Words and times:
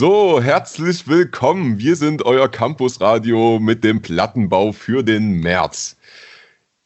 So, 0.00 0.40
herzlich 0.40 1.08
willkommen. 1.08 1.80
Wir 1.80 1.96
sind 1.96 2.24
euer 2.24 2.48
Campusradio 2.48 3.58
mit 3.58 3.82
dem 3.82 4.00
Plattenbau 4.00 4.70
für 4.70 5.02
den 5.02 5.40
März. 5.40 5.96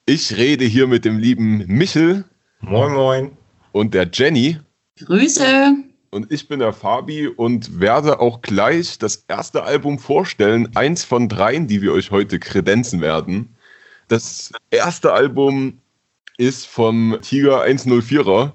Ich 0.06 0.34
rede 0.38 0.64
hier 0.64 0.86
mit 0.86 1.04
dem 1.04 1.18
lieben 1.18 1.58
Michel. 1.66 2.24
Moin, 2.62 2.94
moin. 2.94 3.36
Und 3.72 3.92
der 3.92 4.08
Jenny. 4.10 4.58
Grüße. 5.04 5.74
Und 6.10 6.32
ich 6.32 6.48
bin 6.48 6.60
der 6.60 6.72
Fabi 6.72 7.26
und 7.28 7.78
werde 7.78 8.18
auch 8.18 8.40
gleich 8.40 8.96
das 8.96 9.26
erste 9.28 9.62
Album 9.62 9.98
vorstellen. 9.98 10.74
Eins 10.74 11.04
von 11.04 11.28
dreien, 11.28 11.66
die 11.66 11.82
wir 11.82 11.92
euch 11.92 12.12
heute 12.12 12.38
kredenzen 12.38 13.02
werden. 13.02 13.54
Das 14.08 14.52
erste 14.70 15.12
Album 15.12 15.80
ist 16.38 16.66
vom 16.66 17.18
Tiger 17.20 17.62
104er 17.62 18.52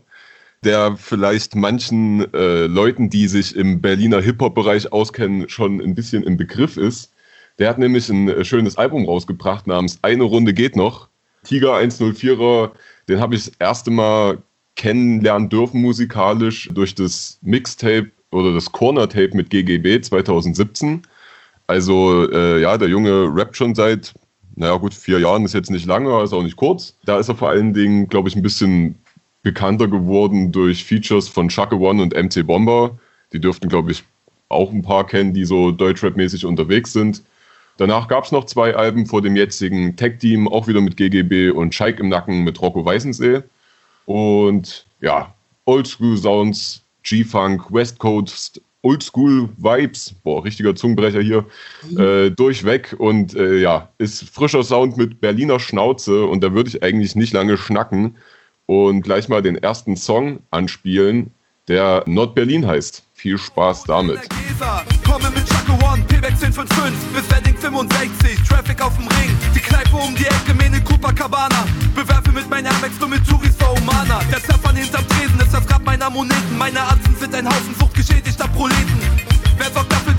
der 0.63 0.97
vielleicht 0.97 1.55
manchen 1.55 2.33
äh, 2.33 2.65
Leuten, 2.65 3.09
die 3.09 3.27
sich 3.27 3.55
im 3.55 3.81
Berliner 3.81 4.21
Hip-Hop-Bereich 4.21 4.91
auskennen, 4.91 5.49
schon 5.49 5.81
ein 5.81 5.95
bisschen 5.95 6.23
im 6.23 6.37
Begriff 6.37 6.77
ist. 6.77 7.11
Der 7.59 7.69
hat 7.69 7.77
nämlich 7.77 8.09
ein 8.09 8.29
äh, 8.29 8.43
schönes 8.43 8.77
Album 8.77 9.05
rausgebracht 9.05 9.67
namens 9.67 9.99
Eine 10.01 10.23
Runde 10.23 10.53
geht 10.53 10.75
noch. 10.75 11.07
Tiger 11.43 11.75
104er, 11.77 12.71
den 13.07 13.19
habe 13.19 13.35
ich 13.35 13.45
das 13.45 13.53
erste 13.59 13.91
Mal 13.91 14.39
kennenlernen 14.75 15.49
dürfen 15.49 15.81
musikalisch 15.81 16.69
durch 16.71 16.93
das 16.93 17.39
Mixtape 17.41 18.11
oder 18.31 18.53
das 18.53 18.71
Corner-Tape 18.71 19.31
mit 19.33 19.49
GGB 19.49 20.01
2017. 20.01 21.01
Also 21.65 22.29
äh, 22.31 22.61
ja, 22.61 22.77
der 22.77 22.89
Junge 22.89 23.29
rappt 23.33 23.57
schon 23.57 23.75
seit, 23.75 24.13
naja 24.55 24.75
gut, 24.75 24.93
vier 24.93 25.19
Jahren 25.19 25.45
ist 25.45 25.53
jetzt 25.53 25.71
nicht 25.71 25.85
lange, 25.85 26.21
ist 26.23 26.33
auch 26.33 26.43
nicht 26.43 26.55
kurz. 26.55 26.95
Da 27.05 27.19
ist 27.19 27.29
er 27.29 27.35
vor 27.35 27.49
allen 27.49 27.73
Dingen, 27.73 28.07
glaube 28.07 28.29
ich, 28.29 28.35
ein 28.35 28.41
bisschen 28.41 28.95
bekannter 29.47 29.87
geworden 29.87 30.51
durch 30.51 30.83
Features 30.83 31.29
von 31.29 31.49
Shaka 31.49 31.77
One 31.77 32.01
und 32.01 32.13
MC 32.13 32.45
Bomber. 32.45 32.99
Die 33.31 33.39
dürften, 33.39 33.69
glaube 33.69 33.93
ich, 33.93 34.03
auch 34.49 34.73
ein 34.73 34.81
paar 34.81 35.07
kennen, 35.07 35.33
die 35.33 35.45
so 35.45 35.71
Deutschrap-mäßig 35.71 36.45
unterwegs 36.45 36.91
sind. 36.91 37.23
Danach 37.77 38.09
gab 38.09 38.25
es 38.25 38.33
noch 38.33 38.43
zwei 38.43 38.75
Alben 38.75 39.05
vor 39.05 39.21
dem 39.21 39.37
jetzigen 39.37 39.95
Tech-Team, 39.95 40.49
auch 40.49 40.67
wieder 40.67 40.81
mit 40.81 40.97
GGB 40.97 41.51
und 41.51 41.73
Scheik 41.73 42.01
im 42.01 42.09
Nacken 42.09 42.43
mit 42.43 42.61
Rocco 42.61 42.83
Weißensee. 42.83 43.41
Und 44.05 44.85
ja, 44.99 45.33
Oldschool 45.63 46.17
Sounds, 46.17 46.83
G-Funk, 47.03 47.71
West 47.71 47.99
Coast, 47.99 48.59
Oldschool 48.81 49.47
Vibes, 49.55 50.13
boah, 50.25 50.43
richtiger 50.43 50.75
Zungenbrecher 50.75 51.21
hier, 51.21 51.45
mhm. 51.89 51.99
äh, 51.99 52.29
durchweg 52.31 52.95
und 52.97 53.33
äh, 53.33 53.59
ja, 53.59 53.87
ist 53.97 54.27
frischer 54.29 54.63
Sound 54.63 54.97
mit 54.97 55.21
Berliner 55.21 55.61
Schnauze 55.61 56.25
und 56.25 56.43
da 56.43 56.53
würde 56.53 56.69
ich 56.69 56.83
eigentlich 56.83 57.15
nicht 57.15 57.31
lange 57.31 57.57
schnacken 57.57 58.17
und 58.67 59.01
gleich 59.01 59.27
mal 59.29 59.41
den 59.41 59.57
ersten 59.57 59.95
Song 59.97 60.41
anspielen, 60.51 61.31
der 61.67 62.03
Nord 62.05 62.35
Berlin 62.35 62.67
heißt. 62.67 63.03
Viel 63.13 63.39
Spaß 63.39 63.85
damit. 63.85 64.19
Komme 65.03 65.31
mit 65.31 65.47
Chaco 65.49 65.73
One, 65.91 66.03
Payback 66.07 66.33
1055 66.33 66.93
bis 67.13 67.31
Wedding 67.31 67.57
65, 67.57 68.43
Traffic 68.47 68.79
auf 68.81 68.95
dem 68.95 69.07
Ring, 69.07 69.35
die 69.55 69.59
Kneipe 69.59 69.95
um 69.95 70.13
die 70.15 70.25
Ecke, 70.25 70.53
Mene 70.53 70.81
Copacabana, 70.81 71.65
bewerfe 71.95 72.31
mit 72.31 72.47
meiner 72.49 72.69
Amex 72.69 72.99
nur 72.99 73.09
mit 73.09 73.27
Touris 73.27 73.55
vor 73.57 73.75
Humana. 73.75 74.19
Der 74.31 74.43
Zappern 74.43 74.75
hinterm 74.75 75.07
Tresen 75.07 75.39
ist 75.39 75.53
das 75.53 75.65
Grab 75.65 75.83
meiner 75.83 76.09
Moneten, 76.09 76.57
meine 76.57 76.81
Atzen 76.81 77.15
sind 77.19 77.33
ein 77.33 77.47
Haufen 77.47 77.75
suchtgeschädigter 77.79 78.47
Proleten. 78.49 78.99
Wer 79.57 79.71
sorgt 79.71 79.91
dafür, 79.91 80.13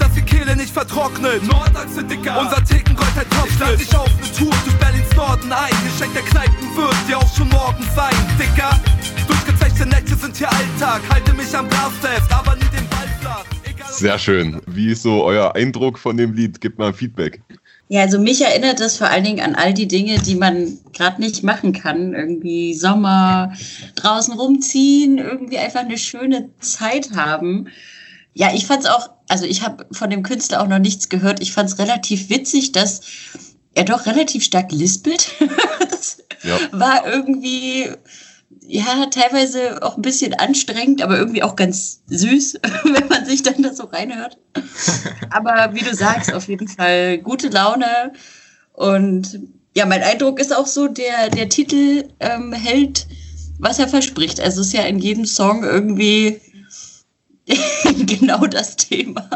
Kehle 0.49 0.61
nicht 0.61 0.73
vertrocknet? 0.73 1.47
Nordachse, 1.47 2.03
Dicker. 2.05 2.41
Unser 2.41 2.65
Thekengold 2.65 3.15
halt 3.15 3.29
Kopfschnitt. 3.31 3.83
Ich 3.83 3.95
auf 3.95 4.09
ne 4.09 4.27
Tour 4.37 4.55
durch 4.65 4.77
Berlins 4.79 5.15
Norden 5.15 5.53
ein. 5.53 5.71
Geschenk 5.85 6.15
der 6.15 6.23
Kneipen 6.23 6.77
wird 6.77 6.95
dir 7.07 7.19
auch 7.19 7.37
schon 7.37 7.49
morgen 7.51 7.85
sein, 7.95 8.15
Dicker. 8.39 8.71
Durchgezechte 9.27 9.87
Nächte 9.87 10.15
sind 10.15 10.37
hier 10.37 10.51
Alltag. 10.51 11.03
Halte 11.11 11.35
mich 11.35 11.55
am 11.55 11.69
Glas 11.69 11.93
fest, 12.01 12.33
aber 12.33 12.55
nie 12.57 12.63
den 12.63 12.89
Ball 12.89 13.09
flach. 13.21 13.45
Sehr 13.91 14.19
schön. 14.19 14.61
Wie 14.67 14.93
ist 14.93 15.03
so 15.03 15.23
euer 15.25 15.55
Eindruck 15.55 15.99
von 15.99 16.17
dem 16.17 16.33
Lied? 16.33 16.61
Gebt 16.61 16.79
mal 16.79 16.89
ein 16.89 16.95
Feedback. 16.95 17.43
Ja, 17.89 18.03
also 18.03 18.19
mich 18.19 18.41
erinnert 18.43 18.81
das 18.81 18.97
vor 18.97 19.09
allen 19.09 19.25
Dingen 19.25 19.41
an 19.41 19.55
all 19.55 19.75
die 19.75 19.89
Dinge, 19.89 20.19
die 20.19 20.35
man 20.35 20.79
gerade 20.95 21.21
nicht 21.21 21.43
machen 21.43 21.73
kann. 21.73 22.15
Irgendwie 22.15 22.75
Sommer, 22.75 23.53
draußen 23.97 24.33
rumziehen, 24.35 25.19
irgendwie 25.19 25.59
einfach 25.59 25.81
eine 25.81 25.99
schöne 25.99 26.49
Zeit 26.61 27.11
haben. 27.17 27.69
Ja, 28.39 28.55
ich 28.55 28.67
fand 28.67 28.85
es 28.85 28.89
auch, 28.89 29.11
also 29.29 29.47
ich 29.47 29.63
habe 29.63 29.85
von 29.91 30.11
dem 30.11 30.23
Künstler 30.23 30.63
auch 30.63 30.69
noch 30.69 30.79
nichts 30.79 31.09
gehört. 31.09 31.43
Ich 31.43 31.53
fand 31.53 31.71
es 31.71 31.81
relativ 31.81 32.31
witzig, 32.31 32.71
dass 32.71 33.01
er 33.75 33.83
doch 33.83 34.07
relativ 34.07 34.45
stark 34.45 34.71
lispelt. 34.71 35.33
das 35.91 36.19
ja. 36.45 36.57
war 36.71 37.05
irgendwie, 37.05 37.91
ja, 38.61 39.07
teilweise 39.07 39.83
auch 39.83 39.97
ein 39.97 40.03
bisschen 40.03 40.35
anstrengend, 40.35 41.03
aber 41.03 41.19
irgendwie 41.19 41.43
auch 41.43 41.57
ganz 41.57 42.03
süß, 42.07 42.61
wenn 42.85 43.09
man 43.09 43.27
sich 43.27 43.43
dann 43.43 43.61
da 43.61 43.75
so 43.75 43.87
reinhört. 43.87 44.39
aber 45.31 45.75
wie 45.75 45.83
du 45.83 45.93
sagst, 45.93 46.33
auf 46.33 46.47
jeden 46.47 46.69
Fall 46.69 47.19
gute 47.19 47.49
Laune. 47.49 48.13
Und 48.73 49.41
ja, 49.75 49.85
mein 49.85 50.05
Eindruck 50.05 50.39
ist 50.39 50.55
auch 50.55 50.69
so, 50.69 50.87
der, 50.87 51.29
der 51.31 51.49
Titel 51.49 52.05
ähm, 52.21 52.53
hält, 52.53 53.09
was 53.59 53.81
er 53.81 53.89
verspricht. 53.89 54.39
Also 54.39 54.61
es 54.61 54.69
ist 54.69 54.75
ja 54.75 54.83
in 54.83 55.01
jedem 55.01 55.27
Song 55.27 55.65
irgendwie 55.65 56.41
genau 58.07 58.47
das 58.47 58.77
Thema. 58.77 59.29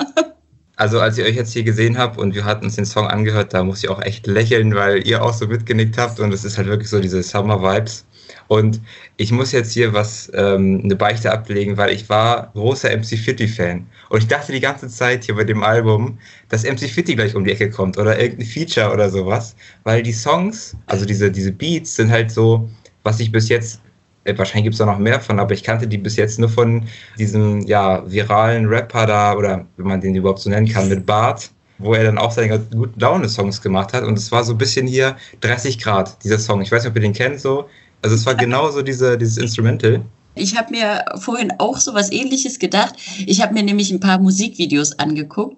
Also 0.77 1.01
als 1.01 1.19
ich 1.19 1.25
euch 1.25 1.37
jetzt 1.37 1.53
hier 1.53 1.65
gesehen 1.65 1.99
habe 1.99 2.21
und 2.21 2.35
wir 2.35 2.45
hatten 2.45 2.65
uns 2.65 2.77
den 2.77 2.87
Song 2.87 3.07
angehört, 3.07 3.53
da 3.55 3.63
muss 3.63 3.85
ich 3.85 3.91
auch 3.91 4.01
echt 4.03 4.27
lächeln, 4.27 4.75
weil 4.75 5.07
ihr 5.07 5.23
auch 5.23 5.33
so 5.33 5.47
mitgenickt 5.47 5.99
habt 5.99 6.19
und 6.19 6.33
es 6.33 6.45
ist 6.45 6.59
halt 6.59 6.67
wirklich 6.67 6.89
so 6.89 6.99
diese 6.99 7.23
Summer-Vibes. 7.23 8.07
Und 8.49 8.81
ich 9.17 9.33
muss 9.33 9.53
jetzt 9.53 9.73
hier 9.73 9.93
was, 9.93 10.31
ähm, 10.35 10.81
eine 10.85 10.97
Beichte 10.97 11.31
ablegen, 11.31 11.77
weil 11.77 11.91
ich 11.91 12.09
war 12.09 12.51
großer 12.55 12.91
MC 12.91 13.19
Fitty 13.19 13.49
Fan. 13.49 13.87
Und 14.09 14.19
ich 14.19 14.27
dachte 14.27 14.53
die 14.53 14.61
ganze 14.61 14.89
Zeit 14.89 15.25
hier 15.25 15.37
bei 15.37 15.45
dem 15.45 15.63
Album, 15.63 16.19
dass 16.49 16.65
MC 16.65 16.89
Fitty 16.89 17.15
gleich 17.15 17.35
um 17.35 17.45
die 17.45 17.53
Ecke 17.53 17.71
kommt 17.71 17.99
oder 17.99 18.19
irgendein 18.19 18.47
Feature 18.47 18.93
oder 18.93 19.11
sowas. 19.11 19.55
Weil 19.85 20.03
die 20.03 20.13
Songs, 20.13 20.77
also 20.87 21.05
diese, 21.05 21.31
diese 21.31 21.53
Beats 21.53 21.97
sind 21.97 22.11
halt 22.11 22.31
so, 22.31 22.69
was 23.05 23.21
ich 23.21 23.31
bis 23.33 23.49
jetzt 23.49 23.81
wahrscheinlich 24.25 24.65
gibt 24.65 24.75
es 24.75 24.79
da 24.79 24.87
noch 24.87 24.99
mehr 24.99 25.21
von, 25.21 25.39
aber 25.39 25.53
ich 25.55 25.63
kannte 25.63 25.87
die 25.87 25.99
bis 25.99 26.17
jetzt 26.17 26.39
nur 26.39 26.49
von 26.49 26.85
diesem 27.19 27.63
ja, 27.63 28.09
viralen 28.11 28.67
Rapper 28.67 29.07
da, 29.07 29.35
oder 29.35 29.67
wenn 29.77 29.87
man 29.87 30.01
den 30.01 30.15
überhaupt 30.15 30.41
so 30.41 30.51
nennen 30.51 30.69
kann, 30.69 30.89
mit 30.89 31.07
Bart, 31.07 31.51
wo 31.79 31.95
er 31.95 32.05
dann 32.05 32.19
auch 32.19 32.31
seine 32.31 32.59
guten 32.59 33.01
Laune-Songs 33.01 33.61
gemacht 33.61 33.93
hat. 33.93 34.05
Und 34.05 34.17
es 34.17 34.31
war 34.31 34.45
so 34.45 34.53
ein 34.53 34.59
bisschen 34.59 34.87
hier 34.87 35.17
30 35.41 35.79
Grad, 35.79 36.23
dieser 36.23 36.39
Song. 36.39 36.63
Ich 36.63 36.71
weiß 36.71 36.83
nicht, 36.83 36.91
ob 36.91 36.97
ihr 36.97 37.03
den 37.03 37.13
kennt 37.13 37.41
so. 37.41 37.69
Also 38.03 38.17
es 38.17 38.27
war 38.27 38.35
genauso 38.35 38.83
diese, 38.83 39.17
dieses 39.19 39.39
Instrumental. 39.39 40.03
Ich 40.35 40.57
habe 40.57 40.71
mir 40.71 41.05
vorhin 41.17 41.53
auch 41.59 41.77
so 41.77 41.95
was 41.95 42.11
ähnliches 42.11 42.59
gedacht. 42.59 42.95
Ich 43.27 43.43
habe 43.43 43.53
mir 43.53 43.63
nämlich 43.63 43.91
ein 43.91 44.01
paar 44.01 44.19
Musikvideos 44.19 44.99
angeguckt. 44.99 45.57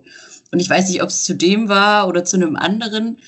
Und 0.50 0.60
ich 0.60 0.68
weiß 0.68 0.88
nicht, 0.88 1.02
ob 1.02 1.08
es 1.08 1.24
zu 1.24 1.34
dem 1.34 1.68
war 1.68 2.08
oder 2.08 2.24
zu 2.24 2.36
einem 2.36 2.56
anderen. 2.56 3.18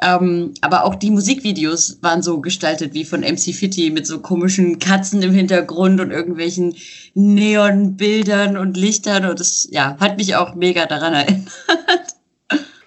Ähm, 0.00 0.54
aber 0.60 0.84
auch 0.84 0.94
die 0.94 1.10
Musikvideos 1.10 1.98
waren 2.02 2.22
so 2.22 2.40
gestaltet 2.40 2.94
wie 2.94 3.04
von 3.04 3.20
MC 3.20 3.54
Fitty 3.54 3.90
mit 3.90 4.06
so 4.06 4.20
komischen 4.20 4.78
Katzen 4.78 5.22
im 5.22 5.32
Hintergrund 5.32 6.00
und 6.00 6.10
irgendwelchen 6.10 6.76
Neonbildern 7.14 8.56
und 8.56 8.76
Lichtern. 8.76 9.24
Und 9.24 9.40
das 9.40 9.68
ja, 9.70 9.96
hat 9.98 10.16
mich 10.16 10.36
auch 10.36 10.54
mega 10.54 10.86
daran 10.86 11.14
erinnert. 11.14 11.48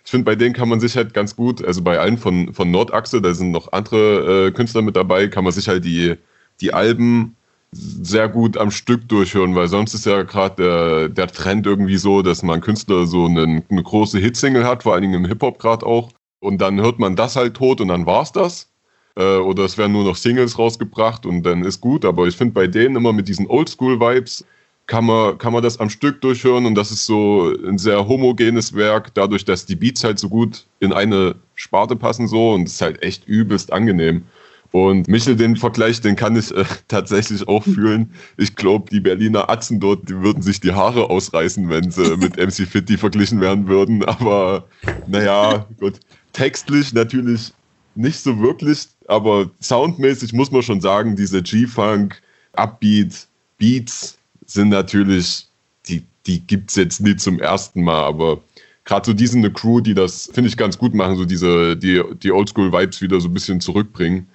Ich 0.03 0.13
finde, 0.13 0.25
bei 0.25 0.35
denen 0.35 0.53
kann 0.53 0.67
man 0.67 0.81
sich 0.81 0.97
halt 0.97 1.13
ganz 1.13 1.37
gut, 1.37 1.63
also 1.63 1.81
bei 1.81 1.97
allen 1.97 2.17
von, 2.17 2.53
von 2.53 2.69
Nordachse, 2.69 3.21
da 3.21 3.33
sind 3.33 3.51
noch 3.51 3.71
andere 3.71 4.47
äh, 4.47 4.51
Künstler 4.51 4.81
mit 4.81 4.97
dabei, 4.97 5.29
kann 5.29 5.45
man 5.45 5.53
sich 5.53 5.69
halt 5.69 5.85
die, 5.85 6.15
die 6.59 6.73
Alben 6.73 7.37
sehr 7.71 8.27
gut 8.27 8.57
am 8.57 8.71
Stück 8.71 9.07
durchhören, 9.07 9.55
weil 9.55 9.69
sonst 9.69 9.93
ist 9.93 10.05
ja 10.05 10.23
gerade 10.23 10.55
der, 10.61 11.07
der 11.07 11.27
Trend 11.27 11.65
irgendwie 11.65 11.95
so, 11.95 12.21
dass 12.23 12.43
man 12.43 12.59
Künstler 12.59 13.05
so 13.05 13.27
eine, 13.27 13.63
eine 13.69 13.83
große 13.83 14.19
Hitsingle 14.19 14.65
hat, 14.65 14.83
vor 14.83 14.93
allen 14.93 15.03
Dingen 15.03 15.13
im 15.13 15.25
Hip-Hop 15.25 15.59
gerade 15.59 15.85
auch 15.85 16.11
und 16.41 16.59
dann 16.59 16.81
hört 16.81 16.99
man 16.99 17.15
das 17.15 17.37
halt 17.37 17.53
tot 17.55 17.79
und 17.79 17.87
dann 17.87 18.05
war's 18.05 18.33
das. 18.33 18.67
Äh, 19.15 19.37
oder 19.37 19.63
es 19.63 19.77
werden 19.77 19.93
nur 19.93 20.03
noch 20.03 20.15
Singles 20.15 20.57
rausgebracht 20.57 21.25
und 21.25 21.43
dann 21.43 21.63
ist 21.63 21.79
gut. 21.79 22.03
Aber 22.03 22.27
ich 22.27 22.35
finde 22.35 22.53
bei 22.53 22.67
denen 22.67 22.95
immer 22.97 23.13
mit 23.13 23.29
diesen 23.29 23.47
Oldschool-Vibes 23.47 24.45
kann 24.87 25.05
man, 25.05 25.37
kann 25.37 25.53
man 25.53 25.63
das 25.63 25.79
am 25.79 25.89
Stück 25.89 26.19
durchhören 26.21 26.65
und 26.65 26.75
das 26.75 26.91
ist 26.91 27.05
so 27.05 27.53
ein 27.65 27.77
sehr 27.77 28.07
homogenes 28.07 28.75
Werk, 28.75 29.13
dadurch, 29.13 29.45
dass 29.45 29.65
die 29.65 29.75
Beats 29.75 30.03
halt 30.03 30.19
so 30.19 30.27
gut 30.27 30.65
in 30.79 30.91
eine 30.91 31.35
Sparte 31.55 31.95
passen 31.95 32.27
so 32.27 32.53
und 32.53 32.67
es 32.67 32.73
ist 32.73 32.81
halt 32.81 33.01
echt 33.03 33.25
übelst 33.27 33.71
angenehm. 33.71 34.23
Und 34.71 35.09
Michel, 35.09 35.35
den 35.35 35.57
Vergleich, 35.57 35.99
den 35.99 36.15
kann 36.15 36.35
ich 36.37 36.55
äh, 36.55 36.63
tatsächlich 36.87 37.47
auch 37.47 37.63
fühlen. 37.63 38.13
Ich 38.37 38.55
glaube, 38.55 38.89
die 38.89 39.01
Berliner 39.01 39.49
Atzen 39.49 39.79
dort, 39.79 40.09
die 40.09 40.21
würden 40.21 40.41
sich 40.41 40.59
die 40.61 40.71
Haare 40.71 41.09
ausreißen, 41.09 41.69
wenn 41.69 41.91
sie 41.91 42.17
mit 42.17 42.37
MC 42.37 42.67
Fitty 42.67 42.97
verglichen 42.97 43.41
werden 43.41 43.67
würden. 43.67 44.03
Aber 44.03 44.65
naja, 45.07 45.67
gut 45.79 45.99
textlich 46.33 46.93
natürlich 46.93 47.53
nicht 47.95 48.19
so 48.19 48.39
wirklich, 48.39 48.87
aber 49.07 49.49
soundmäßig 49.59 50.33
muss 50.33 50.51
man 50.51 50.61
schon 50.61 50.81
sagen, 50.81 51.15
diese 51.15 51.41
G-Funk, 51.41 52.21
Upbeat, 52.53 53.27
Beats 53.57 54.17
sind 54.45 54.69
natürlich, 54.69 55.47
die, 55.87 56.03
die 56.25 56.39
gibt 56.39 56.69
es 56.69 56.75
jetzt 56.75 57.01
nicht 57.01 57.19
zum 57.19 57.39
ersten 57.39 57.83
Mal, 57.83 58.03
aber 58.03 58.41
gerade 58.85 59.05
so 59.05 59.13
diese 59.13 59.37
eine 59.37 59.51
Crew, 59.51 59.81
die 59.81 59.93
das, 59.93 60.29
finde 60.33 60.49
ich, 60.49 60.57
ganz 60.57 60.77
gut 60.77 60.93
machen, 60.93 61.15
so 61.15 61.25
diese, 61.25 61.77
die, 61.77 62.01
die 62.23 62.31
Oldschool-Vibes 62.31 63.01
wieder 63.01 63.21
so 63.21 63.29
ein 63.29 63.33
bisschen 63.33 63.61
zurückbringen. 63.61 64.27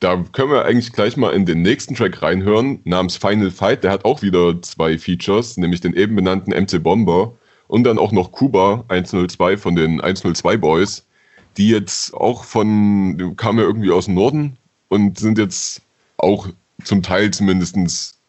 Da 0.00 0.22
können 0.32 0.50
wir 0.50 0.64
eigentlich 0.64 0.92
gleich 0.92 1.16
mal 1.16 1.32
in 1.32 1.46
den 1.46 1.62
nächsten 1.62 1.94
Track 1.94 2.20
reinhören, 2.22 2.80
namens 2.84 3.16
Final 3.16 3.50
Fight. 3.50 3.84
Der 3.84 3.90
hat 3.90 4.04
auch 4.04 4.22
wieder 4.22 4.60
zwei 4.62 4.98
Features, 4.98 5.56
nämlich 5.56 5.80
den 5.80 5.94
eben 5.94 6.16
benannten 6.16 6.50
MC 6.50 6.82
Bomber 6.82 7.34
Und 7.68 7.84
dann 7.84 7.98
auch 7.98 8.12
noch 8.12 8.32
Kuba 8.32 8.84
102 8.88 9.56
von 9.56 9.76
den 9.76 10.00
102 10.00 10.56
Boys, 10.56 11.06
die 11.56 11.68
jetzt 11.68 12.14
auch 12.14 12.44
von, 12.44 13.34
kamen 13.36 13.58
ja 13.58 13.64
irgendwie 13.64 13.90
aus 13.90 14.06
dem 14.06 14.14
Norden 14.14 14.56
und 14.88 15.18
sind 15.18 15.38
jetzt 15.38 15.82
auch 16.16 16.48
zum 16.82 17.02
Teil 17.02 17.30
zumindest 17.30 17.76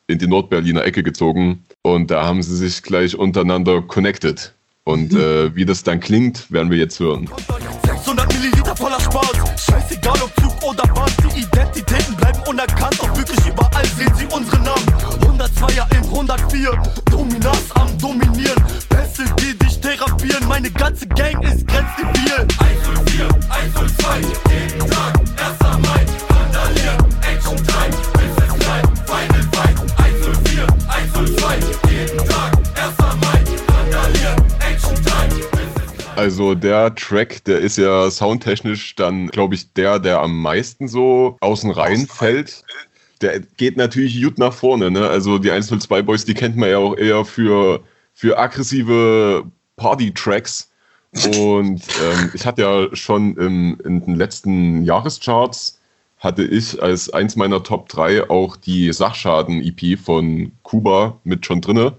in 0.07 0.19
die 0.19 0.27
Nordberliner 0.27 0.83
Ecke 0.83 1.03
gezogen. 1.03 1.63
Und 1.81 2.11
da 2.11 2.25
haben 2.25 2.43
sie 2.43 2.55
sich 2.55 2.81
gleich 2.83 3.15
untereinander 3.15 3.81
connected. 3.81 4.53
Und 4.83 5.13
mhm. 5.13 5.19
äh, 5.19 5.55
wie 5.55 5.65
das 5.65 5.83
dann 5.83 5.99
klingt, 5.99 6.51
werden 6.51 6.69
wir 6.69 6.77
jetzt 6.77 6.99
hören. 6.99 7.29
600 7.87 8.33
Milliliter 8.33 8.75
voller 8.75 8.99
Spaß. 8.99 9.31
Scheißegal 9.57 10.17
ob 10.21 10.31
Zug 10.35 10.63
oder 10.63 10.83
Bahn. 10.93 11.09
Die 11.23 11.41
Identitäten 11.41 12.15
bleiben 12.15 12.39
unerkannt. 12.47 12.99
Doch 12.99 13.17
wirklich 13.17 13.39
überall 13.47 13.85
sehen 13.97 14.13
sie 14.15 14.25
unsere 14.25 14.57
Namen. 14.57 14.85
102er 15.21 15.95
in 15.95 16.03
104. 16.03 16.83
Dominanz 17.09 17.71
am 17.73 17.97
Dominieren. 17.97 18.63
Pässe, 18.89 19.25
die 19.39 19.57
dich 19.57 19.81
therapieren. 19.81 20.47
Meine 20.47 20.69
ganze 20.69 21.07
Gang 21.07 21.43
ist 21.43 21.67
grenzdebil. 21.67 22.47
104, 22.59 23.04
Also 36.25 36.55
der 36.55 36.95
Track, 36.95 37.43
der 37.43 37.59
ist 37.59 37.77
ja 37.77 38.09
soundtechnisch 38.09 38.95
dann, 38.95 39.27
glaube 39.27 39.53
ich, 39.53 39.71
der, 39.73 39.99
der 39.99 40.21
am 40.21 40.41
meisten 40.41 40.87
so 40.87 41.37
außen 41.39 41.69
rein 41.69 42.07
fällt. 42.07 42.63
Der 43.21 43.41
geht 43.41 43.77
natürlich 43.77 44.19
gut 44.23 44.39
nach 44.39 44.51
vorne. 44.51 44.89
Ne? 44.89 45.07
Also 45.07 45.37
die 45.37 45.51
102 45.51 46.01
Boys, 46.01 46.25
die 46.25 46.33
kennt 46.33 46.55
man 46.55 46.71
ja 46.71 46.79
auch 46.79 46.97
eher 46.97 47.25
für, 47.25 47.83
für 48.15 48.39
aggressive 48.39 49.43
Party-Tracks. 49.75 50.71
Und 51.37 51.83
ähm, 52.03 52.31
ich 52.33 52.43
hatte 52.43 52.63
ja 52.63 52.95
schon 52.95 53.37
im, 53.37 53.77
in 53.85 54.03
den 54.03 54.15
letzten 54.15 54.83
Jahrescharts 54.83 55.79
hatte 56.17 56.43
ich 56.43 56.81
als 56.81 57.13
eins 57.13 57.35
meiner 57.35 57.61
Top 57.61 57.87
3 57.89 58.31
auch 58.31 58.55
die 58.55 58.91
Sachschaden-EP 58.91 59.99
von 59.99 60.51
Kuba 60.63 61.19
mit 61.23 61.45
schon 61.45 61.61
drinne 61.61 61.93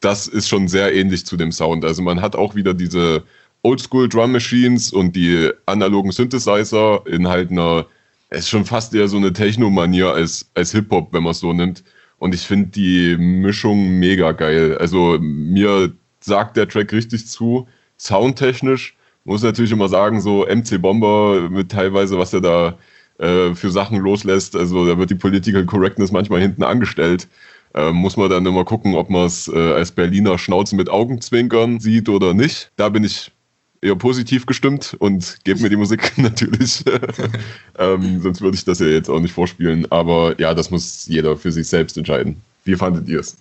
das 0.00 0.26
ist 0.28 0.48
schon 0.48 0.68
sehr 0.68 0.94
ähnlich 0.94 1.26
zu 1.26 1.36
dem 1.36 1.52
Sound. 1.52 1.84
Also 1.84 2.02
man 2.02 2.20
hat 2.20 2.36
auch 2.36 2.54
wieder 2.54 2.74
diese 2.74 3.24
Oldschool 3.62 4.08
Drum 4.08 4.32
Machines 4.32 4.92
und 4.92 5.16
die 5.16 5.50
analogen 5.66 6.12
Synthesizer 6.12 7.02
in 7.06 7.28
halt 7.28 7.50
einer, 7.50 7.86
es 8.30 8.40
ist 8.40 8.48
schon 8.50 8.64
fast 8.64 8.94
eher 8.94 9.08
so 9.08 9.16
eine 9.16 9.32
Techno-Manier 9.32 10.12
als, 10.12 10.50
als 10.54 10.72
Hip-Hop, 10.72 11.12
wenn 11.12 11.22
man 11.22 11.32
es 11.32 11.40
so 11.40 11.52
nimmt. 11.52 11.82
Und 12.18 12.34
ich 12.34 12.42
finde 12.42 12.68
die 12.68 13.16
Mischung 13.16 13.98
mega 13.98 14.32
geil. 14.32 14.76
Also 14.78 15.18
mir 15.20 15.92
sagt 16.20 16.56
der 16.56 16.68
Track 16.68 16.92
richtig 16.92 17.26
zu. 17.26 17.66
Soundtechnisch 17.96 18.96
muss 19.24 19.42
natürlich 19.42 19.72
immer 19.72 19.88
sagen, 19.88 20.20
so 20.20 20.46
MC 20.46 20.80
Bomber 20.80 21.48
mit 21.50 21.70
teilweise, 21.70 22.18
was 22.18 22.32
er 22.32 22.40
da 22.40 22.78
äh, 23.18 23.54
für 23.54 23.70
Sachen 23.70 23.98
loslässt. 23.98 24.56
Also 24.56 24.86
da 24.86 24.98
wird 24.98 25.10
die 25.10 25.14
Political 25.14 25.64
Correctness 25.66 26.12
manchmal 26.12 26.40
hinten 26.40 26.62
angestellt. 26.62 27.28
Äh, 27.74 27.92
muss 27.92 28.16
man 28.16 28.30
dann 28.30 28.46
immer 28.46 28.64
gucken, 28.64 28.94
ob 28.94 29.10
man 29.10 29.26
es 29.26 29.48
äh, 29.48 29.72
als 29.72 29.92
Berliner 29.92 30.38
Schnauze 30.38 30.74
mit 30.74 30.88
Augenzwinkern 30.88 31.80
sieht 31.80 32.08
oder 32.08 32.34
nicht. 32.34 32.70
Da 32.76 32.88
bin 32.88 33.04
ich 33.04 33.30
eher 33.80 33.96
positiv 33.96 34.46
gestimmt 34.46 34.96
und 34.98 35.38
gebe 35.44 35.60
mir 35.60 35.70
die 35.70 35.76
Musik 35.76 36.12
natürlich. 36.16 36.84
ähm, 37.78 38.20
sonst 38.22 38.40
würde 38.40 38.56
ich 38.56 38.64
das 38.64 38.78
ja 38.80 38.86
jetzt 38.86 39.08
auch 39.08 39.20
nicht 39.20 39.32
vorspielen. 39.32 39.90
Aber 39.90 40.38
ja, 40.40 40.54
das 40.54 40.70
muss 40.70 41.06
jeder 41.06 41.36
für 41.36 41.52
sich 41.52 41.68
selbst 41.68 41.96
entscheiden. 41.96 42.40
Wie 42.64 42.74
fandet 42.74 43.08
ihr 43.08 43.20
es? 43.20 43.36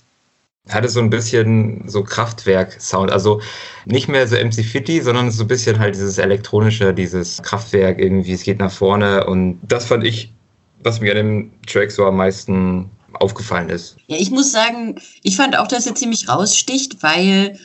Hatte 0.70 0.90
so 0.90 1.00
ein 1.00 1.10
bisschen 1.10 1.88
so 1.88 2.04
Kraftwerk-Sound. 2.04 3.12
Also 3.12 3.42
nicht 3.86 4.10
mehr 4.10 4.28
so 4.28 4.36
MC 4.36 4.66
Fitty, 4.66 5.02
sondern 5.02 5.32
so 5.32 5.44
ein 5.44 5.48
bisschen 5.48 5.80
halt 5.80 5.96
dieses 5.96 6.18
elektronische, 6.18 6.94
dieses 6.94 7.42
Kraftwerk 7.42 8.00
irgendwie. 8.00 8.34
Es 8.34 8.44
geht 8.44 8.60
nach 8.60 8.72
vorne 8.72 9.26
und 9.26 9.60
das 9.64 9.86
fand 9.86 10.04
ich, 10.04 10.34
was 10.84 11.00
mir 11.00 11.12
an 11.12 11.18
dem 11.18 11.52
Track 11.66 11.92
so 11.92 12.06
am 12.06 12.18
meisten 12.18 12.92
aufgefallen 13.14 13.70
ist. 13.70 13.96
Ja, 14.08 14.18
ich 14.18 14.30
muss 14.30 14.52
sagen, 14.52 15.00
ich 15.24 15.38
fand 15.38 15.58
auch, 15.58 15.68
dass 15.68 15.88
er 15.88 15.96
ziemlich 15.96 16.28
raussticht, 16.28 17.02
weil 17.02 17.58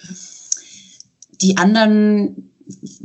die 1.41 1.57
anderen, 1.57 2.52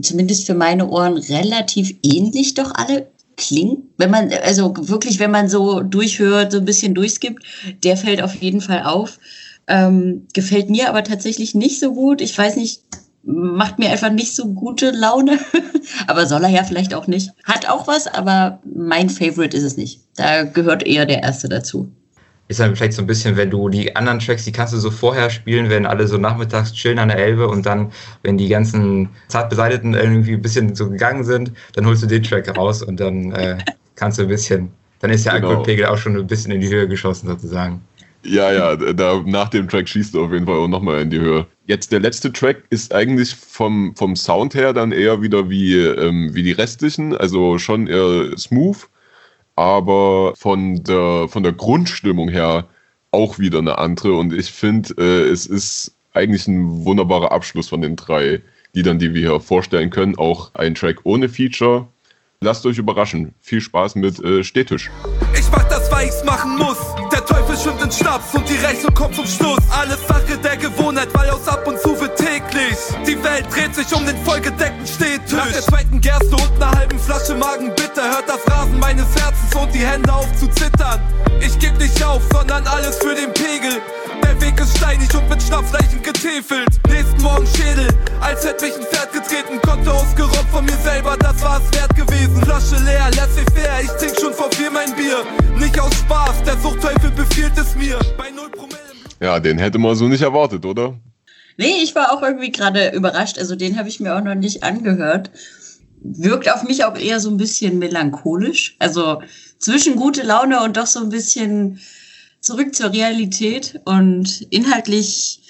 zumindest 0.02 0.46
für 0.46 0.54
meine 0.54 0.88
Ohren, 0.88 1.18
relativ 1.18 1.96
ähnlich 2.04 2.54
doch 2.54 2.74
alle 2.76 3.08
klingen. 3.36 3.90
Wenn 3.98 4.12
man, 4.12 4.32
also 4.44 4.74
wirklich, 4.78 5.20
wenn 5.20 5.32
man 5.32 5.48
so 5.48 5.82
durchhört, 5.82 6.52
so 6.52 6.58
ein 6.58 6.66
bisschen 6.66 6.96
durchskippt, 6.96 7.44
der 7.84 7.98
fällt 7.98 8.22
auf 8.22 8.36
jeden 8.36 8.62
Fall 8.62 8.84
auf. 8.84 9.20
Ähm, 9.68 10.28
gefällt 10.34 10.70
mir 10.70 10.90
aber 10.90 11.04
tatsächlich 11.04 11.54
nicht 11.54 11.80
so 11.80 11.94
gut. 11.94 12.22
Ich 12.22 12.38
weiß 12.38 12.56
nicht, 12.56 12.82
macht 13.24 13.80
mir 13.80 13.90
einfach 13.90 14.12
nicht 14.12 14.34
so 14.34 14.54
gute 14.54 14.92
Laune. 14.92 15.40
aber 16.08 16.26
soll 16.26 16.44
er 16.44 16.50
ja 16.50 16.64
vielleicht 16.64 16.94
auch 16.94 17.08
nicht. 17.08 17.32
Hat 17.44 17.70
auch 17.70 17.88
was, 17.88 18.08
aber 18.08 18.60
mein 18.66 19.10
Favorite 19.10 19.56
ist 19.56 19.64
es 19.64 19.78
nicht. 19.78 20.02
Da 20.16 20.44
gehört 20.44 20.84
eher 20.84 21.06
der 21.06 21.22
erste 21.22 21.50
dazu 21.50 21.92
ist 22.48 22.60
dann 22.60 22.76
vielleicht 22.76 22.94
so 22.94 23.02
ein 23.02 23.08
bisschen, 23.08 23.36
wenn 23.36 23.50
du 23.50 23.70
die 23.70 23.96
anderen 23.96 24.20
Tracks, 24.20 24.46
die 24.46 24.52
kannst 24.52 24.74
du 24.74 24.78
so 24.78 24.90
vorher 24.90 25.30
spielen, 25.30 25.70
wenn 25.70 25.86
alle 25.86 26.08
so 26.08 26.18
nachmittags 26.18 26.74
chillen 26.74 27.00
an 27.00 27.10
der 27.10 27.18
Elbe 27.18 27.48
und 27.48 27.66
dann, 27.66 27.92
wenn 28.24 28.38
die 28.38 28.48
ganzen 28.48 29.10
zart 29.28 29.50
beseiteten 29.50 29.94
irgendwie 29.94 30.34
ein 30.34 30.42
bisschen 30.42 30.74
so 30.74 30.90
gegangen 30.90 31.24
sind, 31.24 31.52
dann 31.74 31.86
holst 31.86 32.04
du 32.04 32.08
den 32.08 32.24
Track 32.24 32.56
raus 32.58 32.82
und 32.82 33.00
dann 33.00 33.32
äh, 33.34 33.58
kannst 33.96 34.18
du 34.18 34.24
ein 34.24 34.30
bisschen, 34.30 34.72
dann 35.00 35.12
ist 35.12 35.26
der 35.26 35.34
genau. 35.34 35.50
Alkoholpegel 35.50 35.86
auch 35.88 35.98
schon 35.98 36.16
ein 36.16 36.28
bisschen 36.28 36.52
in 36.52 36.62
die 36.62 36.70
Höhe 36.70 36.88
geschossen 36.88 37.28
sozusagen. 37.28 37.82
Ja, 38.24 38.52
ja, 38.52 38.76
da, 38.76 39.22
nach 39.26 39.50
dem 39.50 39.70
Track 39.70 39.88
schießt 39.88 40.14
du 40.14 40.24
auf 40.24 40.32
jeden 40.34 40.46
Fall 40.46 40.58
auch 40.58 40.68
nochmal 40.68 41.02
in 41.02 41.10
die 41.10 41.20
Höhe. 41.20 41.46
Jetzt 41.66 41.92
der 41.92 42.00
letzte 42.00 42.32
Track 42.32 42.64
ist 42.70 42.94
eigentlich 42.94 43.36
vom, 43.36 43.94
vom 43.96 44.16
Sound 44.16 44.54
her 44.54 44.74
dann 44.74 44.92
eher 44.92 45.22
wieder 45.22 45.50
wie, 45.50 45.76
ähm, 45.76 46.34
wie 46.34 46.44
die 46.44 46.52
restlichen, 46.52 47.16
also 47.16 47.58
schon 47.58 47.88
eher 47.88 48.38
smooth 48.38 48.88
aber 49.58 50.34
von 50.36 50.84
der, 50.84 51.28
von 51.28 51.44
der 51.44 51.52
Grundstimmung 51.52 52.30
her 52.30 52.66
auch 53.12 53.40
wieder 53.40 53.60
eine 53.60 53.80
andere. 53.80 54.14
Und 54.14 54.32
ich 54.32 54.52
finde, 54.52 54.94
äh, 54.98 55.30
es 55.30 55.46
ist 55.46 55.94
eigentlich 56.14 56.48
ein 56.48 56.86
wunderbarer 56.86 57.32
Abschluss 57.32 57.70
von 57.70 57.82
den 57.82 57.96
drei 57.96 58.42
Liedern, 58.74 59.00
die 59.00 59.14
wir 59.14 59.32
hier 59.32 59.40
vorstellen 59.40 59.90
können. 59.90 60.18
Auch 60.18 60.54
ein 60.54 60.76
Track 60.76 60.98
ohne 61.04 61.28
Feature. 61.28 61.88
Lasst 62.40 62.68
euch 62.68 62.78
überraschen. 62.78 63.34
Viel 63.42 63.62
Spaß 63.62 63.96
mit 63.96 64.24
äh, 64.24 64.44
Städtisch. 64.44 64.92
Ich 65.34 65.50
mach 65.52 65.64
das, 65.70 65.92
weil 65.92 66.08
ich's 66.08 66.24
machen 66.24 66.56
muss. 66.58 66.78
Der 67.12 67.26
Teufel 67.26 67.58
schwimmt 67.58 67.82
in 67.82 67.92
Schnaps 67.92 68.36
und 68.36 68.48
die 68.48 68.58
Rechnung 68.64 68.94
kommt 68.94 69.16
zum 69.16 69.26
Schluss. 69.26 69.58
Alles 69.72 70.06
Sache 70.08 70.38
der 70.38 70.58
Gewohnheit, 70.58 71.08
weil 71.14 71.32
aus 71.32 71.48
ab 71.48 71.68
und 71.68 71.80
zu 71.80 72.00
wird 72.00 72.16
täglich. 72.16 72.38
Die 73.06 73.24
Welt 73.24 73.46
dreht 73.54 73.74
sich 73.74 73.94
um 73.94 74.06
den 74.06 74.18
vollgedeckten 74.24 74.86
Städtisch. 74.86 75.34
Nach 75.34 75.52
der 75.52 75.62
zweiten 75.62 76.02
Gerste 76.02 76.36
und 76.36 76.62
einer 76.62 76.72
halben 76.72 77.00
Flasche 77.00 77.36
Magenbitter 77.36 78.04
hört 78.04 78.26
das 78.28 78.42
Rasen 78.52 78.80
meines 78.80 79.08
Herzens 79.16 79.56
und 79.56 79.74
die 79.74 79.86
Hände 79.86 80.14
auf 80.14 80.28
zu 80.38 80.48
zittern. 80.48 81.02
Ich 81.40 81.58
geb 81.60 81.78
nicht 81.78 82.04
auf, 82.04 82.22
sondern 82.32 82.66
alles 82.68 82.98
für 82.98 83.16
den 83.16 83.34
Pegel. 83.34 83.82
Der 84.24 84.42
Weg 84.42 84.60
ist 84.60 84.78
steinig 84.78 85.14
und 85.16 85.30
mit 85.30 85.42
Schnapsleichen 85.42 86.02
getäfelt. 86.02 86.68
Nächsten 86.88 87.22
Morgen 87.22 87.48
Schädel, 87.48 87.88
als 88.22 88.46
hätte 88.46 88.66
mich 88.66 88.76
ein 88.76 88.84
Pferd 88.84 89.14
getreten. 89.14 89.62
Konto 89.62 89.92
ausgerobbt 89.92 90.50
von 90.52 90.66
mir 90.66 90.78
selber, 90.84 91.16
das 91.18 91.42
war 91.42 91.62
es 91.62 91.80
wert 91.80 91.96
gewesen. 91.96 92.42
Flasche 92.44 92.84
leer, 92.84 93.10
laissez-faire, 93.16 93.82
ich 93.82 93.92
trink 93.92 94.20
schon 94.20 94.34
vor 94.34 94.52
vier 94.52 94.72
mein 94.72 94.94
Bier. 94.96 95.24
Nicht 95.58 95.80
aus 95.80 95.94
Spaß, 95.94 96.44
der 96.46 96.58
Suchtteufel 96.58 97.12
befiehlt 97.12 97.58
es 97.58 97.76
mir. 97.76 97.98
Bei 98.18 98.30
null 98.30 98.50
Promille. 98.50 98.78
Ja, 99.20 99.40
den 99.40 99.58
hätte 99.58 99.80
man 99.80 99.96
so 99.96 100.08
nicht 100.08 100.22
erwartet, 100.22 100.66
oder? 100.66 100.94
Nee, 101.58 101.82
ich 101.84 101.96
war 101.96 102.14
auch 102.14 102.22
irgendwie 102.22 102.52
gerade 102.52 102.92
überrascht. 102.92 103.38
Also 103.40 103.56
den 103.56 103.78
habe 103.78 103.90
ich 103.90 104.00
mir 104.00 104.16
auch 104.16 104.24
noch 104.24 104.36
nicht 104.36 104.64
angehört. 104.64 105.32
Wirkt 106.02 106.52
auf 106.52 106.64
mich 106.64 106.86
auch 106.86 106.98
eher 106.98 107.20
so 107.20 107.30
ein 107.30 107.38
bisschen 107.38 107.80
melancholisch. 107.80 108.76
Also 108.80 109.22
zwischen 109.58 109.96
gute 109.96 110.24
Laune 110.24 110.62
und 110.64 110.78
doch 110.78 110.86
so 110.86 111.00
ein 111.00 111.10
bisschen 111.10 111.80
zurück 112.42 112.76
zur 112.76 112.94
Realität 112.94 113.80
und 113.86 114.42
inhaltlich, 114.52 115.42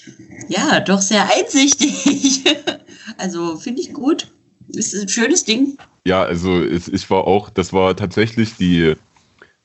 ja, 0.48 0.80
doch 0.80 1.02
sehr 1.02 1.30
einsichtig. 1.38 2.44
also 3.18 3.58
finde 3.58 3.82
ich 3.82 3.94
gut. 3.94 4.32
Ist 4.70 4.96
ein 4.96 5.10
schönes 5.10 5.44
Ding. 5.44 5.78
Ja, 6.06 6.24
also 6.24 6.64
ich 6.64 7.10
war 7.10 7.26
auch, 7.26 7.50
das 7.50 7.74
war 7.74 7.96
tatsächlich 7.96 8.56
die, 8.56 8.96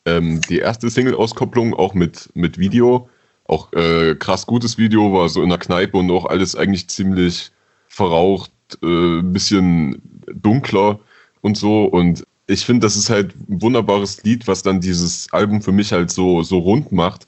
ähm, 0.04 0.40
die 0.49 0.58
erste 0.58 0.90
Single-Auskopplung, 0.90 1.75
auch 1.75 1.94
mit, 1.94 2.30
mit 2.34 2.58
Video. 2.58 3.08
Auch 3.52 3.71
äh, 3.75 4.14
krass 4.14 4.47
gutes 4.47 4.78
Video, 4.78 5.12
war 5.12 5.28
so 5.28 5.42
in 5.42 5.50
der 5.50 5.59
Kneipe 5.59 5.99
und 5.99 6.11
auch 6.11 6.25
alles 6.25 6.56
eigentlich 6.56 6.88
ziemlich 6.88 7.50
verraucht, 7.87 8.50
äh, 8.82 8.87
ein 9.18 9.30
bisschen 9.30 10.00
dunkler 10.32 11.00
und 11.42 11.59
so. 11.59 11.85
Und 11.85 12.25
ich 12.47 12.64
finde, 12.64 12.87
das 12.87 12.97
ist 12.97 13.11
halt 13.11 13.35
ein 13.50 13.61
wunderbares 13.61 14.25
Lied, 14.25 14.49
was 14.49 14.62
dann 14.62 14.80
dieses 14.80 15.30
Album 15.35 15.61
für 15.61 15.73
mich 15.73 15.92
halt 15.92 16.11
so, 16.11 16.42
so 16.42 16.61
rund 16.61 16.92
macht, 16.92 17.26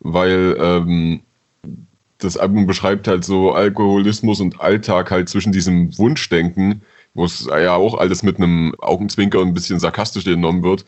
weil 0.00 0.56
ähm, 0.58 1.20
das 2.16 2.38
Album 2.38 2.66
beschreibt 2.66 3.06
halt 3.06 3.26
so 3.26 3.52
Alkoholismus 3.52 4.40
und 4.40 4.58
Alltag 4.58 5.10
halt 5.10 5.28
zwischen 5.28 5.52
diesem 5.52 5.96
Wunschdenken, 5.98 6.80
wo 7.12 7.26
es 7.26 7.46
ja 7.50 7.74
auch 7.74 7.98
alles 7.98 8.22
mit 8.22 8.38
einem 8.38 8.74
Augenzwinker 8.78 9.40
und 9.40 9.48
ein 9.48 9.54
bisschen 9.54 9.78
sarkastisch 9.78 10.24
genommen 10.24 10.62
wird 10.62 10.86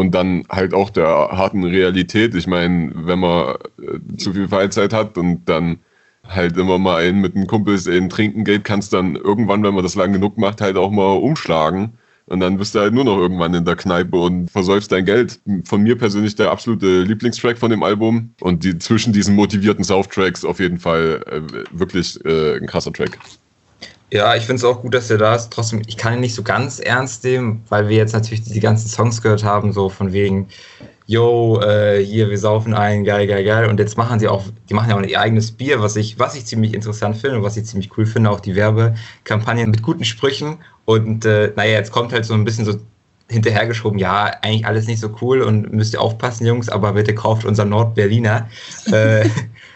und 0.00 0.14
dann 0.14 0.44
halt 0.48 0.72
auch 0.72 0.88
der 0.88 1.06
harten 1.06 1.62
Realität. 1.62 2.34
Ich 2.34 2.46
meine, 2.46 2.90
wenn 2.94 3.18
man 3.18 3.56
äh, 3.82 4.16
zu 4.16 4.32
viel 4.32 4.48
Freizeit 4.48 4.94
hat 4.94 5.18
und 5.18 5.44
dann 5.44 5.78
halt 6.26 6.56
immer 6.56 6.78
mal 6.78 7.02
einen 7.02 7.20
mit 7.20 7.34
den 7.34 7.46
Kumpels 7.46 7.86
in 7.86 8.08
trinken 8.08 8.44
geht, 8.44 8.64
kannst 8.64 8.94
dann 8.94 9.16
irgendwann, 9.16 9.62
wenn 9.62 9.74
man 9.74 9.82
das 9.82 9.96
lang 9.96 10.14
genug 10.14 10.38
macht, 10.38 10.62
halt 10.62 10.78
auch 10.78 10.90
mal 10.90 11.18
umschlagen. 11.18 11.98
Und 12.26 12.40
dann 12.40 12.56
bist 12.56 12.74
du 12.74 12.80
halt 12.80 12.94
nur 12.94 13.04
noch 13.04 13.18
irgendwann 13.18 13.52
in 13.52 13.64
der 13.66 13.76
Kneipe 13.76 14.16
und 14.16 14.50
versäufst 14.50 14.90
dein 14.90 15.04
Geld. 15.04 15.38
Von 15.64 15.82
mir 15.82 15.98
persönlich 15.98 16.34
der 16.34 16.50
absolute 16.50 17.02
Lieblingstrack 17.02 17.58
von 17.58 17.70
dem 17.70 17.82
Album. 17.82 18.32
Und 18.40 18.64
die, 18.64 18.78
zwischen 18.78 19.12
diesen 19.12 19.34
motivierten 19.34 19.84
Soundtracks 19.84 20.46
auf 20.46 20.60
jeden 20.60 20.78
Fall 20.78 21.22
äh, 21.26 21.78
wirklich 21.78 22.24
äh, 22.24 22.56
ein 22.56 22.66
krasser 22.66 22.92
Track. 22.92 23.18
Ja, 24.12 24.34
ich 24.34 24.44
finde 24.44 24.56
es 24.56 24.64
auch 24.64 24.82
gut, 24.82 24.94
dass 24.94 25.10
er 25.10 25.18
da 25.18 25.34
ist. 25.34 25.50
Trotzdem, 25.50 25.82
ich 25.86 25.96
kann 25.96 26.14
ihn 26.14 26.20
nicht 26.20 26.34
so 26.34 26.42
ganz 26.42 26.80
ernst 26.80 27.22
nehmen, 27.22 27.62
weil 27.68 27.88
wir 27.88 27.96
jetzt 27.96 28.12
natürlich 28.12 28.42
die 28.42 28.60
ganzen 28.60 28.88
Songs 28.88 29.22
gehört 29.22 29.44
haben, 29.44 29.72
so 29.72 29.88
von 29.88 30.12
wegen, 30.12 30.48
yo, 31.06 31.60
äh, 31.60 32.04
hier, 32.04 32.28
wir 32.28 32.38
saufen 32.38 32.74
ein, 32.74 33.04
geil, 33.04 33.26
geil, 33.28 33.44
geil. 33.44 33.68
Und 33.68 33.78
jetzt 33.78 33.96
machen 33.96 34.18
sie 34.18 34.28
auch, 34.28 34.44
die 34.68 34.74
machen 34.74 34.90
ja 34.90 34.96
auch 34.96 35.02
ihr 35.02 35.20
eigenes 35.20 35.52
Bier, 35.52 35.80
was 35.80 35.94
ich, 35.96 36.18
was 36.18 36.34
ich 36.34 36.46
ziemlich 36.46 36.74
interessant 36.74 37.16
finde 37.16 37.38
und 37.38 37.42
was 37.44 37.56
ich 37.56 37.66
ziemlich 37.66 37.96
cool 37.96 38.06
finde, 38.06 38.30
auch 38.30 38.40
die 38.40 38.56
Werbekampagnen 38.56 39.70
mit 39.70 39.82
guten 39.82 40.04
Sprüchen. 40.04 40.58
Und 40.84 41.24
äh, 41.24 41.52
naja, 41.54 41.72
jetzt 41.72 41.92
kommt 41.92 42.12
halt 42.12 42.24
so 42.24 42.34
ein 42.34 42.44
bisschen 42.44 42.64
so 42.64 42.80
hinterhergeschoben, 43.30 43.98
ja, 43.98 44.32
eigentlich 44.42 44.66
alles 44.66 44.86
nicht 44.86 45.00
so 45.00 45.14
cool 45.20 45.42
und 45.42 45.72
müsst 45.72 45.94
ihr 45.94 46.00
aufpassen, 46.00 46.46
Jungs, 46.46 46.68
aber 46.68 46.92
bitte 46.92 47.14
kauft 47.14 47.44
unser 47.44 47.64
Nordberliner. 47.64 48.48
äh, 48.92 49.28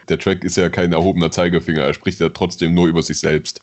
Der 0.09 0.19
Track 0.19 0.43
ist 0.43 0.57
ja 0.57 0.69
kein 0.69 0.91
erhobener 0.93 1.31
Zeigefinger, 1.31 1.83
er 1.83 1.93
spricht 1.93 2.19
ja 2.19 2.29
trotzdem 2.29 2.73
nur 2.73 2.87
über 2.87 3.01
sich 3.01 3.19
selbst. 3.19 3.61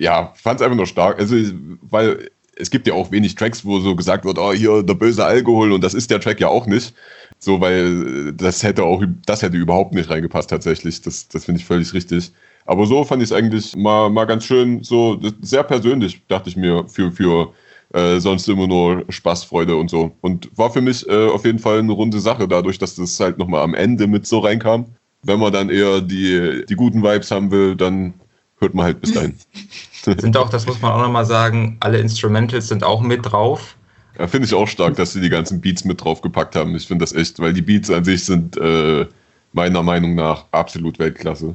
Ja, 0.00 0.32
fand 0.34 0.60
es 0.60 0.64
einfach 0.64 0.78
nur 0.78 0.86
stark. 0.86 1.18
Also, 1.18 1.36
weil 1.82 2.30
es 2.56 2.70
gibt 2.70 2.86
ja 2.86 2.94
auch 2.94 3.10
wenig 3.10 3.34
Tracks, 3.34 3.66
wo 3.66 3.80
so 3.80 3.94
gesagt 3.94 4.24
wird, 4.24 4.38
oh, 4.38 4.52
hier 4.52 4.82
der 4.82 4.94
böse 4.94 5.24
Alkohol 5.24 5.72
und 5.72 5.84
das 5.84 5.92
ist 5.92 6.10
der 6.10 6.20
Track 6.20 6.40
ja 6.40 6.48
auch 6.48 6.66
nicht. 6.66 6.94
So, 7.38 7.60
weil 7.60 8.32
das 8.32 8.62
hätte 8.62 8.84
auch, 8.84 9.02
das 9.26 9.42
hätte 9.42 9.58
überhaupt 9.58 9.94
nicht 9.94 10.08
reingepasst 10.08 10.48
tatsächlich. 10.48 11.02
Das, 11.02 11.28
das 11.28 11.44
finde 11.44 11.60
ich 11.60 11.66
völlig 11.66 11.92
richtig. 11.92 12.32
Aber 12.64 12.86
so 12.86 13.04
fand 13.04 13.22
ich 13.22 13.30
es 13.30 13.36
eigentlich 13.36 13.76
mal, 13.76 14.08
mal 14.08 14.24
ganz 14.24 14.44
schön, 14.44 14.82
so 14.82 15.20
sehr 15.42 15.64
persönlich, 15.64 16.22
dachte 16.28 16.48
ich 16.48 16.56
mir, 16.56 16.86
für, 16.88 17.12
für 17.12 17.52
äh, 17.92 18.20
sonst 18.20 18.48
immer 18.48 18.66
nur 18.66 19.04
Spaß, 19.10 19.44
Freude 19.44 19.76
und 19.76 19.90
so. 19.90 20.12
Und 20.22 20.50
war 20.56 20.70
für 20.70 20.80
mich 20.80 21.06
äh, 21.08 21.28
auf 21.28 21.44
jeden 21.44 21.58
Fall 21.58 21.80
eine 21.80 21.92
runde 21.92 22.20
Sache, 22.20 22.48
dadurch, 22.48 22.78
dass 22.78 22.94
das 22.94 23.20
halt 23.20 23.36
nochmal 23.38 23.62
am 23.62 23.74
Ende 23.74 24.06
mit 24.06 24.26
so 24.26 24.38
reinkam. 24.38 24.86
Wenn 25.22 25.40
man 25.40 25.52
dann 25.52 25.68
eher 25.68 26.00
die, 26.00 26.64
die 26.66 26.76
guten 26.76 27.02
Vibes 27.02 27.30
haben 27.30 27.50
will, 27.50 27.76
dann 27.76 28.14
hört 28.60 28.74
man 28.74 28.84
halt 28.84 29.00
bis 29.00 29.12
dahin. 29.12 29.36
sind 29.92 30.36
auch, 30.36 30.48
das 30.48 30.66
muss 30.66 30.80
man 30.80 30.92
auch 30.92 31.02
nochmal 31.02 31.26
sagen, 31.26 31.76
alle 31.80 31.98
Instrumentals 31.98 32.68
sind 32.68 32.84
auch 32.84 33.00
mit 33.00 33.24
drauf. 33.24 33.76
Ja, 34.18 34.26
finde 34.26 34.46
ich 34.46 34.54
auch 34.54 34.68
stark, 34.68 34.96
dass 34.96 35.12
sie 35.12 35.20
die 35.20 35.30
ganzen 35.30 35.60
Beats 35.60 35.84
mit 35.84 36.02
drauf 36.02 36.20
gepackt 36.20 36.56
haben. 36.56 36.74
Ich 36.76 36.86
finde 36.86 37.02
das 37.02 37.12
echt, 37.12 37.38
weil 37.38 37.52
die 37.52 37.62
Beats 37.62 37.90
an 37.90 38.04
sich 38.04 38.24
sind 38.24 38.56
äh, 38.58 39.06
meiner 39.52 39.82
Meinung 39.82 40.14
nach 40.14 40.44
absolut 40.52 40.98
Weltklasse. 40.98 41.54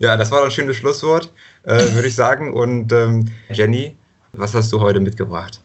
Ja, 0.00 0.16
das 0.16 0.30
war 0.30 0.44
ein 0.44 0.50
schönes 0.50 0.76
Schlusswort, 0.76 1.30
äh, 1.62 1.92
würde 1.92 2.08
ich 2.08 2.14
sagen. 2.14 2.52
Und 2.52 2.92
ähm, 2.92 3.26
Jenny, 3.50 3.94
was 4.32 4.54
hast 4.54 4.72
du 4.72 4.80
heute 4.80 4.98
mitgebracht? 4.98 5.60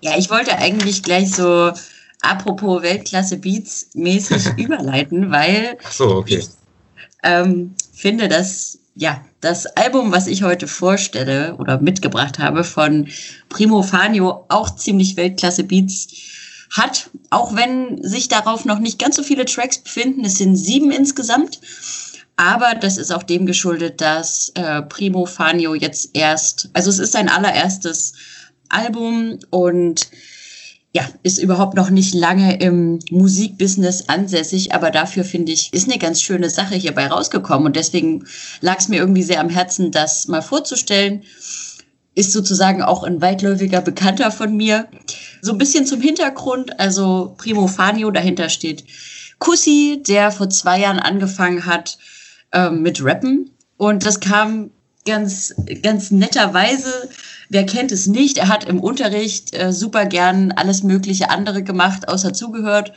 Ja, 0.00 0.12
ich 0.16 0.30
wollte 0.30 0.56
eigentlich 0.56 1.02
gleich 1.02 1.30
so 1.30 1.72
apropos 2.22 2.82
Weltklasse 2.82 3.36
Beats 3.36 3.90
mäßig 3.94 4.46
überleiten, 4.56 5.30
weil 5.30 5.76
so, 5.90 6.16
okay. 6.16 6.38
ich 6.38 6.48
ähm, 7.22 7.74
finde, 7.92 8.28
dass 8.28 8.78
ja, 8.94 9.24
das 9.40 9.66
Album, 9.66 10.12
was 10.12 10.26
ich 10.26 10.42
heute 10.42 10.68
vorstelle 10.68 11.56
oder 11.56 11.80
mitgebracht 11.80 12.38
habe 12.38 12.62
von 12.62 13.08
Primo 13.48 13.82
Fanio, 13.82 14.44
auch 14.48 14.74
ziemlich 14.74 15.16
Weltklasse 15.16 15.64
Beats 15.64 16.08
hat, 16.70 17.10
auch 17.30 17.54
wenn 17.54 18.02
sich 18.02 18.28
darauf 18.28 18.64
noch 18.64 18.78
nicht 18.78 18.98
ganz 18.98 19.16
so 19.16 19.22
viele 19.22 19.44
Tracks 19.44 19.78
befinden. 19.78 20.24
Es 20.24 20.38
sind 20.38 20.56
sieben 20.56 20.90
insgesamt. 20.90 21.60
Aber 22.36 22.74
das 22.74 22.96
ist 22.96 23.12
auch 23.12 23.22
dem 23.22 23.46
geschuldet, 23.46 24.00
dass 24.00 24.50
äh, 24.54 24.82
Primo 24.82 25.26
Fanio 25.26 25.74
jetzt 25.74 26.10
erst, 26.14 26.70
also 26.72 26.88
es 26.90 26.98
ist 26.98 27.12
sein 27.12 27.28
allererstes 27.28 28.14
Album 28.70 29.38
und 29.50 30.08
ja, 30.94 31.08
ist 31.22 31.38
überhaupt 31.38 31.74
noch 31.74 31.88
nicht 31.88 32.14
lange 32.14 32.60
im 32.60 32.98
Musikbusiness 33.10 34.08
ansässig, 34.08 34.74
aber 34.74 34.90
dafür 34.90 35.24
finde 35.24 35.52
ich, 35.52 35.72
ist 35.72 35.88
eine 35.88 35.98
ganz 35.98 36.20
schöne 36.20 36.50
Sache 36.50 36.74
hierbei 36.74 37.06
rausgekommen 37.06 37.66
und 37.66 37.76
deswegen 37.76 38.26
lag 38.60 38.78
es 38.78 38.88
mir 38.88 38.98
irgendwie 38.98 39.22
sehr 39.22 39.40
am 39.40 39.48
Herzen, 39.48 39.90
das 39.90 40.28
mal 40.28 40.42
vorzustellen. 40.42 41.22
Ist 42.14 42.32
sozusagen 42.32 42.82
auch 42.82 43.04
ein 43.04 43.22
weitläufiger 43.22 43.80
Bekannter 43.80 44.30
von 44.30 44.54
mir. 44.54 44.86
So 45.40 45.52
ein 45.52 45.58
bisschen 45.58 45.86
zum 45.86 46.02
Hintergrund, 46.02 46.78
also 46.78 47.34
Primo 47.38 47.68
Fanio, 47.68 48.10
dahinter 48.10 48.50
steht 48.50 48.84
Kussi, 49.38 50.02
der 50.06 50.30
vor 50.30 50.50
zwei 50.50 50.80
Jahren 50.80 50.98
angefangen 50.98 51.64
hat 51.64 51.96
äh, 52.52 52.68
mit 52.68 53.02
Rappen 53.02 53.50
und 53.78 54.04
das 54.04 54.20
kam 54.20 54.70
ganz, 55.06 55.54
ganz 55.82 56.10
netterweise 56.10 57.08
Wer 57.52 57.66
kennt 57.66 57.92
es 57.92 58.06
nicht? 58.06 58.38
Er 58.38 58.48
hat 58.48 58.64
im 58.64 58.80
Unterricht 58.80 59.54
äh, 59.54 59.74
super 59.74 60.06
gern 60.06 60.52
alles 60.52 60.82
mögliche 60.82 61.28
andere 61.28 61.62
gemacht, 61.62 62.08
außer 62.08 62.32
zugehört 62.32 62.94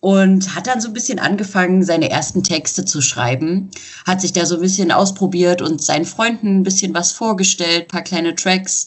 und 0.00 0.54
hat 0.54 0.66
dann 0.66 0.80
so 0.80 0.88
ein 0.88 0.94
bisschen 0.94 1.18
angefangen, 1.18 1.84
seine 1.84 2.08
ersten 2.08 2.42
Texte 2.42 2.86
zu 2.86 3.02
schreiben. 3.02 3.70
Hat 4.06 4.22
sich 4.22 4.32
da 4.32 4.46
so 4.46 4.54
ein 4.54 4.62
bisschen 4.62 4.90
ausprobiert 4.90 5.60
und 5.60 5.84
seinen 5.84 6.06
Freunden 6.06 6.60
ein 6.60 6.62
bisschen 6.62 6.94
was 6.94 7.12
vorgestellt, 7.12 7.88
paar 7.88 8.00
kleine 8.00 8.34
Tracks 8.34 8.86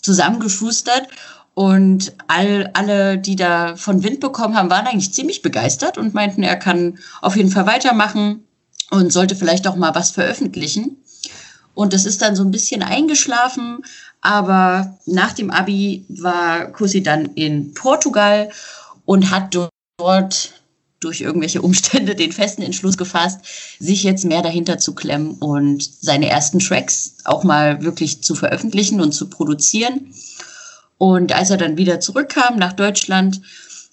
zusammengeschustert. 0.00 1.08
Und 1.54 2.12
all, 2.28 2.70
alle, 2.74 3.18
die 3.18 3.34
da 3.34 3.74
von 3.74 4.04
Wind 4.04 4.20
bekommen 4.20 4.56
haben, 4.56 4.70
waren 4.70 4.86
eigentlich 4.86 5.12
ziemlich 5.12 5.42
begeistert 5.42 5.98
und 5.98 6.14
meinten, 6.14 6.44
er 6.44 6.54
kann 6.54 6.98
auf 7.22 7.34
jeden 7.34 7.50
Fall 7.50 7.66
weitermachen 7.66 8.44
und 8.92 9.12
sollte 9.12 9.34
vielleicht 9.34 9.66
auch 9.66 9.74
mal 9.74 9.96
was 9.96 10.12
veröffentlichen. 10.12 10.98
Und 11.74 11.92
das 11.92 12.04
ist 12.04 12.22
dann 12.22 12.36
so 12.36 12.44
ein 12.44 12.52
bisschen 12.52 12.82
eingeschlafen, 12.82 13.82
aber 14.24 14.98
nach 15.04 15.34
dem 15.34 15.50
Abi 15.50 16.06
war 16.08 16.72
Kussi 16.72 17.02
dann 17.02 17.26
in 17.34 17.74
Portugal 17.74 18.48
und 19.04 19.30
hat 19.30 19.54
dort 19.98 20.54
durch 21.00 21.20
irgendwelche 21.20 21.60
Umstände 21.60 22.14
den 22.14 22.32
festen 22.32 22.62
Entschluss 22.62 22.96
gefasst, 22.96 23.40
sich 23.78 24.02
jetzt 24.02 24.24
mehr 24.24 24.40
dahinter 24.40 24.78
zu 24.78 24.94
klemmen 24.94 25.32
und 25.32 25.82
seine 26.00 26.30
ersten 26.30 26.58
Tracks 26.58 27.16
auch 27.24 27.44
mal 27.44 27.82
wirklich 27.82 28.22
zu 28.22 28.34
veröffentlichen 28.34 29.02
und 29.02 29.12
zu 29.12 29.28
produzieren. 29.28 30.14
Und 30.96 31.32
als 31.32 31.50
er 31.50 31.58
dann 31.58 31.76
wieder 31.76 32.00
zurückkam 32.00 32.56
nach 32.56 32.72
Deutschland, 32.72 33.42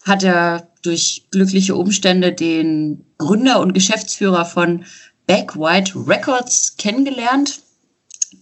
hat 0.04 0.24
er 0.24 0.66
durch 0.82 1.26
glückliche 1.32 1.76
Umstände 1.76 2.32
den 2.32 3.04
Gründer 3.18 3.60
und 3.60 3.74
Geschäftsführer 3.74 4.46
von 4.46 4.86
Back 5.28 5.58
White 5.58 5.94
Records 6.08 6.78
kennengelernt, 6.78 7.60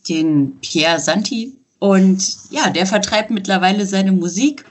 den 0.07 0.59
Pierre 0.61 0.99
Santi. 0.99 1.58
Und 1.79 2.37
ja, 2.51 2.69
der 2.69 2.85
vertreibt 2.85 3.31
mittlerweile 3.31 3.85
seine 3.85 4.11
Musik. 4.11 4.65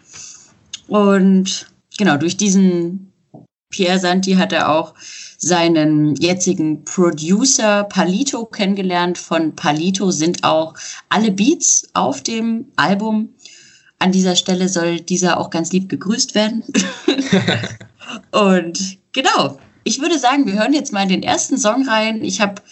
Und 0.87 1.67
genau, 1.97 2.17
durch 2.17 2.37
diesen 2.37 3.13
Pierre 3.71 3.99
Santi 3.99 4.35
hat 4.35 4.53
er 4.53 4.71
auch 4.71 4.95
seinen 5.39 6.17
jetzigen 6.17 6.85
Producer 6.85 7.85
Palito 7.85 8.47
kennengelernt. 8.47 9.19
Von 9.19 9.55
Palito 9.55 10.11
sind 10.11 10.45
auch 10.45 10.75
alle 11.09 11.31
Beats 11.31 11.89
auf 11.95 12.23
dem 12.23 12.67
Album. 12.77 13.35
An 13.99 14.13
dieser 14.13 14.37
Stelle 14.37 14.69
soll 14.69 15.01
dieser 15.01 15.39
auch 15.39 15.51
ganz 15.51 15.73
lieb 15.73 15.89
gegrüßt 15.89 16.35
werden. 16.35 16.63
Und 18.33 18.99
genau, 19.13 19.59
ich 19.85 20.01
würde 20.01 20.19
sagen, 20.19 20.47
wir 20.47 20.55
hören 20.55 20.73
jetzt 20.73 20.93
mal 20.93 21.03
in 21.03 21.09
den 21.09 21.23
ersten 21.23 21.59
Song 21.59 21.89
rein. 21.89 22.25
Ich 22.25 22.41
habe 22.41 22.63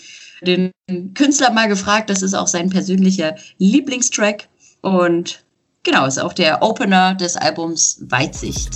den 0.43 0.71
Künstler 1.15 1.53
mal 1.53 1.69
gefragt. 1.69 2.11
Das 2.11 2.23
ist 2.23 2.35
auch 2.35 2.49
sein 2.49 2.71
persönlicher 2.71 3.35
Lieblingstrack. 3.59 4.49
Und 4.83 5.45
genau, 5.83 6.07
ist 6.07 6.19
auch 6.19 6.33
der 6.33 6.63
Opener 6.63 7.15
des 7.15 7.37
Albums 7.37 7.99
Weitsicht. 8.09 8.71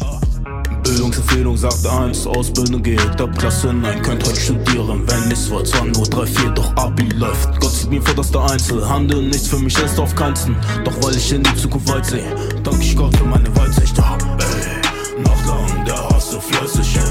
Bildungsempfehlung 0.82 1.56
sagt 1.56 1.86
eins, 1.86 2.26
Ausbildung 2.26 2.82
geht 2.82 3.20
ab 3.20 3.38
Klasse 3.38 3.72
9, 3.72 4.02
könnt 4.02 4.26
heute 4.26 4.40
studieren, 4.40 5.04
wenn 5.06 5.28
nichts 5.28 5.48
wird, 5.50 5.68
zwar 5.68 5.84
nur 5.84 6.04
3, 6.04 6.26
4, 6.26 6.50
doch 6.50 6.76
Abi 6.76 7.08
läuft. 7.14 7.60
Gott 7.60 7.70
sieht 7.70 7.90
mir 7.90 8.02
vor, 8.02 8.14
dass 8.14 8.32
der 8.32 8.42
Einzelhandel 8.42 9.22
nichts 9.22 9.48
für 9.48 9.58
mich 9.58 9.78
ist 9.78 10.00
auf 10.00 10.14
keinsten, 10.14 10.56
doch 10.84 10.94
weil 11.02 11.16
ich 11.16 11.32
in 11.32 11.42
die 11.42 11.54
Zukunft 11.54 11.88
weit 11.90 12.06
sehe, 12.06 12.34
danke 12.64 12.82
ich 12.82 12.96
Gott 12.96 13.16
für 13.16 13.24
meine 13.24 13.54
Weitsicht. 13.56 13.96
Ey, 13.98 15.22
nachtlang 15.22 15.84
der 15.84 16.08
Hass 16.08 16.30
so 16.32 16.40
fleißig, 16.40 16.96
ey, 16.96 17.09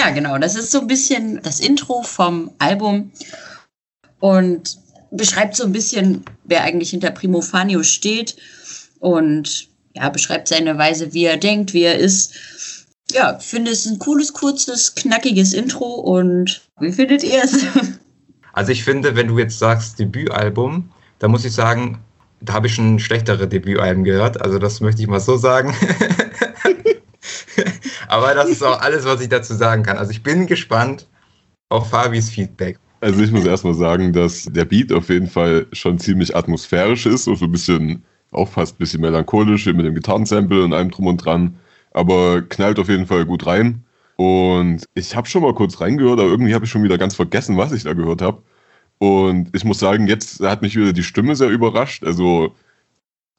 Ja, 0.00 0.08
genau. 0.08 0.38
Das 0.38 0.56
ist 0.56 0.70
so 0.70 0.80
ein 0.80 0.86
bisschen 0.86 1.42
das 1.42 1.60
Intro 1.60 2.02
vom 2.02 2.52
Album 2.58 3.12
und 4.18 4.78
beschreibt 5.10 5.54
so 5.54 5.64
ein 5.64 5.72
bisschen, 5.72 6.24
wer 6.44 6.62
eigentlich 6.62 6.88
hinter 6.90 7.10
Primo 7.10 7.42
Fanio 7.42 7.82
steht 7.82 8.34
und 8.98 9.68
ja, 9.92 10.08
beschreibt 10.08 10.48
seine 10.48 10.78
Weise, 10.78 11.12
wie 11.12 11.24
er 11.24 11.36
denkt, 11.36 11.74
wie 11.74 11.82
er 11.82 11.98
ist. 11.98 12.32
Ja, 13.12 13.38
finde 13.40 13.72
es 13.72 13.84
ein 13.84 13.98
cooles, 13.98 14.32
kurzes, 14.32 14.94
knackiges 14.94 15.52
Intro 15.52 15.84
und 15.86 16.62
wie 16.78 16.92
findet 16.92 17.22
ihr 17.22 17.44
es? 17.44 17.58
Also 18.52 18.72
ich 18.72 18.82
finde, 18.82 19.14
wenn 19.14 19.28
du 19.28 19.38
jetzt 19.38 19.60
sagst 19.60 20.00
Debütalbum, 20.00 20.90
da 21.20 21.28
muss 21.28 21.44
ich 21.44 21.52
sagen, 21.52 22.02
da 22.40 22.54
habe 22.54 22.66
ich 22.66 22.74
schon 22.74 22.98
schlechtere 22.98 23.46
Debütalben 23.46 24.02
gehört. 24.02 24.42
Also 24.42 24.58
das 24.58 24.80
möchte 24.80 25.02
ich 25.02 25.08
mal 25.08 25.20
so 25.20 25.36
sagen. 25.36 25.72
Aber 28.10 28.34
das 28.34 28.48
ist 28.48 28.64
auch 28.64 28.80
alles, 28.80 29.04
was 29.04 29.20
ich 29.20 29.28
dazu 29.28 29.54
sagen 29.54 29.84
kann. 29.84 29.96
Also 29.96 30.10
ich 30.10 30.24
bin 30.24 30.48
gespannt 30.48 31.06
auf 31.68 31.90
Fabis 31.90 32.28
Feedback. 32.28 32.76
Also 33.00 33.22
ich 33.22 33.30
muss 33.30 33.46
erstmal 33.46 33.74
sagen, 33.74 34.12
dass 34.12 34.44
der 34.46 34.64
Beat 34.64 34.92
auf 34.92 35.08
jeden 35.10 35.28
Fall 35.28 35.66
schon 35.72 35.96
ziemlich 36.00 36.34
atmosphärisch 36.34 37.06
ist 37.06 37.28
und 37.28 37.36
so 37.36 37.44
ein 37.44 37.52
bisschen, 37.52 38.02
auch 38.32 38.48
fast 38.48 38.74
ein 38.74 38.78
bisschen 38.78 39.00
melancholisch 39.00 39.66
mit 39.66 39.86
dem 39.86 39.94
Gitarrensample 39.94 40.64
und 40.64 40.72
allem 40.72 40.90
drum 40.90 41.06
und 41.06 41.18
dran. 41.18 41.54
Aber 41.92 42.42
knallt 42.42 42.80
auf 42.80 42.88
jeden 42.88 43.06
Fall 43.06 43.24
gut 43.24 43.46
rein. 43.46 43.84
Und 44.16 44.86
ich 44.94 45.14
habe 45.14 45.28
schon 45.28 45.42
mal 45.42 45.54
kurz 45.54 45.80
reingehört, 45.80 46.18
aber 46.18 46.30
irgendwie 46.30 46.54
habe 46.54 46.64
ich 46.64 46.70
schon 46.72 46.82
wieder 46.82 46.98
ganz 46.98 47.14
vergessen, 47.14 47.56
was 47.56 47.70
ich 47.70 47.84
da 47.84 47.92
gehört 47.92 48.22
habe. 48.22 48.42
Und 48.98 49.54
ich 49.54 49.64
muss 49.64 49.78
sagen, 49.78 50.08
jetzt 50.08 50.40
hat 50.40 50.62
mich 50.62 50.74
wieder 50.74 50.92
die 50.92 51.04
Stimme 51.04 51.36
sehr 51.36 51.48
überrascht. 51.48 52.02
Also 52.02 52.56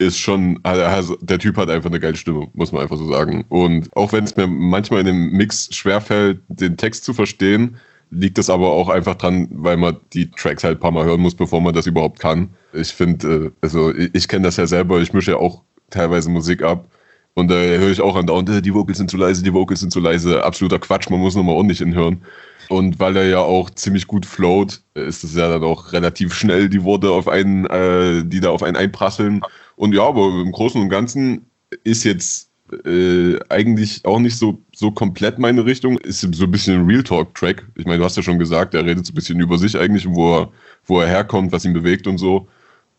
ist 0.01 0.17
schon, 0.17 0.59
also 0.63 1.15
der 1.21 1.39
Typ 1.39 1.57
hat 1.57 1.69
einfach 1.69 1.89
eine 1.89 1.99
geile 1.99 2.15
Stimme, 2.15 2.47
muss 2.53 2.71
man 2.71 2.81
einfach 2.81 2.97
so 2.97 3.07
sagen. 3.07 3.45
Und 3.49 3.89
auch 3.95 4.11
wenn 4.11 4.23
es 4.23 4.35
mir 4.35 4.47
manchmal 4.47 5.01
in 5.01 5.05
dem 5.05 5.31
Mix 5.31 5.69
schwerfällt, 5.73 6.41
den 6.47 6.75
Text 6.75 7.05
zu 7.05 7.13
verstehen, 7.13 7.77
liegt 8.09 8.37
das 8.37 8.49
aber 8.49 8.71
auch 8.71 8.89
einfach 8.89 9.15
dran, 9.15 9.47
weil 9.51 9.77
man 9.77 9.97
die 10.13 10.29
Tracks 10.31 10.63
halt 10.63 10.77
ein 10.77 10.81
paar 10.81 10.91
Mal 10.91 11.05
hören 11.05 11.21
muss, 11.21 11.35
bevor 11.35 11.61
man 11.61 11.73
das 11.73 11.85
überhaupt 11.85 12.19
kann. 12.19 12.49
Ich 12.73 12.89
finde, 12.89 13.27
äh, 13.27 13.51
also 13.61 13.93
ich, 13.95 14.09
ich 14.13 14.27
kenne 14.27 14.43
das 14.43 14.57
ja 14.57 14.67
selber, 14.67 14.99
ich 14.99 15.13
mische 15.13 15.31
ja 15.31 15.37
auch 15.37 15.61
teilweise 15.89 16.29
Musik 16.29 16.63
ab. 16.63 16.89
Und 17.33 17.49
da 17.49 17.55
höre 17.55 17.91
ich 17.91 18.01
auch 18.01 18.15
andauernd, 18.15 18.49
äh, 18.49 18.61
die 18.61 18.73
Vocals 18.73 18.97
sind 18.97 19.09
zu 19.09 19.17
leise, 19.17 19.43
die 19.43 19.53
Vocals 19.53 19.79
sind 19.79 19.93
zu 19.93 19.99
leise. 19.99 20.43
Absoluter 20.43 20.79
Quatsch, 20.79 21.09
man 21.09 21.19
muss 21.19 21.35
nochmal 21.35 21.55
ordentlich 21.55 21.77
hinhören. 21.77 22.21
Und 22.69 22.99
weil 22.99 23.17
er 23.17 23.27
ja 23.27 23.39
auch 23.39 23.69
ziemlich 23.69 24.07
gut 24.07 24.25
float, 24.25 24.81
ist 24.93 25.23
es 25.23 25.35
ja 25.35 25.49
dann 25.49 25.63
auch 25.63 25.91
relativ 25.93 26.33
schnell 26.33 26.69
die 26.69 26.83
Worte 26.83 27.11
auf 27.11 27.27
einen, 27.27 27.65
äh, 27.65 28.23
die 28.25 28.39
da 28.39 28.49
auf 28.49 28.63
einen 28.63 28.77
einprasseln. 28.77 29.41
Und 29.75 29.93
ja, 29.93 30.03
aber 30.03 30.27
im 30.41 30.51
Großen 30.51 30.81
und 30.81 30.89
Ganzen 30.89 31.45
ist 31.83 32.03
jetzt 32.03 32.49
äh, 32.85 33.39
eigentlich 33.49 34.05
auch 34.05 34.19
nicht 34.19 34.37
so, 34.37 34.61
so 34.73 34.91
komplett 34.91 35.39
meine 35.39 35.65
Richtung. 35.65 35.97
Ist 35.99 36.21
so 36.21 36.45
ein 36.45 36.51
bisschen 36.51 36.79
ein 36.79 36.85
Real 36.85 37.03
Talk-Track. 37.03 37.65
Ich 37.75 37.85
meine, 37.85 37.99
du 37.99 38.05
hast 38.05 38.17
ja 38.17 38.23
schon 38.23 38.39
gesagt, 38.39 38.73
er 38.73 38.85
redet 38.85 39.05
so 39.05 39.11
ein 39.11 39.15
bisschen 39.15 39.39
über 39.39 39.57
sich 39.57 39.77
eigentlich, 39.77 40.07
wo 40.07 40.37
er, 40.37 40.51
wo 40.85 40.99
er 40.99 41.07
herkommt, 41.07 41.51
was 41.51 41.65
ihn 41.65 41.73
bewegt 41.73 42.07
und 42.07 42.17
so. 42.17 42.47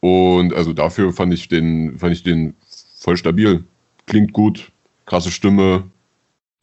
Und 0.00 0.52
also 0.52 0.73
dafür 0.73 1.12
fand 1.12 1.33
ich 1.33 1.49
den, 1.49 1.99
fand 1.99 2.12
ich 2.12 2.23
den 2.23 2.55
voll 2.99 3.17
stabil 3.17 3.64
klingt 4.07 4.33
gut, 4.33 4.71
krasse 5.07 5.31
Stimme. 5.31 5.85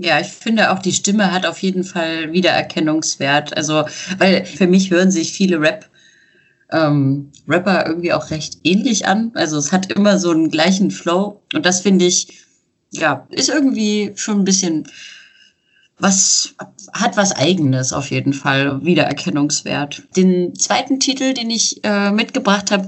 Ja, 0.02 0.20
ich 0.20 0.28
finde 0.28 0.72
auch 0.72 0.80
die 0.80 0.94
Stimme 0.94 1.32
hat 1.32 1.46
auf 1.46 1.60
jeden 1.60 1.84
Fall 1.84 2.32
Wiedererkennungswert. 2.32 3.56
Also, 3.58 3.86
weil 4.18 4.46
für 4.46 4.68
mich 4.68 4.92
hören 4.92 5.12
sich 5.12 5.34
viele 5.34 5.60
Rap, 5.60 5.89
ähm, 6.72 7.32
Rapper 7.48 7.86
irgendwie 7.88 8.14
auch 8.14 8.30
recht 8.30 8.60
ähnlich 8.64 9.08
an. 9.08 9.32
Also 9.34 9.58
es 9.58 9.72
hat 9.72 9.92
immer 9.92 10.20
so 10.20 10.32
einen 10.32 10.52
gleichen 10.52 10.92
Flow. 10.92 11.42
Und 11.54 11.66
das 11.66 11.82
finde 11.82 12.06
ich, 12.06 12.46
ja, 12.92 13.28
ist 13.30 13.50
irgendwie 13.50 14.14
schon 14.16 14.40
ein 14.40 14.46
bisschen 14.46 14.88
was, 15.98 16.56
hat 16.94 17.18
was 17.18 17.34
Eigenes 17.34 17.92
auf 17.92 18.10
jeden 18.12 18.34
Fall, 18.34 18.84
Wiedererkennungswert. 18.84 20.04
Den 20.16 20.56
zweiten 20.56 21.00
Titel, 21.00 21.34
den 21.34 21.50
ich 21.50 21.84
äh, 21.84 22.12
mitgebracht 22.12 22.72
habe, 22.72 22.88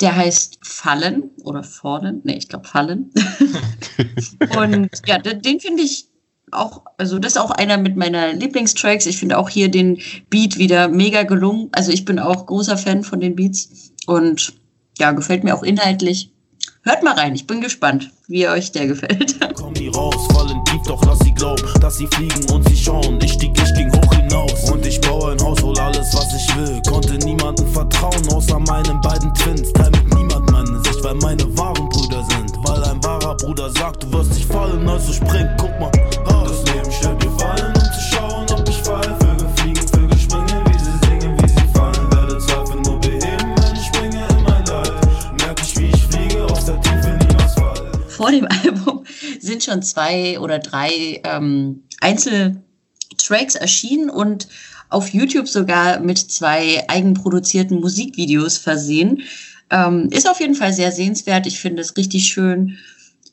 der 0.00 0.14
heißt 0.14 0.58
Fallen 0.62 1.30
oder 1.42 1.64
Fallen. 1.64 2.20
Nee, 2.22 2.36
ich 2.36 2.48
glaube 2.48 2.68
Fallen. 2.68 3.10
und 4.56 4.90
ja, 5.06 5.18
den 5.18 5.60
finde 5.60 5.82
ich 5.82 6.07
auch, 6.52 6.82
also 6.96 7.18
das 7.18 7.32
ist 7.32 7.38
auch 7.38 7.50
einer 7.50 7.78
mit 7.78 7.96
meiner 7.96 8.32
Lieblingstracks. 8.32 9.06
Ich 9.06 9.18
finde 9.18 9.38
auch 9.38 9.48
hier 9.48 9.70
den 9.70 10.00
Beat 10.30 10.58
wieder 10.58 10.88
mega 10.88 11.22
gelungen. 11.22 11.68
Also 11.72 11.92
ich 11.92 12.04
bin 12.04 12.18
auch 12.18 12.46
großer 12.46 12.76
Fan 12.78 13.02
von 13.02 13.20
den 13.20 13.36
Beats 13.36 13.92
und 14.06 14.54
ja, 14.98 15.12
gefällt 15.12 15.44
mir 15.44 15.54
auch 15.54 15.62
inhaltlich. 15.62 16.30
Hört 16.82 17.02
mal 17.02 17.14
rein, 17.14 17.34
ich 17.34 17.46
bin 17.46 17.60
gespannt, 17.60 18.10
wie 18.28 18.48
euch 18.48 18.72
der 18.72 18.86
gefällt. 18.86 19.36
Komm 19.54 19.72
nie 19.74 19.88
raus, 19.88 20.26
fallen 20.32 20.64
tief, 20.64 20.80
doch 20.86 21.04
lass 21.04 21.18
sie 21.18 21.32
glauben, 21.32 21.62
dass 21.80 21.98
sie 21.98 22.06
fliegen 22.06 22.50
und 22.50 22.66
sie 22.68 22.76
schauen. 22.76 23.18
Ich 23.22 23.32
stieg, 23.32 23.50
ich 23.62 23.74
ging 23.74 23.92
hoch 23.92 24.14
hinaus 24.14 24.70
und 24.70 24.86
ich 24.86 25.00
baue 25.00 25.32
ein 25.32 25.40
Haus, 25.40 25.62
hol 25.62 25.78
alles, 25.78 26.14
was 26.14 26.34
ich 26.34 26.56
will. 26.56 26.80
Konnte 26.88 27.18
niemandem 27.26 27.66
vertrauen, 27.72 28.26
außer 28.32 28.58
meinen 28.60 29.00
beiden 29.00 29.34
Twins. 29.34 29.72
Teil 29.72 29.90
mit 29.90 30.14
niemand 30.14 30.50
meine 30.50 30.80
Sicht, 30.84 31.02
weil 31.02 31.14
meine 31.16 31.44
wahren 31.58 31.88
Brüder 31.88 32.24
sind. 32.30 32.57
Weil 32.68 32.84
ein 32.84 33.02
wahrer 33.02 33.34
Bruder 33.34 33.70
sagt, 33.70 34.02
du 34.02 34.12
wirst 34.12 34.36
dich 34.36 34.44
fallen, 34.44 34.86
also 34.86 35.10
spring, 35.10 35.48
guck 35.58 35.80
mal. 35.80 35.90
Das 35.90 36.64
Leben 36.66 36.92
stellt 36.92 37.22
dir 37.22 37.30
Fallen, 37.30 37.74
um 37.74 37.82
zu 37.82 38.00
schauen, 38.10 38.46
ob 38.50 38.68
ich 38.68 38.76
fall. 38.76 39.16
Vögel 39.20 39.48
fliegen, 39.56 39.88
Vögel 39.88 40.18
springen, 40.18 40.64
wie 40.66 40.78
sie 40.78 41.08
singen, 41.08 41.38
wie 41.40 41.48
sie 41.48 41.66
fallen. 41.72 42.12
Werde 42.12 42.38
Zweifel 42.38 42.80
nur 42.82 43.00
beheben, 43.00 43.54
wenn 43.56 43.74
ich 43.74 43.86
springe 43.86 44.28
in 44.28 44.42
mein 44.42 44.64
Leid. 44.66 44.92
Merk 45.38 45.60
ich, 45.62 45.78
wie 45.78 45.86
ich 45.86 46.02
fliege, 46.04 46.44
aus 46.44 46.66
der 46.66 46.78
Tiefe 46.82 47.18
niemals 47.18 47.54
fall. 47.54 48.00
Vor 48.06 48.30
dem 48.30 48.46
Album 48.64 49.04
sind 49.40 49.64
schon 49.64 49.82
zwei 49.82 50.38
oder 50.38 50.58
drei 50.58 51.22
ähm, 51.24 51.84
Einzeltracks 52.02 53.54
erschienen 53.54 54.10
und 54.10 54.46
auf 54.90 55.08
YouTube 55.08 55.48
sogar 55.48 56.00
mit 56.00 56.18
zwei 56.18 56.84
eigenproduzierten 56.88 57.80
Musikvideos 57.80 58.58
versehen. 58.58 59.22
Ähm, 59.70 60.08
ist 60.10 60.28
auf 60.28 60.40
jeden 60.40 60.54
Fall 60.54 60.72
sehr 60.72 60.92
sehenswert. 60.92 61.46
Ich 61.46 61.60
finde 61.60 61.82
es 61.82 61.96
richtig 61.96 62.28
schön, 62.28 62.78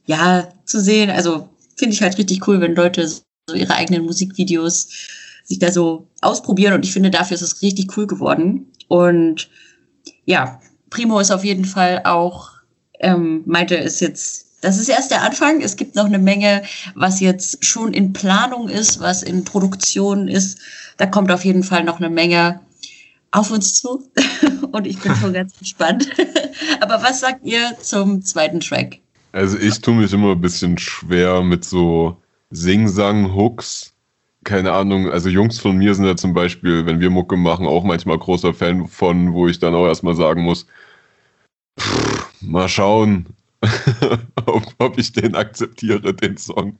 ja, 0.06 0.48
zu 0.66 0.80
sehen. 0.80 1.10
Also 1.10 1.50
finde 1.76 1.94
ich 1.94 2.02
halt 2.02 2.18
richtig 2.18 2.48
cool, 2.48 2.62
wenn 2.62 2.76
Leute 2.76 3.08
so 3.08 3.24
ihre 3.54 3.76
eigenen 3.76 4.06
Musikvideos 4.06 4.90
sich 5.44 5.60
da 5.60 5.72
so 5.72 6.08
ausprobieren. 6.22 6.74
Und 6.74 6.86
ich 6.86 6.94
finde, 6.94 7.12
dafür 7.12 7.36
ist 7.36 7.42
es 7.42 7.62
richtig 7.62 7.96
cool 7.98 8.08
geworden. 8.08 8.72
Und 8.88 9.50
ja, 10.26 10.60
Primo 10.90 11.20
ist 11.20 11.32
auf 11.32 11.44
jeden 11.44 11.66
Fall 11.66 12.02
auch, 12.04 12.52
ähm, 13.00 13.44
meinte, 13.46 13.76
ist 13.76 14.02
jetzt 14.02 14.46
das 14.66 14.80
ist 14.80 14.90
erst 14.90 15.12
der 15.12 15.22
Anfang. 15.22 15.62
Es 15.62 15.76
gibt 15.76 15.96
noch 15.96 16.06
eine 16.06 16.18
Menge, 16.18 16.64
was 16.96 17.20
jetzt 17.20 17.64
schon 17.64 17.94
in 17.94 18.14
Planung 18.14 18.68
ist, 18.68 19.00
was 19.00 19.22
in 19.22 19.44
Produktion 19.44 20.28
ist. 20.28 20.58
Da 20.98 21.06
kommt 21.06 21.32
auf 21.32 21.46
jeden 21.46 21.62
Fall 21.62 21.84
noch 21.84 22.00
eine 22.00 22.10
Menge 22.10 22.62
auf 23.36 23.52
uns 23.52 23.74
zu. 23.76 24.04
Und 24.72 24.88
ich 24.88 25.00
bin 25.00 25.16
schon 25.16 25.34
ganz 25.34 25.58
gespannt. 25.60 26.10
Aber 26.82 27.04
was 27.04 27.20
sagt 27.20 27.44
ihr 27.44 27.78
zum 27.82 28.22
zweiten 28.22 28.60
Track? 28.60 29.00
Also 29.32 29.58
ich 29.58 29.82
tue 29.82 29.96
mich 29.96 30.14
immer 30.14 30.32
ein 30.32 30.42
bisschen 30.42 30.78
schwer 30.78 31.42
mit 31.42 31.66
so 31.66 32.18
Sing-Sang-Hooks. 32.52 33.94
Keine 34.46 34.72
Ahnung, 34.72 35.10
also 35.10 35.28
Jungs 35.28 35.60
von 35.60 35.76
mir 35.76 35.96
sind 35.96 36.06
ja 36.06 36.16
zum 36.16 36.34
Beispiel, 36.34 36.86
wenn 36.86 37.00
wir 37.00 37.10
Mucke 37.10 37.36
machen, 37.36 37.66
auch 37.66 37.84
manchmal 37.84 38.18
großer 38.18 38.54
Fan 38.54 38.88
von, 38.88 39.34
wo 39.34 39.48
ich 39.48 39.60
dann 39.60 39.74
auch 39.74 39.88
erstmal 39.88 40.16
sagen 40.16 40.44
muss, 40.44 40.68
pff, 41.80 42.42
mal 42.42 42.70
schauen. 42.70 43.26
ob, 44.46 44.64
ob, 44.78 44.98
ich 45.00 45.12
den 45.12 45.34
akzeptiere, 45.34 46.14
den 46.14 46.38
Song. 46.38 46.78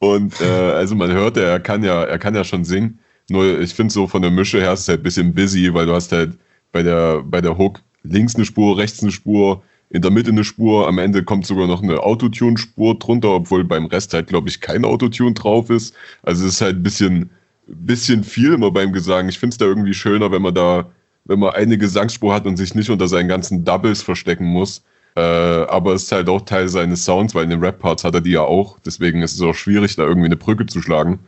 Und 0.00 0.40
äh, 0.40 0.72
also 0.72 0.96
man 0.96 1.12
hört, 1.12 1.36
er 1.36 1.60
kann 1.60 1.84
ja, 1.84 2.02
er 2.02 2.18
kann 2.18 2.34
ja 2.34 2.42
schon 2.42 2.64
singen. 2.64 2.98
Nur 3.28 3.60
ich 3.60 3.74
finde 3.74 3.92
so 3.92 4.06
von 4.06 4.22
der 4.22 4.30
Mische 4.30 4.60
her 4.60 4.72
ist 4.72 4.80
es 4.80 4.88
halt 4.88 5.00
ein 5.00 5.04
bisschen 5.04 5.34
busy, 5.34 5.72
weil 5.74 5.86
du 5.86 5.94
hast 5.94 6.12
halt 6.12 6.38
bei 6.72 6.82
der, 6.82 7.22
bei 7.22 7.40
der 7.40 7.58
Hook 7.58 7.80
links 8.02 8.36
eine 8.36 8.44
Spur, 8.44 8.78
rechts 8.78 9.02
eine 9.02 9.10
Spur, 9.10 9.62
in 9.90 10.02
der 10.02 10.10
Mitte 10.10 10.30
eine 10.30 10.44
Spur, 10.44 10.88
am 10.88 10.98
Ende 10.98 11.22
kommt 11.22 11.46
sogar 11.46 11.66
noch 11.66 11.82
eine 11.82 12.00
Autotune-Spur 12.00 12.98
drunter, 12.98 13.30
obwohl 13.30 13.64
beim 13.64 13.86
Rest 13.86 14.14
halt, 14.14 14.26
glaube 14.26 14.48
ich, 14.48 14.60
kein 14.60 14.84
Autotune 14.84 15.32
drauf 15.32 15.70
ist. 15.70 15.94
Also 16.22 16.44
es 16.44 16.54
ist 16.54 16.60
halt 16.60 16.76
ein 16.76 16.82
bisschen, 16.82 17.30
bisschen 17.66 18.24
viel 18.24 18.52
immer 18.52 18.70
beim 18.70 18.92
Gesang. 18.92 19.28
Ich 19.28 19.38
finde 19.38 19.54
es 19.54 19.58
da 19.58 19.64
irgendwie 19.64 19.94
schöner, 19.94 20.30
wenn 20.32 20.42
man 20.42 20.54
da, 20.54 20.90
wenn 21.24 21.38
man 21.38 21.54
eine 21.54 21.78
Gesangsspur 21.78 22.34
hat 22.34 22.46
und 22.46 22.56
sich 22.56 22.74
nicht 22.74 22.90
unter 22.90 23.06
seinen 23.08 23.28
ganzen 23.28 23.64
Doubles 23.64 24.02
verstecken 24.02 24.46
muss. 24.46 24.82
Äh, 25.16 25.20
aber 25.20 25.94
es 25.94 26.04
ist 26.04 26.12
halt 26.12 26.28
auch 26.28 26.42
Teil 26.42 26.68
seines 26.68 27.04
Sounds, 27.04 27.34
weil 27.34 27.44
in 27.44 27.50
den 27.50 27.60
Rap-Parts 27.60 28.04
hat 28.04 28.14
er 28.14 28.20
die 28.20 28.32
ja 28.32 28.42
auch. 28.42 28.78
Deswegen 28.84 29.22
ist 29.22 29.34
es 29.34 29.40
auch 29.40 29.54
schwierig, 29.54 29.96
da 29.96 30.02
irgendwie 30.02 30.26
eine 30.26 30.36
Brücke 30.36 30.66
zu 30.66 30.82
schlagen. 30.82 31.20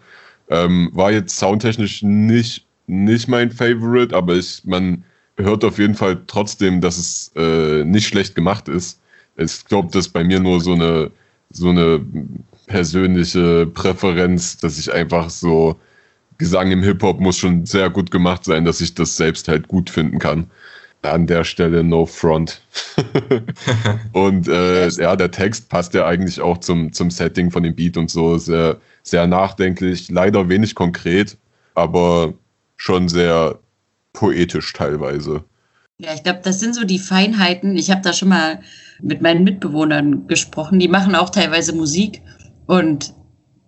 Ähm, 0.51 0.91
war 0.93 1.13
jetzt 1.13 1.37
soundtechnisch 1.37 2.03
nicht, 2.03 2.67
nicht 2.87 3.29
mein 3.29 3.51
Favorite, 3.51 4.15
aber 4.17 4.35
ich, 4.35 4.63
man 4.65 5.05
hört 5.37 5.65
auf 5.65 5.79
jeden 5.79 5.95
Fall 5.95 6.21
trotzdem, 6.27 6.81
dass 6.81 6.99
es 6.99 7.33
äh, 7.37 7.85
nicht 7.85 8.09
schlecht 8.09 8.35
gemacht 8.35 8.69
ist. 8.69 9.01
Ich 9.37 9.65
glaube, 9.67 9.89
das 9.93 10.07
ist 10.07 10.13
bei 10.13 10.25
mir 10.25 10.41
nur 10.41 10.61
so 10.61 10.73
eine, 10.73 11.11
so 11.51 11.69
eine 11.69 12.05
persönliche 12.67 13.67
Präferenz, 13.67 14.57
dass 14.57 14.79
ich 14.79 14.93
einfach 14.93 15.31
so 15.31 15.77
Gesang 16.39 16.71
im 16.71 16.83
Hip-Hop 16.83 17.21
muss 17.21 17.37
schon 17.37 17.67
sehr 17.67 17.91
gut 17.91 18.11
gemacht 18.11 18.45
sein, 18.45 18.65
dass 18.65 18.81
ich 18.81 18.95
das 18.95 19.17
selbst 19.17 19.49
halt 19.49 19.69
gut 19.69 19.91
finden 19.91 20.19
kann 20.19 20.49
an 21.03 21.27
der 21.27 21.45
Stelle 21.45 21.85
No 21.85 22.07
Front. 22.07 22.61
und 24.13 24.49
äh, 24.49 24.89
ja, 24.89 25.17
der 25.17 25.31
Text 25.31 25.69
passt 25.69 25.95
ja 25.95 26.07
eigentlich 26.07 26.41
auch 26.41 26.59
zum, 26.59 26.93
zum 26.93 27.11
Setting 27.11 27.51
von 27.51 27.63
dem 27.63 27.75
Beat 27.75 27.97
und 27.97 28.11
so. 28.11 28.39
Sehr, 28.39 28.79
sehr 29.03 29.27
nachdenklich, 29.27 30.11
leider 30.11 30.49
wenig 30.49 30.75
konkret, 30.75 31.37
aber 31.75 32.35
schon 32.77 33.09
sehr 33.09 33.59
poetisch 34.13 34.73
teilweise. 34.73 35.45
Ja, 35.99 36.15
ich 36.15 36.23
glaube, 36.23 36.41
das 36.43 36.61
sind 36.61 36.75
so 36.75 36.85
die 36.85 36.99
Feinheiten. 36.99 37.77
Ich 37.77 37.91
habe 37.91 38.03
da 38.03 38.13
schon 38.13 38.29
mal 38.29 38.61
mit 39.01 39.21
meinen 39.21 39.45
Mitbewohnern 39.45 40.27
gesprochen. 40.27 40.79
Die 40.79 40.89
machen 40.89 41.15
auch 41.15 41.31
teilweise 41.31 41.73
Musik 41.73 42.23
und 42.67 43.15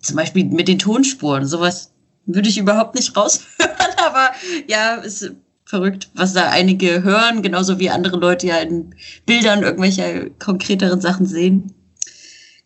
zum 0.00 0.16
Beispiel 0.16 0.44
mit 0.44 0.68
den 0.68 0.78
Tonspuren. 0.78 1.44
Sowas 1.44 1.92
würde 2.26 2.48
ich 2.48 2.58
überhaupt 2.58 2.94
nicht 2.94 3.16
raushören, 3.16 3.46
aber 4.04 4.30
ja, 4.68 5.02
es 5.04 5.30
verrückt, 5.70 6.10
was 6.14 6.34
da 6.34 6.50
einige 6.50 7.02
hören, 7.04 7.42
genauso 7.42 7.78
wie 7.78 7.90
andere 7.90 8.18
Leute 8.18 8.48
ja 8.48 8.58
in 8.58 8.94
Bildern 9.24 9.62
irgendwelche 9.62 10.30
konkreteren 10.38 11.00
Sachen 11.00 11.26
sehen. 11.26 11.72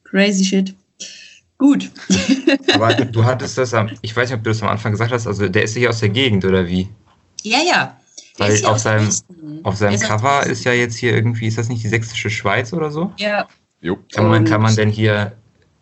Crazy 0.05 0.45
shit. 0.45 0.75
Gut. 1.59 1.91
Aber 2.75 2.95
du 2.95 3.25
hattest 3.25 3.59
das 3.59 3.75
am, 3.75 3.91
ich 4.03 4.17
weiß 4.17 4.31
nicht, 4.31 4.39
ob 4.39 4.45
du 4.45 4.51
das 4.51 4.63
am 4.63 4.69
Anfang 4.69 4.93
gesagt 4.93 5.13
hast, 5.13 5.27
also 5.27 5.49
der 5.49 5.65
ist 5.65 5.77
hier 5.77 5.91
aus 5.91 6.01
der 6.01 6.09
Gegend, 6.09 6.45
oder 6.45 6.67
wie? 6.67 6.89
Ja, 7.43 7.59
ja. 7.59 7.97
Der 8.39 8.49
Weil 8.49 8.65
auf 8.65 8.79
seinem, 8.79 9.09
auf 9.63 9.77
seinem 9.77 10.01
Cover 10.01 10.45
ist 10.47 10.65
ja 10.65 10.73
jetzt 10.73 10.97
hier 10.97 11.15
irgendwie, 11.15 11.47
ist 11.47 11.59
das 11.59 11.69
nicht 11.69 11.85
die 11.85 11.89
sächsische 11.89 12.31
Schweiz 12.31 12.73
oder 12.73 12.91
so? 12.91 13.13
Ja. 13.19 13.47
Jo. 13.81 13.99
Kann 14.13 14.29
man, 14.29 14.45
kann 14.45 14.63
man 14.63 14.75
denn 14.75 14.89
hier 14.89 15.33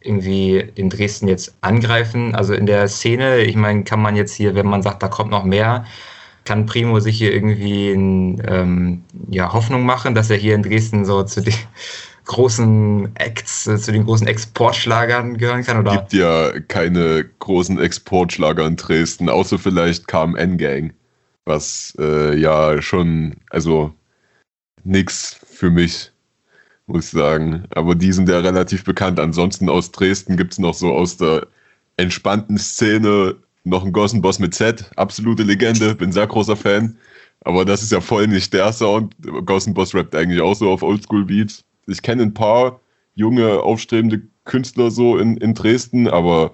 irgendwie 0.00 0.70
den 0.76 0.90
Dresden 0.90 1.28
jetzt 1.28 1.54
angreifen? 1.60 2.34
Also 2.34 2.52
in 2.52 2.66
der 2.66 2.88
Szene, 2.88 3.42
ich 3.42 3.54
meine, 3.54 3.84
kann 3.84 4.02
man 4.02 4.16
jetzt 4.16 4.34
hier, 4.34 4.54
wenn 4.56 4.66
man 4.66 4.82
sagt, 4.82 5.02
da 5.02 5.08
kommt 5.08 5.30
noch 5.30 5.44
mehr, 5.44 5.86
kann 6.44 6.66
Primo 6.66 7.00
sich 7.00 7.18
hier 7.18 7.32
irgendwie 7.32 7.90
in, 7.90 8.42
ähm, 8.46 9.04
ja, 9.30 9.52
Hoffnung 9.52 9.84
machen, 9.84 10.14
dass 10.14 10.30
er 10.30 10.36
hier 10.36 10.54
in 10.54 10.62
Dresden 10.62 11.04
so 11.04 11.22
zu 11.22 11.40
den 11.42 11.54
großen 12.24 13.14
Acts, 13.16 13.66
äh, 13.66 13.78
zu 13.78 13.92
den 13.92 14.04
großen 14.04 14.26
Exportschlagern 14.26 15.38
gehören 15.38 15.64
kann? 15.64 15.78
Oder? 15.78 15.92
Es 15.92 15.98
gibt 15.98 16.12
ja 16.14 16.60
keine 16.68 17.24
großen 17.38 17.78
Exportschlager 17.78 18.66
in 18.66 18.76
Dresden, 18.76 19.28
außer 19.28 19.58
vielleicht 19.58 20.08
KMN 20.08 20.58
Gang, 20.58 20.92
was 21.44 21.94
äh, 21.98 22.36
ja 22.36 22.80
schon, 22.82 23.36
also 23.50 23.92
nix 24.84 25.36
für 25.44 25.70
mich, 25.70 26.10
muss 26.86 27.06
ich 27.06 27.10
sagen. 27.10 27.64
Aber 27.70 27.94
die 27.94 28.12
sind 28.12 28.28
ja 28.28 28.38
relativ 28.40 28.84
bekannt. 28.84 29.20
Ansonsten 29.20 29.68
aus 29.68 29.92
Dresden 29.92 30.36
gibt 30.36 30.52
es 30.52 30.58
noch 30.58 30.74
so 30.74 30.92
aus 30.92 31.16
der 31.16 31.46
entspannten 31.96 32.58
Szene 32.58 33.36
noch 33.64 33.82
einen 33.82 33.92
Gossenboss 33.92 34.38
mit 34.38 34.54
Z, 34.54 34.90
absolute 34.96 35.42
Legende, 35.42 35.94
bin 35.94 36.12
sehr 36.12 36.26
großer 36.26 36.56
Fan. 36.56 36.96
Aber 37.44 37.64
das 37.64 37.82
ist 37.82 37.92
ja 37.92 38.00
voll 38.00 38.28
nicht 38.28 38.52
der 38.52 38.72
Sound. 38.72 39.14
Gossenboss 39.44 39.94
rappt 39.94 40.14
eigentlich 40.14 40.40
auch 40.40 40.54
so 40.54 40.70
auf 40.70 40.82
Oldschool-Beats. 40.82 41.64
Ich 41.86 42.02
kenne 42.02 42.22
ein 42.22 42.34
paar 42.34 42.80
junge, 43.14 43.60
aufstrebende 43.60 44.22
Künstler 44.44 44.90
so 44.90 45.18
in, 45.18 45.36
in 45.36 45.54
Dresden, 45.54 46.08
aber 46.08 46.52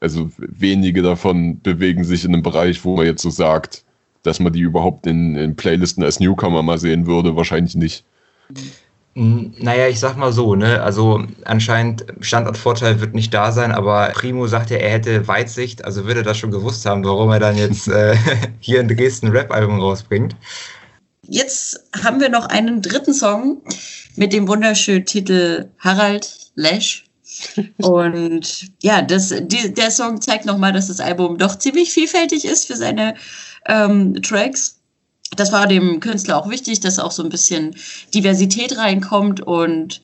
also 0.00 0.30
wenige 0.38 1.02
davon 1.02 1.60
bewegen 1.60 2.04
sich 2.04 2.24
in 2.24 2.32
einem 2.32 2.42
Bereich, 2.42 2.84
wo 2.84 2.96
man 2.96 3.06
jetzt 3.06 3.22
so 3.22 3.30
sagt, 3.30 3.84
dass 4.22 4.40
man 4.40 4.52
die 4.52 4.60
überhaupt 4.60 5.06
in, 5.06 5.36
in 5.36 5.56
Playlisten 5.56 6.02
als 6.02 6.20
Newcomer 6.20 6.62
mal 6.62 6.78
sehen 6.78 7.06
würde. 7.06 7.36
Wahrscheinlich 7.36 7.74
nicht. 7.74 8.04
Naja, 9.14 9.88
ich 9.88 9.98
sag 9.98 10.16
mal 10.16 10.32
so, 10.32 10.54
ne? 10.54 10.80
Also 10.82 11.24
anscheinend 11.44 12.06
Standortvorteil 12.20 13.00
wird 13.00 13.12
nicht 13.12 13.34
da 13.34 13.50
sein, 13.50 13.72
aber 13.72 14.10
Primo 14.14 14.46
sagt 14.46 14.70
ja, 14.70 14.76
er 14.76 14.92
hätte 14.92 15.26
Weitsicht, 15.26 15.84
also 15.84 16.06
würde 16.06 16.22
das 16.22 16.38
schon 16.38 16.52
gewusst 16.52 16.86
haben, 16.86 17.04
warum 17.04 17.30
er 17.30 17.40
dann 17.40 17.56
jetzt 17.56 17.88
äh, 17.88 18.16
hier 18.60 18.80
in 18.80 18.88
Dresden 18.88 19.26
ein 19.26 19.32
Rap-Album 19.32 19.80
rausbringt. 19.80 20.36
Jetzt 21.22 21.80
haben 22.04 22.20
wir 22.20 22.28
noch 22.28 22.46
einen 22.46 22.82
dritten 22.82 23.12
Song 23.12 23.62
mit 24.16 24.32
dem 24.32 24.46
wunderschönen 24.46 25.04
Titel 25.04 25.68
Harald 25.78 26.28
Lesch. 26.54 27.04
Und 27.78 28.70
ja, 28.82 29.02
das, 29.02 29.34
die, 29.42 29.72
der 29.72 29.90
Song 29.90 30.20
zeigt 30.20 30.46
nochmal, 30.46 30.72
dass 30.72 30.88
das 30.88 31.00
Album 31.00 31.38
doch 31.38 31.56
ziemlich 31.58 31.92
vielfältig 31.92 32.44
ist 32.44 32.66
für 32.66 32.76
seine 32.76 33.14
ähm, 33.66 34.20
Tracks 34.22 34.79
das 35.36 35.52
war 35.52 35.66
dem 35.66 36.00
Künstler 36.00 36.36
auch 36.36 36.48
wichtig, 36.48 36.80
dass 36.80 36.98
auch 36.98 37.12
so 37.12 37.22
ein 37.22 37.28
bisschen 37.28 37.76
Diversität 38.14 38.76
reinkommt 38.76 39.40
und 39.40 40.02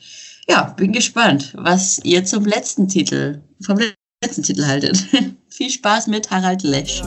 ja, 0.49 0.75
bin 0.77 0.93
gespannt, 0.93 1.53
was 1.57 1.99
ihr 2.05 2.25
zum 2.25 2.45
letzten 2.45 2.89
Titel, 2.89 3.41
vom 3.61 3.79
letzten 4.23 4.43
Titel 4.43 4.65
haltet. 4.65 5.05
viel 5.57 5.71
Spaß 5.71 6.09
mit 6.09 6.31
Harald 6.31 6.63
Lesch. 6.63 7.01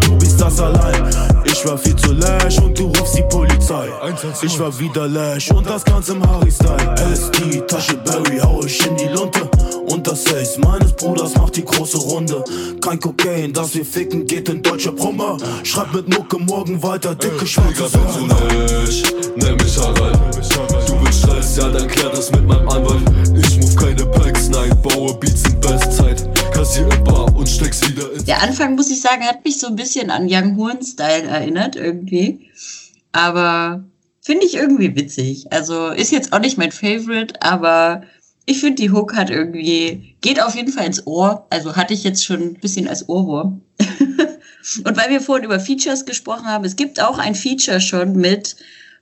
Du 0.00 0.18
bist 0.18 0.40
das 0.40 0.58
allein. 0.58 1.10
Ich 1.44 1.66
war 1.66 1.76
viel 1.76 1.94
zu 1.96 2.12
läsch 2.12 2.58
und 2.58 2.78
du 2.78 2.86
rufst 2.86 3.18
die 3.18 3.22
Polizei. 3.22 3.88
Ich 4.42 4.58
war 4.58 4.78
wieder 4.78 5.06
läsch 5.06 5.50
und 5.50 5.68
das 5.68 5.84
Ganze 5.84 6.12
im 6.12 6.26
Harry-Style. 6.26 6.94
LSD, 7.10 7.60
Tasche 7.66 7.96
Berry, 7.98 8.38
hau 8.38 8.64
ich 8.64 8.86
in 8.86 8.96
die 8.96 9.08
Lunte. 9.08 9.50
Und 9.90 10.06
das 10.06 10.24
Ace 10.32 10.56
meines 10.58 10.92
Bruders 10.92 11.34
macht 11.34 11.56
die 11.56 11.64
große 11.64 11.98
Runde. 11.98 12.44
Kein 12.80 13.00
Kokain, 13.00 13.52
das 13.52 13.74
wir 13.74 13.84
ficken, 13.84 14.24
geht 14.24 14.48
in 14.48 14.62
deutscher 14.62 14.92
Brummer. 14.92 15.36
Schreib 15.64 15.92
mit 15.92 16.08
Mucke 16.08 16.38
morgen 16.38 16.80
weiter, 16.80 17.12
dicke 17.16 17.44
Schweizer 17.44 17.88
Lesch, 17.88 19.02
nenn 19.36 19.56
mich 19.56 19.76
Harald. 19.76 20.16
Du 20.86 21.00
willst 21.02 21.18
Stress, 21.18 21.56
ja 21.56 21.68
dann 21.70 21.88
klär 21.88 22.08
das 22.10 22.30
mit 22.30 22.46
meinem 22.46 22.68
Anwalt. 22.68 23.02
Ich 23.36 23.58
move 23.58 23.74
keine 23.74 24.06
Packs, 24.06 24.48
nein, 24.48 24.70
baue 24.80 25.12
Beats 25.14 25.42
in 25.48 25.58
Bestzeit. 25.58 26.28
Kassier 26.52 26.86
im 26.88 27.04
Bar 27.04 27.34
und 27.34 27.48
steck's 27.48 27.80
wieder 27.88 28.12
in. 28.12 28.24
Der 28.26 28.42
Anfang, 28.42 28.76
muss 28.76 28.90
ich 28.90 29.00
sagen, 29.00 29.24
hat 29.24 29.44
mich 29.44 29.58
so 29.58 29.66
ein 29.66 29.76
bisschen 29.76 30.10
an 30.10 30.28
Young 30.30 30.56
Horn-Style 30.56 31.24
erinnert, 31.24 31.74
irgendwie. 31.74 32.48
Aber 33.10 33.82
finde 34.20 34.46
ich 34.46 34.54
irgendwie 34.54 34.94
witzig. 34.94 35.52
Also 35.52 35.88
ist 35.88 36.12
jetzt 36.12 36.32
auch 36.32 36.38
nicht 36.38 36.58
mein 36.58 36.70
Favorite, 36.70 37.42
aber 37.42 38.02
ich 38.50 38.58
finde, 38.58 38.82
die 38.82 38.90
Hook 38.90 39.14
hat 39.14 39.30
irgendwie, 39.30 40.16
geht 40.20 40.42
auf 40.42 40.56
jeden 40.56 40.72
Fall 40.72 40.86
ins 40.86 41.06
Ohr. 41.06 41.46
Also 41.50 41.76
hatte 41.76 41.94
ich 41.94 42.02
jetzt 42.02 42.24
schon 42.24 42.40
ein 42.40 42.54
bisschen 42.54 42.88
als 42.88 43.08
Ohrwurm. 43.08 43.62
und 43.78 44.96
weil 44.96 45.08
wir 45.08 45.20
vorhin 45.20 45.44
über 45.44 45.60
Features 45.60 46.04
gesprochen 46.04 46.46
haben, 46.46 46.64
es 46.64 46.74
gibt 46.74 47.00
auch 47.00 47.18
ein 47.18 47.36
Feature 47.36 47.80
schon 47.80 48.16
mit 48.16 48.56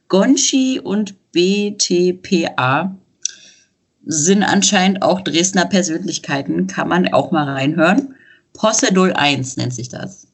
Gonchi 0.09 0.81
und 0.85 1.15
BTPA. 1.33 2.95
Sind 4.05 4.43
anscheinend 4.43 5.01
auch 5.01 5.23
Dresdner 5.23 5.65
Persönlichkeiten, 5.65 6.67
kann 6.67 6.89
man 6.89 7.11
auch 7.15 7.31
mal 7.31 7.49
reinhören. 7.49 8.15
Posse 8.53 8.89
01 8.89 9.57
nennt 9.57 9.73
sich 9.73 9.89
das. 9.89 10.27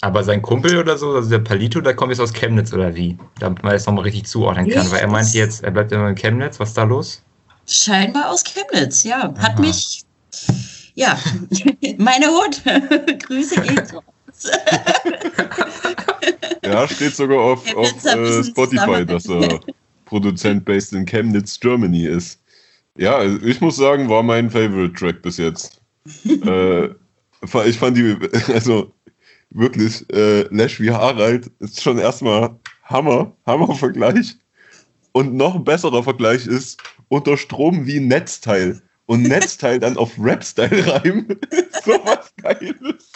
Aber 0.00 0.24
sein 0.24 0.40
Kumpel 0.40 0.78
oder 0.78 0.96
so, 0.96 1.10
also 1.10 1.28
der 1.28 1.40
Palito, 1.40 1.82
der 1.82 1.94
kommt 1.94 2.12
jetzt 2.12 2.20
aus 2.20 2.32
Chemnitz 2.32 2.72
oder 2.72 2.94
wie? 2.94 3.18
Damit 3.38 3.62
man 3.62 3.72
das 3.72 3.84
nochmal 3.84 4.04
richtig 4.04 4.24
zuordnen 4.24 4.70
kann. 4.70 4.90
Weil 4.90 5.00
er 5.00 5.08
meint 5.08 5.34
jetzt, 5.34 5.62
er 5.62 5.70
bleibt 5.70 5.92
immer 5.92 6.08
in 6.08 6.14
Chemnitz. 6.14 6.58
Was 6.58 6.70
ist 6.70 6.78
da 6.78 6.84
los? 6.84 7.22
Scheinbar 7.70 8.30
aus 8.30 8.42
Chemnitz, 8.42 9.04
ja. 9.04 9.32
Hat 9.38 9.52
Aha. 9.52 9.60
mich, 9.60 10.02
ja, 10.94 11.16
meine 11.98 12.26
Hut. 12.26 12.62
Grüße 13.26 13.60
gehen 13.60 13.78
raus. 13.78 14.02
ja, 16.64 16.88
steht 16.88 17.14
sogar 17.14 17.38
auf, 17.38 17.76
auf 17.76 18.04
äh, 18.04 18.42
Spotify, 18.42 19.06
dass 19.06 19.28
er 19.28 19.60
Produzent 20.04 20.64
based 20.64 20.92
in 20.94 21.04
Chemnitz, 21.06 21.60
Germany 21.60 22.06
ist. 22.06 22.40
Ja, 22.96 23.16
also 23.16 23.38
ich 23.46 23.60
muss 23.60 23.76
sagen, 23.76 24.08
war 24.08 24.24
mein 24.24 24.50
Favorite 24.50 24.94
Track 24.94 25.22
bis 25.22 25.36
jetzt. 25.36 25.80
äh, 26.24 26.86
ich 27.66 27.78
fand 27.78 27.96
die, 27.96 28.16
also 28.52 28.92
wirklich, 29.50 30.04
äh, 30.12 30.42
Lash 30.54 30.80
wie 30.80 30.90
Harald 30.90 31.50
ist 31.60 31.80
schon 31.80 31.98
erstmal 31.98 32.56
Hammer, 32.84 33.32
Hammer-Vergleich. 33.46 34.36
Und 35.12 35.34
noch 35.34 35.54
ein 35.54 35.64
besserer 35.64 36.02
Vergleich 36.02 36.46
ist 36.46 36.78
unter 37.10 37.36
Strom 37.36 37.86
wie 37.86 37.98
ein 37.98 38.08
Netzteil. 38.08 38.80
Und 39.04 39.24
Netzteil 39.24 39.80
dann 39.80 39.96
auf 39.96 40.12
Rap-Style 40.18 40.86
reimen. 40.86 41.26
so 41.84 41.92
was 42.04 42.32
Geiles. 42.36 43.10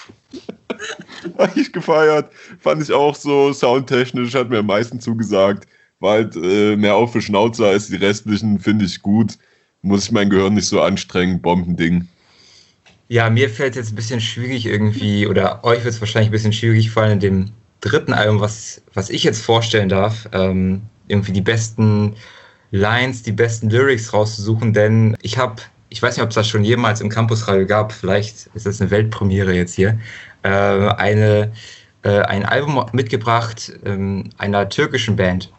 Habe 1.39 1.61
ich 1.61 1.73
gefeiert. 1.73 2.31
Fand 2.59 2.83
ich 2.83 2.93
auch 2.93 3.15
so 3.15 3.53
soundtechnisch, 3.53 4.35
hat 4.35 4.51
mir 4.51 4.59
am 4.59 4.67
meisten 4.67 4.99
zugesagt. 4.99 5.69
War 6.01 6.15
halt 6.15 6.37
äh, 6.37 6.75
mehr 6.75 6.97
auf 6.97 7.13
für 7.13 7.23
Schnauzer 7.23 7.67
als 7.67 7.87
die 7.87 7.97
restlichen, 7.97 8.59
finde 8.59 8.85
ich 8.85 9.01
gut. 9.03 9.39
Muss 9.83 10.07
ich 10.07 10.13
mein 10.13 10.31
Gehirn 10.31 10.55
nicht 10.55 10.67
so 10.67 10.83
anstrengen, 10.83 11.41
Bombending. 11.41 12.09
Ja, 13.07 13.31
mir 13.31 13.49
fällt 13.49 13.77
jetzt 13.77 13.93
ein 13.93 13.97
bisschen 13.97 14.21
schwierig 14.21 14.67
irgendwie, 14.67 15.29
oder 15.29 15.63
euch 15.63 15.85
wird 15.85 15.95
es 15.95 16.01
wahrscheinlich 16.01 16.31
ein 16.31 16.33
bisschen 16.33 16.53
schwierig 16.53 16.91
fallen, 16.91 17.13
in 17.13 17.21
dem 17.21 17.51
dritten 17.81 18.15
Album, 18.15 18.41
was, 18.41 18.83
was 18.95 19.11
ich 19.11 19.23
jetzt 19.23 19.43
vorstellen 19.43 19.89
darf, 19.89 20.29
ähm, 20.33 20.83
irgendwie 21.07 21.33
die 21.33 21.43
besten 21.43 22.17
Lines, 22.75 23.23
die 23.23 23.31
besten 23.31 23.71
Lyrics 23.71 24.13
rauszusuchen, 24.13 24.73
denn 24.73 25.17
ich 25.23 25.39
habe, 25.39 25.63
ich 25.91 26.03
weiß 26.03 26.17
nicht, 26.17 26.25
ob 26.25 26.31
es 26.31 26.35
das 26.35 26.49
schon 26.49 26.65
jemals 26.65 27.01
im 27.01 27.09
Campusradio 27.09 27.67
gab, 27.67 27.93
vielleicht 27.93 28.49
ist 28.55 28.67
das 28.67 28.81
eine 28.81 28.91
Weltpremiere 28.91 29.55
jetzt 29.55 29.75
hier, 29.75 29.97
äh, 30.43 30.49
eine, 30.49 31.53
äh, 32.03 32.21
ein 32.23 32.45
Album 32.45 32.85
mitgebracht 32.91 33.73
äh, 33.85 34.25
einer 34.39 34.69
türkischen 34.69 35.15
Band. 35.15 35.53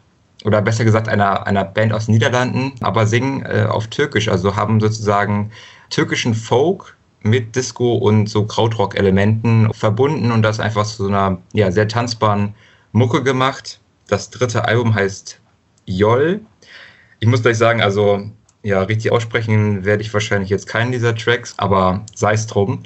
Oder 0.43 0.61
besser 0.61 0.83
gesagt 0.83 1.07
einer, 1.07 1.47
einer 1.47 1.63
Band 1.63 1.93
aus 1.93 2.07
den 2.07 2.15
Niederlanden, 2.15 2.73
aber 2.81 3.07
singen 3.07 3.45
äh, 3.45 3.65
auf 3.67 3.87
Türkisch, 3.87 4.27
also 4.27 4.57
haben 4.57 4.81
sozusagen 4.81 5.51
türkischen 5.89 6.35
Folk 6.35 6.97
mit 7.21 7.55
Disco 7.55 7.95
und 7.95 8.27
so 8.27 8.45
Krautrock-Elementen 8.45 9.73
verbunden 9.73 10.31
und 10.33 10.43
das 10.43 10.59
einfach 10.59 10.85
zu 10.85 11.03
so 11.03 11.07
einer 11.07 11.37
ja, 11.53 11.71
sehr 11.71 11.87
tanzbaren 11.87 12.53
Mucke 12.91 13.23
gemacht. 13.23 13.79
Das 14.07 14.29
dritte 14.29 14.65
Album 14.65 14.93
heißt 14.93 15.39
Joll. 15.85 16.41
Ich 17.25 17.31
muss 17.31 17.41
gleich 17.41 17.57
sagen, 17.57 17.81
also 17.81 18.29
ja, 18.61 18.83
richtig 18.83 19.11
aussprechen 19.11 19.83
werde 19.83 20.03
ich 20.03 20.13
wahrscheinlich 20.13 20.51
jetzt 20.51 20.67
keinen 20.67 20.91
dieser 20.91 21.15
Tracks, 21.15 21.55
aber 21.57 22.05
sei 22.13 22.33
es 22.33 22.45
drum. 22.45 22.83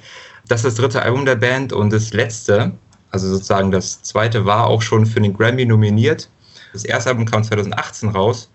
Das 0.48 0.62
ist 0.62 0.66
das 0.66 0.76
dritte 0.76 1.02
Album 1.02 1.26
der 1.26 1.36
Band 1.36 1.74
und 1.74 1.92
das 1.92 2.14
letzte, 2.14 2.72
also 3.12 3.28
sozusagen 3.28 3.70
das 3.70 4.02
zweite, 4.02 4.46
war 4.46 4.68
auch 4.68 4.82
schon 4.82 5.06
für 5.06 5.20
den 5.20 5.34
Grammy 5.34 5.66
nominiert. 5.66 6.30
Das 6.72 6.86
erste 6.86 7.10
Album 7.10 7.26
kam 7.26 7.44
2018 7.44 8.08
raus 8.08 8.50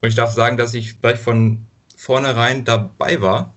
und 0.00 0.08
ich 0.08 0.14
darf 0.14 0.30
sagen, 0.30 0.56
dass 0.56 0.72
ich 0.72 1.00
gleich 1.00 1.18
von 1.18 1.66
vornherein 1.96 2.64
dabei 2.64 3.20
war 3.20 3.52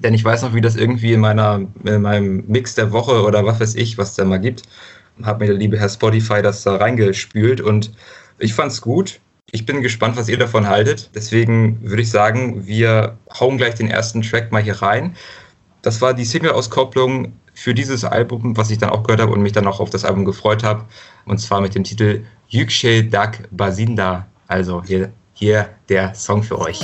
denn 0.00 0.12
ich 0.12 0.22
weiß 0.22 0.42
noch, 0.42 0.52
wie 0.52 0.60
das 0.60 0.76
irgendwie 0.76 1.14
in, 1.14 1.20
meiner, 1.20 1.62
in 1.84 2.02
meinem 2.02 2.44
Mix 2.46 2.74
der 2.74 2.92
Woche 2.92 3.22
oder 3.22 3.46
was 3.46 3.58
weiß 3.58 3.74
ich, 3.76 3.96
was 3.96 4.10
es 4.10 4.16
da 4.16 4.26
mal 4.26 4.38
gibt, 4.38 4.64
hat 5.22 5.40
mir 5.40 5.46
der 5.46 5.54
liebe 5.54 5.78
Herr 5.78 5.88
Spotify 5.88 6.42
das 6.42 6.62
da 6.62 6.76
reingespült 6.76 7.62
und 7.62 7.92
ich 8.38 8.52
fand's 8.52 8.82
gut. 8.82 9.20
Ich 9.50 9.66
bin 9.66 9.82
gespannt, 9.82 10.16
was 10.16 10.28
ihr 10.28 10.38
davon 10.38 10.68
haltet. 10.68 11.10
Deswegen 11.14 11.78
würde 11.82 12.02
ich 12.02 12.10
sagen, 12.10 12.66
wir 12.66 13.18
hauen 13.38 13.56
gleich 13.56 13.74
den 13.74 13.88
ersten 13.88 14.22
Track 14.22 14.50
mal 14.50 14.62
hier 14.62 14.82
rein. 14.82 15.16
Das 15.82 16.00
war 16.00 16.14
die 16.14 16.24
Single-Auskopplung 16.24 17.32
für 17.52 17.74
dieses 17.74 18.04
Album, 18.04 18.56
was 18.56 18.70
ich 18.70 18.78
dann 18.78 18.90
auch 18.90 19.04
gehört 19.04 19.20
habe 19.20 19.32
und 19.32 19.42
mich 19.42 19.52
dann 19.52 19.66
auch 19.66 19.80
auf 19.80 19.90
das 19.90 20.04
Album 20.04 20.24
gefreut 20.24 20.64
habe. 20.64 20.84
Und 21.24 21.38
zwar 21.38 21.60
mit 21.60 21.74
dem 21.74 21.84
Titel 21.84 22.24
Yüksel 22.48 23.08
Dak 23.08 23.48
Basinda. 23.50 24.26
Also 24.48 24.82
hier, 24.82 25.12
hier 25.34 25.68
der 25.88 26.14
Song 26.14 26.42
für 26.42 26.58
euch. 26.58 26.80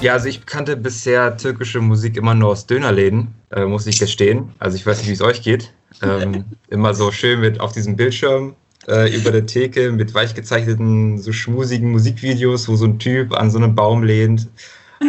Ja, 0.00 0.12
also 0.12 0.28
ich 0.28 0.46
kannte 0.46 0.76
bisher 0.76 1.36
türkische 1.36 1.80
Musik 1.80 2.16
immer 2.16 2.32
nur 2.32 2.50
aus 2.50 2.66
Dönerläden, 2.66 3.34
äh, 3.50 3.64
muss 3.64 3.86
ich 3.86 3.98
gestehen. 3.98 4.52
Also 4.60 4.76
ich 4.76 4.86
weiß 4.86 4.98
nicht, 4.98 5.08
wie 5.08 5.12
es 5.12 5.20
euch 5.20 5.42
geht. 5.42 5.72
Ähm, 6.02 6.44
immer 6.70 6.94
so 6.94 7.10
schön 7.10 7.40
mit 7.40 7.58
auf 7.58 7.72
diesem 7.72 7.96
Bildschirm 7.96 8.54
äh, 8.86 9.12
über 9.12 9.32
der 9.32 9.46
Theke 9.46 9.90
mit 9.90 10.14
weich 10.14 10.34
gezeichneten, 10.34 11.18
so 11.18 11.32
schmusigen 11.32 11.90
Musikvideos, 11.90 12.68
wo 12.68 12.76
so 12.76 12.84
ein 12.84 13.00
Typ 13.00 13.34
an 13.34 13.50
so 13.50 13.58
einem 13.58 13.74
Baum 13.74 14.04
lehnt. 14.04 14.46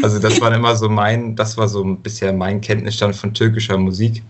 Also 0.01 0.17
das 0.17 0.41
war 0.41 0.53
immer 0.53 0.75
so 0.75 0.89
mein, 0.89 1.35
das 1.35 1.55
war 1.55 1.67
so 1.67 1.83
bisher 1.83 2.33
mein 2.33 2.59
Kenntnisstand 2.59 3.15
von 3.15 3.33
türkischer 3.33 3.77
Musik. 3.77 4.23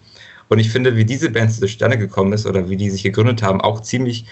Und 0.50 0.60
ich 0.60 0.69
finde, 0.69 0.98
wie 0.98 1.06
diese 1.06 1.30
Band 1.30 1.54
zustande 1.54 1.98
gekommen 1.98 2.34
ist 2.34 2.45
oder 2.45 2.69
wie 2.69 2.76
die 2.76 2.89
sich 2.89 3.04
gegründet 3.04 3.43
haben, 3.43 3.62
auch 3.62 3.80
ziemlich 3.82 4.26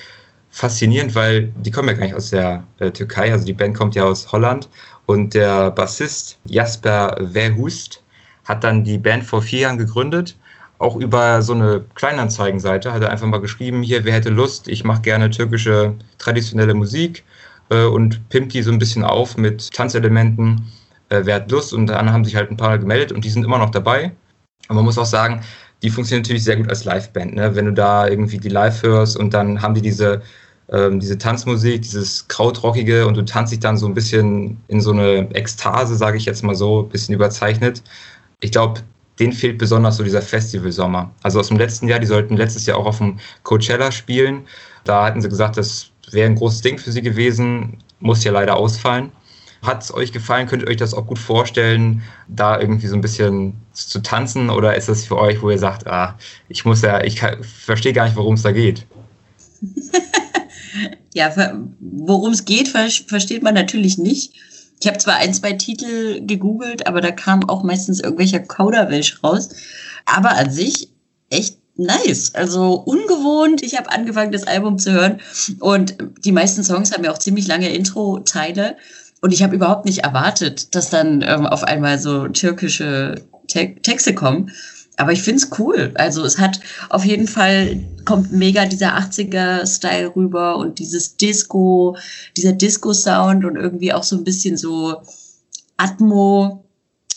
faszinierend, 0.51 1.15
weil 1.15 1.53
die 1.57 1.71
kommen 1.71 1.89
ja 1.89 1.93
gar 1.93 2.05
nicht 2.05 2.15
aus 2.15 2.29
der 2.31 2.63
äh, 2.79 2.91
Türkei, 2.91 3.31
also 3.31 3.45
die 3.45 3.53
Band 3.53 3.75
kommt 3.75 3.95
ja 3.95 4.03
aus 4.03 4.31
Holland 4.31 4.69
und 5.05 5.33
der 5.33 5.71
Bassist 5.71 6.39
Jasper 6.45 7.17
Verhust 7.31 8.03
hat 8.45 8.63
dann 8.63 8.83
die 8.83 8.97
Band 8.97 9.23
vor 9.23 9.41
vier 9.41 9.61
Jahren 9.61 9.77
gegründet. 9.77 10.37
Auch 10.79 10.95
über 10.95 11.41
so 11.41 11.53
eine 11.53 11.83
Kleinanzeigenseite 11.95 12.93
hat 12.93 13.01
er 13.01 13.09
einfach 13.09 13.25
mal 13.25 13.41
geschrieben, 13.41 13.81
hier, 13.81 14.05
wer 14.05 14.13
hätte 14.13 14.29
Lust, 14.29 14.67
ich 14.67 14.83
mache 14.83 15.01
gerne 15.01 15.29
türkische 15.29 15.95
traditionelle 16.17 16.73
Musik 16.73 17.23
äh, 17.69 17.85
und 17.85 18.29
pimpt 18.29 18.53
die 18.53 18.61
so 18.61 18.71
ein 18.71 18.79
bisschen 18.79 19.03
auf 19.03 19.37
mit 19.37 19.71
Tanzelementen. 19.73 20.71
Äh, 21.09 21.21
wer 21.23 21.35
hat 21.35 21.51
Lust? 21.51 21.73
Und 21.73 21.87
dann 21.87 22.11
haben 22.11 22.25
sich 22.25 22.35
halt 22.35 22.51
ein 22.51 22.57
paar 22.57 22.77
gemeldet 22.77 23.11
und 23.11 23.25
die 23.25 23.29
sind 23.29 23.43
immer 23.43 23.57
noch 23.57 23.71
dabei. 23.71 24.11
Und 24.69 24.75
man 24.75 24.85
muss 24.85 24.97
auch 24.97 25.05
sagen, 25.05 25.41
die 25.83 25.89
funktionieren 25.89 26.23
natürlich 26.23 26.43
sehr 26.43 26.57
gut 26.57 26.69
als 26.69 26.85
Liveband. 26.85 27.35
Ne? 27.35 27.55
Wenn 27.55 27.65
du 27.65 27.73
da 27.73 28.07
irgendwie 28.07 28.37
die 28.37 28.49
live 28.49 28.81
hörst 28.83 29.17
und 29.17 29.33
dann 29.33 29.61
haben 29.61 29.73
die 29.73 29.81
diese 29.81 30.21
ähm, 30.69 30.99
diese 30.99 31.17
Tanzmusik, 31.17 31.81
dieses 31.81 32.27
Krautrockige 32.27 33.07
und 33.07 33.15
du 33.15 33.23
tanzt 33.23 33.53
dich 33.53 33.59
dann 33.59 33.77
so 33.77 33.87
ein 33.87 33.93
bisschen 33.93 34.57
in 34.67 34.81
so 34.81 34.91
eine 34.91 35.29
Ekstase, 35.33 35.95
sage 35.95 36.17
ich 36.17 36.25
jetzt 36.25 36.43
mal 36.43 36.55
so, 36.55 36.83
ein 36.83 36.89
bisschen 36.89 37.15
überzeichnet. 37.15 37.83
Ich 38.41 38.51
glaube, 38.51 38.81
denen 39.19 39.33
fehlt 39.33 39.57
besonders 39.57 39.97
so 39.97 40.03
dieser 40.03 40.21
Festivalsommer. 40.21 41.11
Also 41.23 41.39
aus 41.39 41.47
dem 41.47 41.57
letzten 41.57 41.87
Jahr, 41.87 41.99
die 41.99 42.05
sollten 42.05 42.37
letztes 42.37 42.65
Jahr 42.65 42.77
auch 42.77 42.85
auf 42.85 42.97
dem 42.99 43.17
Coachella 43.43 43.91
spielen. 43.91 44.45
Da 44.83 45.05
hatten 45.05 45.21
sie 45.21 45.29
gesagt, 45.29 45.57
das 45.57 45.91
wäre 46.11 46.29
ein 46.29 46.35
großes 46.35 46.61
Ding 46.61 46.77
für 46.77 46.91
sie 46.91 47.01
gewesen, 47.01 47.77
muss 47.99 48.23
ja 48.23 48.31
leider 48.31 48.57
ausfallen. 48.57 49.11
Hat 49.67 49.83
es 49.83 49.93
euch 49.93 50.11
gefallen? 50.11 50.47
Könnt 50.47 50.63
ihr 50.63 50.69
euch 50.69 50.77
das 50.77 50.93
auch 50.93 51.05
gut 51.05 51.19
vorstellen, 51.19 52.01
da 52.27 52.59
irgendwie 52.59 52.87
so 52.87 52.95
ein 52.95 53.01
bisschen 53.01 53.53
zu 53.73 53.99
tanzen? 53.99 54.49
Oder 54.49 54.75
ist 54.75 54.89
das 54.89 55.05
für 55.05 55.17
euch, 55.17 55.41
wo 55.41 55.51
ihr 55.51 55.59
sagt, 55.59 55.85
ah, 55.87 56.17
ich 56.49 56.65
muss 56.65 56.81
ja, 56.81 57.03
ich 57.03 57.21
verstehe 57.65 57.93
gar 57.93 58.05
nicht, 58.05 58.15
worum 58.15 58.33
es 58.35 58.43
da 58.43 58.51
geht? 58.51 58.87
Ja, 61.13 61.33
worum 61.79 62.31
es 62.31 62.45
geht, 62.45 62.67
versteht 62.67 63.41
man 63.41 63.55
natürlich 63.55 63.97
nicht. 63.97 64.33
Ich 64.79 64.87
habe 64.87 64.99
zwar 64.99 65.15
ein, 65.15 65.33
zwei 65.33 65.53
Titel 65.53 66.23
gegoogelt, 66.23 66.85
aber 66.85 67.01
da 67.01 67.09
kam 67.09 67.49
auch 67.49 67.63
meistens 67.63 67.99
irgendwelcher 67.99 68.39
Kauderwelsch 68.39 69.23
raus. 69.23 69.49
Aber 70.05 70.37
an 70.37 70.51
sich 70.51 70.89
echt 71.31 71.57
nice. 71.75 72.35
Also 72.35 72.73
ungewohnt. 72.73 73.63
Ich 73.63 73.75
habe 73.77 73.91
angefangen, 73.91 74.31
das 74.31 74.45
Album 74.45 74.77
zu 74.77 74.91
hören 74.91 75.19
und 75.59 75.97
die 76.23 76.31
meisten 76.31 76.63
Songs 76.63 76.91
haben 76.91 77.03
ja 77.03 77.11
auch 77.11 77.17
ziemlich 77.17 77.47
lange 77.47 77.69
Intro-Teile. 77.69 78.77
Und 79.21 79.33
ich 79.33 79.43
habe 79.43 79.55
überhaupt 79.55 79.85
nicht 79.85 79.99
erwartet, 79.99 80.75
dass 80.75 80.89
dann 80.89 81.23
ähm, 81.27 81.45
auf 81.45 81.63
einmal 81.63 81.99
so 81.99 82.27
türkische 82.27 83.15
Te 83.47 83.75
Texte 83.81 84.13
kommen. 84.13 84.51
Aber 84.97 85.11
ich 85.11 85.21
finde 85.21 85.43
es 85.43 85.59
cool. 85.59 85.91
Also 85.95 86.23
es 86.25 86.39
hat 86.39 86.59
auf 86.89 87.05
jeden 87.05 87.27
Fall, 87.27 87.83
kommt 88.03 88.31
mega 88.31 88.65
dieser 88.65 88.97
80er-Style 88.97 90.15
rüber 90.15 90.57
und 90.57 90.79
dieses 90.79 91.17
Disco, 91.17 91.95
dieser 92.35 92.53
Disco-Sound 92.53 93.45
und 93.45 93.57
irgendwie 93.57 93.93
auch 93.93 94.03
so 94.03 94.17
ein 94.17 94.23
bisschen 94.23 94.57
so 94.57 95.03
Atmo 95.77 96.63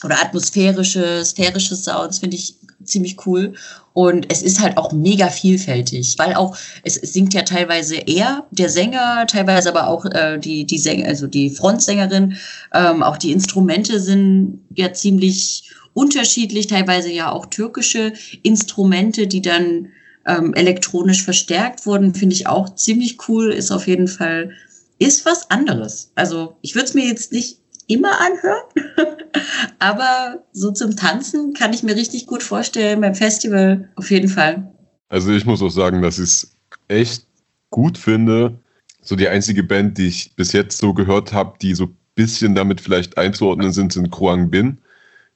oder 0.05 0.23
atmosphärische, 0.23 1.25
sphärische 1.25 1.75
Sounds 1.75 2.19
finde 2.19 2.37
ich 2.37 2.55
ziemlich 2.85 3.27
cool. 3.27 3.55
Und 3.93 4.33
es 4.33 4.43
ist 4.43 4.61
halt 4.61 4.77
auch 4.77 4.93
mega 4.93 5.29
vielfältig, 5.29 6.15
weil 6.19 6.35
auch, 6.35 6.57
es 6.85 6.95
singt 6.95 7.35
ja 7.35 7.43
teilweise 7.43 7.97
er, 7.97 8.47
der 8.53 8.69
Sänger, 8.69 9.27
teilweise 9.27 9.71
aber 9.71 9.89
auch 9.89 10.05
äh, 10.07 10.39
die, 10.39 10.65
die 10.65 10.79
Sänger, 10.79 11.09
also 11.09 11.27
die 11.27 11.51
Frontsängerin, 11.51 12.37
ähm, 12.73 13.03
auch 13.03 13.17
die 13.17 13.33
Instrumente 13.33 13.99
sind 13.99 14.61
ja 14.77 14.93
ziemlich 14.93 15.71
unterschiedlich, 15.93 16.69
teilweise 16.69 17.11
ja 17.11 17.33
auch 17.33 17.47
türkische 17.47 18.13
Instrumente, 18.43 19.27
die 19.27 19.43
dann 19.43 19.89
ähm, 20.27 20.55
elektronisch 20.55 21.25
verstärkt 21.25 21.85
wurden, 21.87 22.15
finde 22.15 22.35
ich 22.35 22.47
auch 22.47 22.75
ziemlich 22.75 23.29
cool, 23.29 23.53
ist 23.53 23.73
auf 23.73 23.87
jeden 23.89 24.09
Fall, 24.09 24.53
ist 24.99 25.27
was 25.27 25.51
anderes. 25.51 26.13
Also 26.15 26.57
ich 26.63 26.75
würde 26.75 26.87
es 26.87 26.95
mir 26.95 27.07
jetzt 27.07 27.33
nicht 27.33 27.59
immer 27.91 28.21
anhören, 28.21 28.63
aber 29.79 30.45
so 30.53 30.71
zum 30.71 30.97
Tanzen 30.97 31.53
kann 31.55 31.73
ich 31.73 31.83
mir 31.83 31.97
richtig 31.97 32.27
gut 32.27 32.43
vorstellen, 32.43 33.01
beim 33.01 33.15
Festival 33.15 33.91
auf 33.97 34.11
jeden 34.11 34.29
Fall. 34.29 34.73
Also 35.09 35.33
ich 35.33 35.45
muss 35.45 35.63
auch 35.63 35.71
sagen, 35.71 36.03
dass 36.03 36.19
ich 36.19 36.25
es 36.25 36.57
echt 36.89 37.27
gut 37.71 37.99
finde. 37.99 38.59
So 39.03 39.17
die 39.17 39.29
einzige 39.29 39.63
Band, 39.63 39.99
die 39.99 40.09
ich 40.09 40.35
bis 40.37 40.53
jetzt 40.53 40.79
so 40.79 40.95
gehört 40.95 41.33
habe, 41.33 41.59
die 41.61 41.75
so 41.75 41.85
ein 41.85 41.97
bisschen 42.15 42.55
damit 42.55 42.81
vielleicht 42.81 43.19
einzuordnen 43.19 43.73
sind, 43.73 43.93
sind 43.93 44.11
Kruang 44.11 44.51
Bin 44.51 44.79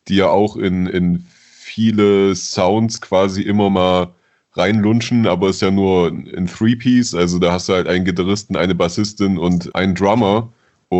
die 0.08 0.16
ja 0.16 0.28
auch 0.28 0.56
in, 0.56 0.86
in 0.86 1.24
viele 1.28 2.34
Sounds 2.34 3.00
quasi 3.00 3.42
immer 3.42 3.70
mal 3.70 4.14
reinlunschen, 4.52 5.26
aber 5.26 5.48
ist 5.48 5.62
ja 5.62 5.70
nur 5.70 6.08
ein 6.08 6.46
Three-Piece, 6.46 7.14
also 7.14 7.38
da 7.38 7.52
hast 7.52 7.68
du 7.68 7.72
halt 7.72 7.88
einen 7.88 8.04
Gitarristen, 8.04 8.56
eine 8.56 8.74
Bassistin 8.74 9.38
und 9.38 9.74
einen 9.74 9.94
Drummer 9.94 10.52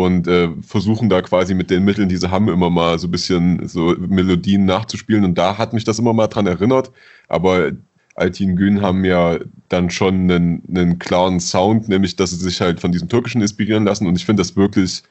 und 0.03 0.27
äh, 0.27 0.49
versuchen 0.61 1.09
da 1.09 1.21
quasi 1.21 1.53
mit 1.53 1.69
den 1.69 1.85
Mitteln, 1.85 2.09
die 2.09 2.17
sie 2.17 2.29
haben, 2.29 2.49
immer 2.49 2.69
mal 2.69 2.99
so 2.99 3.07
ein 3.07 3.11
bisschen 3.11 3.67
so 3.67 3.95
Melodien 3.97 4.65
nachzuspielen 4.65 5.23
und 5.23 5.37
da 5.37 5.57
hat 5.57 5.73
mich 5.73 5.83
das 5.83 5.99
immer 5.99 6.13
mal 6.13 6.27
dran 6.27 6.47
erinnert, 6.47 6.91
aber 7.29 7.71
Altin 8.15 8.55
Gün 8.55 8.81
haben 8.81 9.05
ja 9.05 9.37
dann 9.69 9.89
schon 9.89 10.29
einen, 10.29 10.63
einen 10.69 10.99
klaren 10.99 11.39
Sound, 11.39 11.89
nämlich 11.89 12.15
dass 12.15 12.31
sie 12.31 12.37
sich 12.37 12.61
halt 12.61 12.79
von 12.79 12.91
diesem 12.91 13.09
Türkischen 13.09 13.41
inspirieren 13.41 13.85
lassen 13.85 14.07
und 14.07 14.15
ich 14.15 14.25
finde 14.25 14.41
das 14.41 14.55
wirklich 14.55 15.03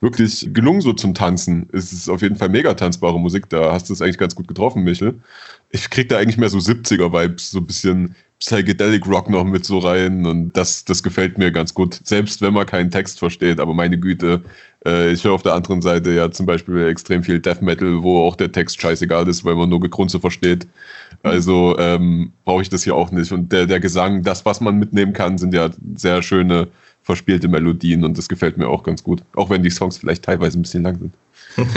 wirklich 0.00 0.48
gelungen 0.52 0.80
so 0.80 0.92
zum 0.92 1.14
Tanzen. 1.14 1.68
Es 1.72 1.92
ist 1.92 2.08
auf 2.08 2.22
jeden 2.22 2.36
Fall 2.36 2.48
mega 2.48 2.74
tanzbare 2.74 3.18
Musik. 3.18 3.48
Da 3.50 3.72
hast 3.72 3.88
du 3.88 3.92
es 3.92 4.02
eigentlich 4.02 4.18
ganz 4.18 4.34
gut 4.34 4.48
getroffen, 4.48 4.84
Michel. 4.84 5.20
Ich 5.70 5.90
krieg 5.90 6.08
da 6.08 6.18
eigentlich 6.18 6.38
mehr 6.38 6.48
so 6.48 6.58
70er-Vibes, 6.58 7.50
so 7.50 7.58
ein 7.58 7.66
bisschen 7.66 8.14
Psychedelic 8.40 9.06
Rock 9.06 9.28
noch 9.28 9.44
mit 9.44 9.64
so 9.64 9.78
rein 9.78 10.24
und 10.24 10.56
das, 10.56 10.84
das 10.84 11.02
gefällt 11.02 11.38
mir 11.38 11.50
ganz 11.50 11.74
gut. 11.74 12.00
Selbst 12.04 12.40
wenn 12.40 12.54
man 12.54 12.66
keinen 12.66 12.90
Text 12.90 13.18
versteht, 13.18 13.58
aber 13.58 13.74
meine 13.74 13.98
Güte, 13.98 14.42
äh, 14.86 15.10
ich 15.10 15.24
höre 15.24 15.32
auf 15.32 15.42
der 15.42 15.54
anderen 15.54 15.82
Seite 15.82 16.12
ja 16.12 16.30
zum 16.30 16.46
Beispiel 16.46 16.86
extrem 16.86 17.24
viel 17.24 17.40
Death 17.40 17.62
Metal, 17.62 18.02
wo 18.02 18.22
auch 18.22 18.36
der 18.36 18.52
Text 18.52 18.80
scheißegal 18.80 19.26
ist, 19.26 19.44
weil 19.44 19.56
man 19.56 19.68
nur 19.68 19.80
Gegrunze 19.80 20.20
versteht. 20.20 20.68
Also 21.24 21.76
ähm, 21.78 22.32
brauche 22.44 22.62
ich 22.62 22.68
das 22.68 22.84
hier 22.84 22.94
auch 22.94 23.10
nicht. 23.10 23.32
Und 23.32 23.50
der, 23.50 23.66
der 23.66 23.80
Gesang, 23.80 24.22
das, 24.22 24.44
was 24.44 24.60
man 24.60 24.78
mitnehmen 24.78 25.12
kann, 25.12 25.36
sind 25.36 25.52
ja 25.52 25.70
sehr 25.96 26.22
schöne 26.22 26.68
verspielte 27.02 27.48
Melodien 27.48 28.04
und 28.04 28.18
das 28.18 28.28
gefällt 28.28 28.56
mir 28.56 28.68
auch 28.68 28.82
ganz 28.82 29.02
gut. 29.02 29.22
Auch 29.34 29.50
wenn 29.50 29.62
die 29.62 29.70
Songs 29.70 29.98
vielleicht 29.98 30.24
teilweise 30.24 30.58
ein 30.58 30.62
bisschen 30.62 30.82
lang 30.84 30.98
sind. 30.98 31.14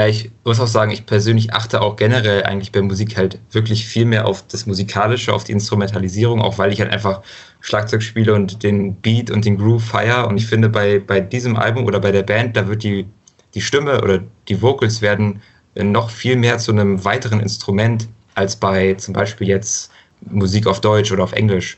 ja, 0.00 0.06
ich 0.06 0.30
muss 0.46 0.58
auch 0.60 0.66
sagen, 0.66 0.92
ich 0.92 1.04
persönlich 1.04 1.52
achte 1.52 1.82
auch 1.82 1.96
generell 1.96 2.44
eigentlich 2.44 2.72
bei 2.72 2.80
Musik 2.80 3.18
halt 3.18 3.38
wirklich 3.50 3.86
viel 3.86 4.06
mehr 4.06 4.26
auf 4.26 4.46
das 4.46 4.64
Musikalische, 4.64 5.30
auf 5.30 5.44
die 5.44 5.52
Instrumentalisierung, 5.52 6.40
auch 6.40 6.56
weil 6.56 6.72
ich 6.72 6.80
halt 6.80 6.90
einfach 6.90 7.20
Schlagzeug 7.60 8.02
spiele 8.02 8.32
und 8.32 8.62
den 8.62 8.94
Beat 8.94 9.30
und 9.30 9.44
den 9.44 9.58
Groove 9.58 9.84
feier. 9.84 10.26
Und 10.26 10.38
ich 10.38 10.46
finde, 10.46 10.70
bei, 10.70 11.00
bei 11.00 11.20
diesem 11.20 11.54
Album 11.54 11.84
oder 11.84 12.00
bei 12.00 12.12
der 12.12 12.22
Band, 12.22 12.56
da 12.56 12.66
wird 12.66 12.82
die, 12.82 13.06
die 13.54 13.60
Stimme 13.60 14.00
oder 14.00 14.22
die 14.48 14.62
Vocals 14.62 15.02
werden 15.02 15.42
noch 15.74 16.08
viel 16.08 16.36
mehr 16.36 16.56
zu 16.56 16.72
einem 16.72 17.04
weiteren 17.04 17.40
Instrument 17.40 18.08
als 18.34 18.56
bei 18.56 18.94
zum 18.94 19.12
Beispiel 19.12 19.48
jetzt 19.48 19.92
Musik 20.22 20.66
auf 20.66 20.80
Deutsch 20.80 21.12
oder 21.12 21.24
auf 21.24 21.32
Englisch. 21.32 21.76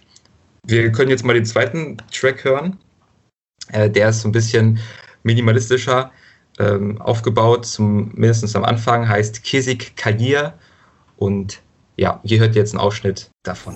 Wir 0.64 0.92
können 0.92 1.10
jetzt 1.10 1.24
mal 1.24 1.34
den 1.34 1.44
zweiten 1.44 1.96
Track 2.12 2.44
hören. 2.44 2.78
Äh, 3.72 3.90
der 3.90 4.10
ist 4.10 4.20
so 4.20 4.28
ein 4.28 4.32
bisschen 4.32 4.78
minimalistischer 5.24 6.12
ähm, 6.58 7.00
aufgebaut, 7.00 7.66
zumindest 7.66 8.54
am 8.56 8.64
Anfang, 8.64 9.08
heißt 9.08 9.42
Kisik 9.44 9.96
Kajir. 9.96 10.54
Und 11.16 11.60
ja, 11.96 12.20
hier 12.24 12.40
hört 12.40 12.54
ihr 12.54 12.62
jetzt 12.62 12.74
einen 12.74 12.80
Ausschnitt 12.80 13.30
davon. 13.42 13.74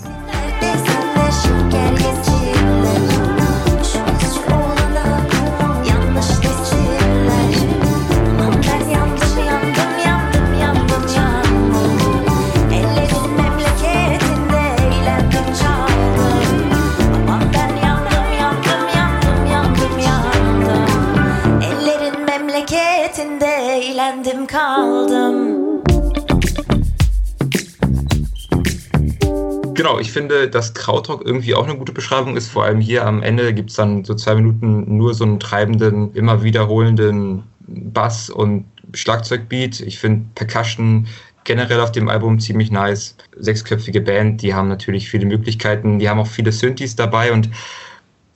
Genau, 29.87 30.01
ich 30.01 30.11
finde, 30.11 30.51
dass 30.51 30.75
Krautrock 30.75 31.25
irgendwie 31.25 31.55
auch 31.55 31.63
eine 31.63 31.79
gute 31.79 31.93
Beschreibung 31.93 32.37
ist. 32.37 32.49
Vor 32.49 32.65
allem 32.65 32.81
hier 32.81 33.07
am 33.07 33.23
Ende 33.23 33.55
gibt 33.55 33.71
es 33.71 33.77
dann 33.77 34.05
so 34.05 34.15
zwei 34.15 34.35
Minuten 34.35 34.97
nur 34.97 35.15
so 35.15 35.23
einen 35.23 35.39
treibenden, 35.39 36.13
immer 36.13 36.43
wiederholenden 36.43 37.45
Bass- 37.61 38.29
und 38.29 38.65
Schlagzeugbeat. 38.95 39.79
Ich 39.79 40.01
finde 40.01 40.25
Percussion 40.35 41.07
generell 41.45 41.79
auf 41.79 41.93
dem 41.93 42.09
Album 42.09 42.41
ziemlich 42.41 42.73
nice. 42.73 43.17
Sechsköpfige 43.37 44.01
Band, 44.01 44.43
die 44.43 44.55
haben 44.55 44.67
natürlich 44.67 45.09
viele 45.09 45.25
Möglichkeiten. 45.25 46.01
Die 46.01 46.09
haben 46.09 46.19
auch 46.19 46.27
viele 46.27 46.51
Synthes 46.51 46.97
dabei 46.97 47.31
und 47.31 47.49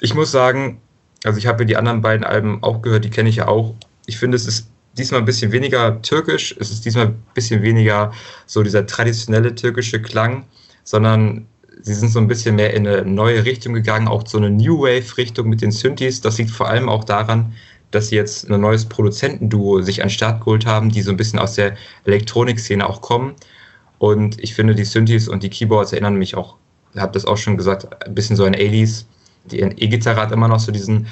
ich 0.00 0.14
muss 0.14 0.30
sagen, 0.30 0.80
also 1.24 1.36
ich 1.36 1.48
habe 1.48 1.64
ja 1.64 1.66
die 1.66 1.76
anderen 1.76 2.00
beiden 2.00 2.24
Alben 2.24 2.62
auch 2.62 2.80
gehört, 2.80 3.04
die 3.04 3.10
kenne 3.10 3.28
ich 3.28 3.36
ja 3.36 3.48
auch. 3.48 3.74
Ich 4.06 4.18
finde, 4.18 4.36
es 4.36 4.46
ist 4.46 4.70
diesmal 4.96 5.20
ein 5.20 5.26
bisschen 5.26 5.50
weniger 5.50 6.00
türkisch, 6.00 6.54
es 6.60 6.70
ist 6.70 6.84
diesmal 6.84 7.06
ein 7.06 7.22
bisschen 7.34 7.60
weniger 7.62 8.12
so 8.46 8.62
dieser 8.62 8.86
traditionelle 8.86 9.52
türkische 9.56 10.00
Klang, 10.00 10.44
sondern 10.85 11.47
sie 11.83 11.95
sind 11.95 12.11
so 12.11 12.19
ein 12.19 12.29
bisschen 12.29 12.57
mehr 12.57 12.75
in 12.75 12.87
eine 12.87 13.05
neue 13.05 13.45
Richtung 13.45 13.75
gegangen, 13.75 14.09
auch 14.09 14.27
so 14.27 14.38
eine 14.38 14.51
New 14.51 14.81
Wave-Richtung 14.81 15.49
mit 15.49 15.62
den 15.62 15.71
Synthes. 15.71 16.21
Das 16.21 16.38
liegt 16.38 16.51
vor 16.51 16.69
allem 16.69 16.88
auch 16.88 17.05
daran, 17.05 17.53
dass 17.90 18.09
sie 18.09 18.16
jetzt 18.16 18.49
ein 18.51 18.61
neues 18.61 18.85
Produzentenduo 18.85 19.83
sich 19.83 20.03
an 20.03 20.09
den 20.09 20.14
Start 20.14 20.40
geholt 20.40 20.66
haben, 20.66 20.90
die 20.90 21.03
so 21.03 21.11
ein 21.11 21.16
bisschen 21.16 21.38
aus 21.38 21.55
der 21.55 21.77
Elektronikszene 22.05 22.88
auch 22.88 23.01
kommen. 23.01 23.35
Und 23.99 24.40
ich 24.40 24.55
finde, 24.55 24.75
die 24.75 24.85
Synthes 24.85 25.29
und 25.29 25.43
die 25.43 25.51
Keyboards 25.51 25.93
erinnern 25.93 26.14
mich 26.14 26.35
auch, 26.35 26.57
ich 26.95 27.01
habe 27.01 27.12
das 27.12 27.25
auch 27.25 27.37
schon 27.37 27.57
gesagt, 27.57 28.05
ein 28.05 28.14
bisschen 28.14 28.37
so 28.37 28.45
an 28.45 28.55
Alies. 28.55 29.07
Die 29.45 29.61
E-Gitarre 29.61 30.21
hat 30.21 30.33
immer 30.33 30.49
noch 30.49 30.61
so 30.61 30.73
diesen, 30.73 31.07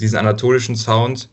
diesen 0.00 0.18
anatolischen 0.18 0.76
Sound. 0.76 1.28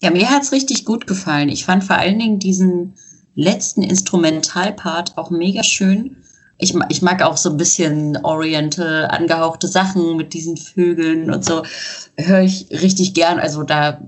Ja, 0.00 0.10
mir 0.10 0.28
hat's 0.28 0.52
richtig 0.52 0.84
gut 0.84 1.06
gefallen. 1.06 1.48
Ich 1.48 1.64
fand 1.64 1.84
vor 1.84 1.96
allen 1.96 2.18
Dingen 2.18 2.38
diesen 2.38 2.94
letzten 3.34 3.82
Instrumentalpart 3.82 5.16
auch 5.16 5.30
mega 5.30 5.62
schön. 5.62 6.22
Ich, 6.58 6.74
ich 6.88 7.02
mag 7.02 7.22
auch 7.22 7.36
so 7.36 7.50
ein 7.50 7.56
bisschen 7.56 8.16
Oriental 8.24 9.06
angehauchte 9.06 9.68
Sachen 9.68 10.16
mit 10.16 10.32
diesen 10.32 10.56
Vögeln 10.56 11.30
und 11.30 11.44
so. 11.44 11.62
Höre 12.16 12.40
ich 12.40 12.68
richtig 12.70 13.12
gern. 13.12 13.38
Also 13.38 13.62
da 13.62 14.00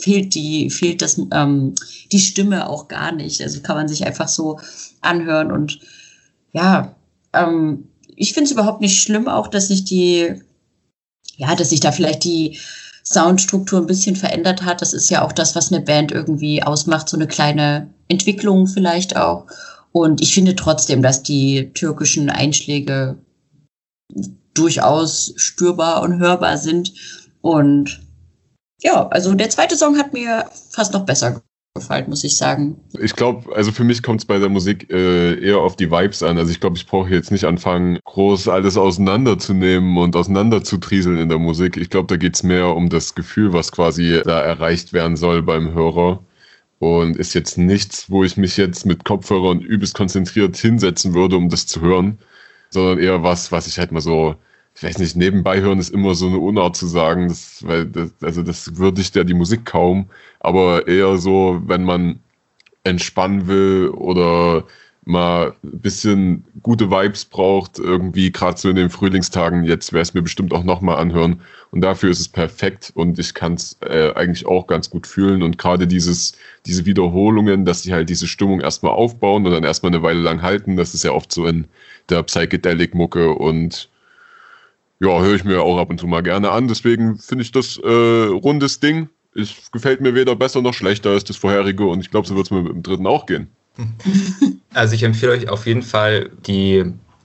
fehlt 0.00 0.34
die, 0.34 0.70
fehlt 0.70 1.02
das, 1.02 1.20
ähm, 1.32 1.74
die 2.12 2.20
Stimme 2.20 2.68
auch 2.68 2.88
gar 2.88 3.12
nicht. 3.12 3.40
Also 3.40 3.60
kann 3.60 3.76
man 3.76 3.88
sich 3.88 4.06
einfach 4.06 4.28
so 4.28 4.58
anhören 5.00 5.52
und 5.52 5.80
ja, 6.52 6.96
ähm, 7.32 7.88
ich 8.16 8.34
finde 8.34 8.46
es 8.46 8.52
überhaupt 8.52 8.80
nicht 8.80 9.00
schlimm 9.00 9.28
auch, 9.28 9.48
dass 9.48 9.68
sich 9.68 9.84
die, 9.84 10.34
ja, 11.36 11.54
dass 11.54 11.70
sich 11.70 11.80
da 11.80 11.92
vielleicht 11.92 12.24
die 12.24 12.58
Soundstruktur 13.04 13.80
ein 13.80 13.86
bisschen 13.86 14.16
verändert 14.16 14.62
hat. 14.62 14.82
Das 14.82 14.92
ist 14.92 15.10
ja 15.10 15.22
auch 15.22 15.32
das, 15.32 15.56
was 15.56 15.72
eine 15.72 15.80
Band 15.80 16.12
irgendwie 16.12 16.62
ausmacht, 16.62 17.08
so 17.08 17.16
eine 17.16 17.26
kleine 17.26 17.88
Entwicklung 18.08 18.66
vielleicht 18.66 19.16
auch. 19.16 19.46
Und 19.92 20.20
ich 20.20 20.34
finde 20.34 20.54
trotzdem, 20.54 21.02
dass 21.02 21.22
die 21.22 21.70
türkischen 21.74 22.30
Einschläge 22.30 23.18
durchaus 24.54 25.32
spürbar 25.36 26.02
und 26.02 26.18
hörbar 26.18 26.58
sind. 26.58 26.92
Und 27.40 28.00
ja, 28.82 29.08
also 29.08 29.34
der 29.34 29.50
zweite 29.50 29.76
Song 29.76 29.98
hat 29.98 30.12
mir 30.12 30.46
fast 30.70 30.92
noch 30.92 31.04
besser 31.04 31.42
gefallen, 31.74 32.06
muss 32.08 32.24
ich 32.24 32.36
sagen. 32.36 32.80
Ich 33.00 33.14
glaube, 33.14 33.54
also 33.54 33.70
für 33.70 33.84
mich 33.84 34.02
kommt 34.02 34.20
es 34.20 34.26
bei 34.26 34.38
der 34.38 34.48
Musik 34.48 34.90
äh, 34.90 35.40
eher 35.40 35.58
auf 35.58 35.76
die 35.76 35.90
Vibes 35.90 36.22
an. 36.22 36.36
Also 36.36 36.50
ich 36.50 36.60
glaube, 36.60 36.76
ich 36.76 36.86
brauche 36.86 37.10
jetzt 37.10 37.30
nicht 37.30 37.44
anfangen, 37.44 37.98
groß 38.04 38.48
alles 38.48 38.76
auseinanderzunehmen 38.76 39.96
und 39.96 40.16
auseinanderzutrieseln 40.16 41.18
in 41.18 41.28
der 41.28 41.38
Musik. 41.38 41.76
Ich 41.76 41.90
glaube, 41.90 42.08
da 42.08 42.16
geht 42.16 42.34
es 42.34 42.42
mehr 42.42 42.74
um 42.74 42.88
das 42.88 43.14
Gefühl, 43.14 43.52
was 43.52 43.70
quasi 43.70 44.20
da 44.24 44.40
erreicht 44.40 44.92
werden 44.92 45.16
soll 45.16 45.42
beim 45.42 45.72
Hörer. 45.72 46.24
Und 46.80 47.16
ist 47.16 47.34
jetzt 47.34 47.58
nichts, 47.58 48.10
wo 48.10 48.24
ich 48.24 48.36
mich 48.36 48.56
jetzt 48.56 48.86
mit 48.86 49.04
Kopfhörern 49.04 49.60
übelst 49.60 49.94
konzentriert 49.94 50.56
hinsetzen 50.56 51.14
würde, 51.14 51.36
um 51.36 51.48
das 51.50 51.66
zu 51.66 51.80
hören, 51.82 52.18
sondern 52.70 52.98
eher 52.98 53.22
was, 53.22 53.52
was 53.52 53.66
ich 53.68 53.78
halt 53.78 53.92
mal 53.92 54.00
so 54.00 54.36
ich 54.76 54.82
weiß 54.82 54.98
nicht, 54.98 55.16
nebenbei 55.16 55.60
hören 55.60 55.78
ist 55.78 55.90
immer 55.90 56.14
so 56.14 56.26
eine 56.28 56.38
Unart 56.38 56.76
zu 56.76 56.86
sagen, 56.86 57.28
das, 57.28 57.66
weil 57.66 57.86
das, 57.86 58.12
also 58.22 58.42
das 58.42 58.76
würdigt 58.78 59.14
ja 59.16 59.24
die 59.24 59.34
Musik 59.34 59.64
kaum, 59.66 60.08
aber 60.40 60.88
eher 60.88 61.18
so, 61.18 61.60
wenn 61.66 61.84
man 61.84 62.20
entspannen 62.84 63.46
will 63.46 63.88
oder 63.90 64.64
mal 65.10 65.54
ein 65.62 65.80
bisschen 65.80 66.44
gute 66.62 66.90
Vibes 66.90 67.24
braucht, 67.24 67.78
irgendwie 67.78 68.30
gerade 68.30 68.58
so 68.58 68.68
in 68.68 68.76
den 68.76 68.90
Frühlingstagen, 68.90 69.64
jetzt 69.64 69.92
wäre 69.92 70.02
es 70.02 70.14
mir 70.14 70.22
bestimmt 70.22 70.54
auch 70.54 70.64
nochmal 70.64 70.96
anhören. 70.98 71.42
Und 71.72 71.82
dafür 71.82 72.10
ist 72.10 72.20
es 72.20 72.28
perfekt 72.28 72.92
und 72.94 73.18
ich 73.18 73.34
kann 73.34 73.54
es 73.54 73.76
äh, 73.82 74.12
eigentlich 74.14 74.46
auch 74.46 74.66
ganz 74.66 74.90
gut 74.90 75.06
fühlen. 75.06 75.42
Und 75.42 75.58
gerade 75.58 75.86
dieses, 75.86 76.34
diese 76.66 76.86
Wiederholungen, 76.86 77.64
dass 77.64 77.82
sie 77.82 77.92
halt 77.92 78.08
diese 78.08 78.26
Stimmung 78.26 78.60
erstmal 78.60 78.92
aufbauen 78.92 79.46
und 79.46 79.52
dann 79.52 79.64
erstmal 79.64 79.92
eine 79.92 80.02
Weile 80.02 80.20
lang 80.20 80.42
halten, 80.42 80.76
das 80.76 80.94
ist 80.94 81.04
ja 81.04 81.12
oft 81.12 81.32
so 81.32 81.46
in 81.46 81.66
der 82.08 82.22
Psychedelic-Mucke 82.22 83.30
und 83.30 83.88
ja, 85.00 85.20
höre 85.20 85.34
ich 85.34 85.44
mir 85.44 85.62
auch 85.62 85.78
ab 85.78 85.90
und 85.90 85.98
zu 85.98 86.06
mal 86.06 86.22
gerne 86.22 86.50
an. 86.50 86.68
Deswegen 86.68 87.18
finde 87.18 87.42
ich 87.42 87.52
das 87.52 87.78
äh, 87.78 87.88
rundes 87.88 88.80
Ding. 88.80 89.08
Es 89.34 89.70
gefällt 89.70 90.00
mir 90.00 90.14
weder 90.14 90.34
besser 90.36 90.60
noch 90.60 90.74
schlechter 90.74 91.10
als 91.10 91.24
das 91.24 91.36
vorherige 91.36 91.86
und 91.86 92.00
ich 92.00 92.10
glaube, 92.10 92.26
so 92.26 92.34
wird 92.36 92.46
es 92.46 92.50
mir 92.50 92.62
mit 92.62 92.72
dem 92.72 92.82
dritten 92.82 93.06
auch 93.06 93.26
gehen. 93.26 93.48
Also 94.72 94.94
ich 94.94 95.02
empfehle 95.02 95.32
euch 95.32 95.48
auf 95.48 95.66
jeden 95.66 95.82
Fall, 95.82 96.30
die 96.46 96.84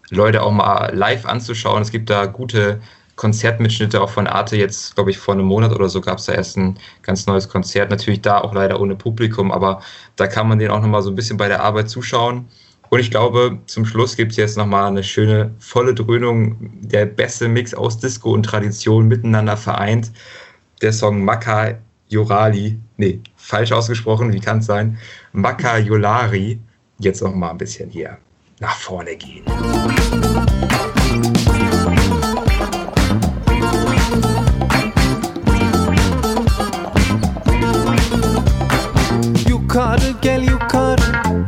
Leute 0.10 0.41
auch 0.41 0.51
mal 0.51 0.95
live 0.95 1.25
anzuschauen. 1.25 1.84
Es 1.84 1.91
gibt 1.91 2.10
da 2.10 2.25
gute 2.25 2.81
Konzertmitschnitte 3.15 4.01
auch 4.01 4.10
von 4.10 4.27
Arte. 4.27 4.58
Jetzt, 4.58 4.95
glaube 4.95 5.12
ich, 5.12 5.17
vor 5.17 5.36
einem 5.36 5.45
Monat 5.45 5.71
oder 5.71 5.89
so 5.89 6.01
gab 6.01 6.17
es 6.17 6.25
da 6.25 6.34
erst 6.34 6.58
ein 6.58 6.77
ganz 7.03 7.27
neues 7.27 7.47
Konzert. 7.47 7.89
Natürlich 7.89 8.21
da 8.21 8.41
auch 8.41 8.53
leider 8.53 8.79
ohne 8.79 8.95
Publikum, 8.95 9.51
aber 9.51 9.81
da 10.15 10.27
kann 10.27 10.47
man 10.47 10.60
den 10.60 10.71
auch 10.71 10.81
nochmal 10.81 11.01
so 11.01 11.12
ein 11.12 11.15
bisschen 11.15 11.38
bei 11.38 11.47
der 11.47 11.63
Arbeit 11.63 11.89
zuschauen. 11.89 12.47
Und 12.89 12.99
ich 12.99 13.12
glaube, 13.12 13.60
zum 13.65 13.86
Schluss 13.86 14.15
gibt 14.15 14.31
es 14.31 14.38
jetzt 14.38 14.58
nochmal 14.58 14.88
eine 14.88 15.03
schöne, 15.03 15.53
volle 15.60 15.93
Dröhnung, 15.93 16.58
der 16.81 17.05
beste 17.05 17.47
Mix 17.47 17.73
aus 17.73 17.97
Disco 17.97 18.31
und 18.31 18.43
Tradition 18.43 19.08
miteinander 19.08 19.58
vereint. 19.58 20.12
Der 20.81 20.93
Song 20.93 21.23
Maka 21.23 21.79
Yorali, 22.10 22.79
nee, 22.97 23.19
falsch 23.36 23.71
ausgesprochen, 23.71 24.34
wie 24.34 24.39
kann 24.39 24.60
es 24.60 24.65
sein? 24.65 24.97
Maka 25.34 25.77
Yolari. 25.77 26.60
Jetzt 26.97 27.21
nochmal 27.21 27.51
ein 27.51 27.58
bisschen 27.58 27.89
hier 27.89 28.17
nach 28.60 28.77
vorne 28.89 29.15
gehen. 29.15 29.43
Yukarı 39.49 40.13
gel 40.21 40.43
yukarı 40.43 41.01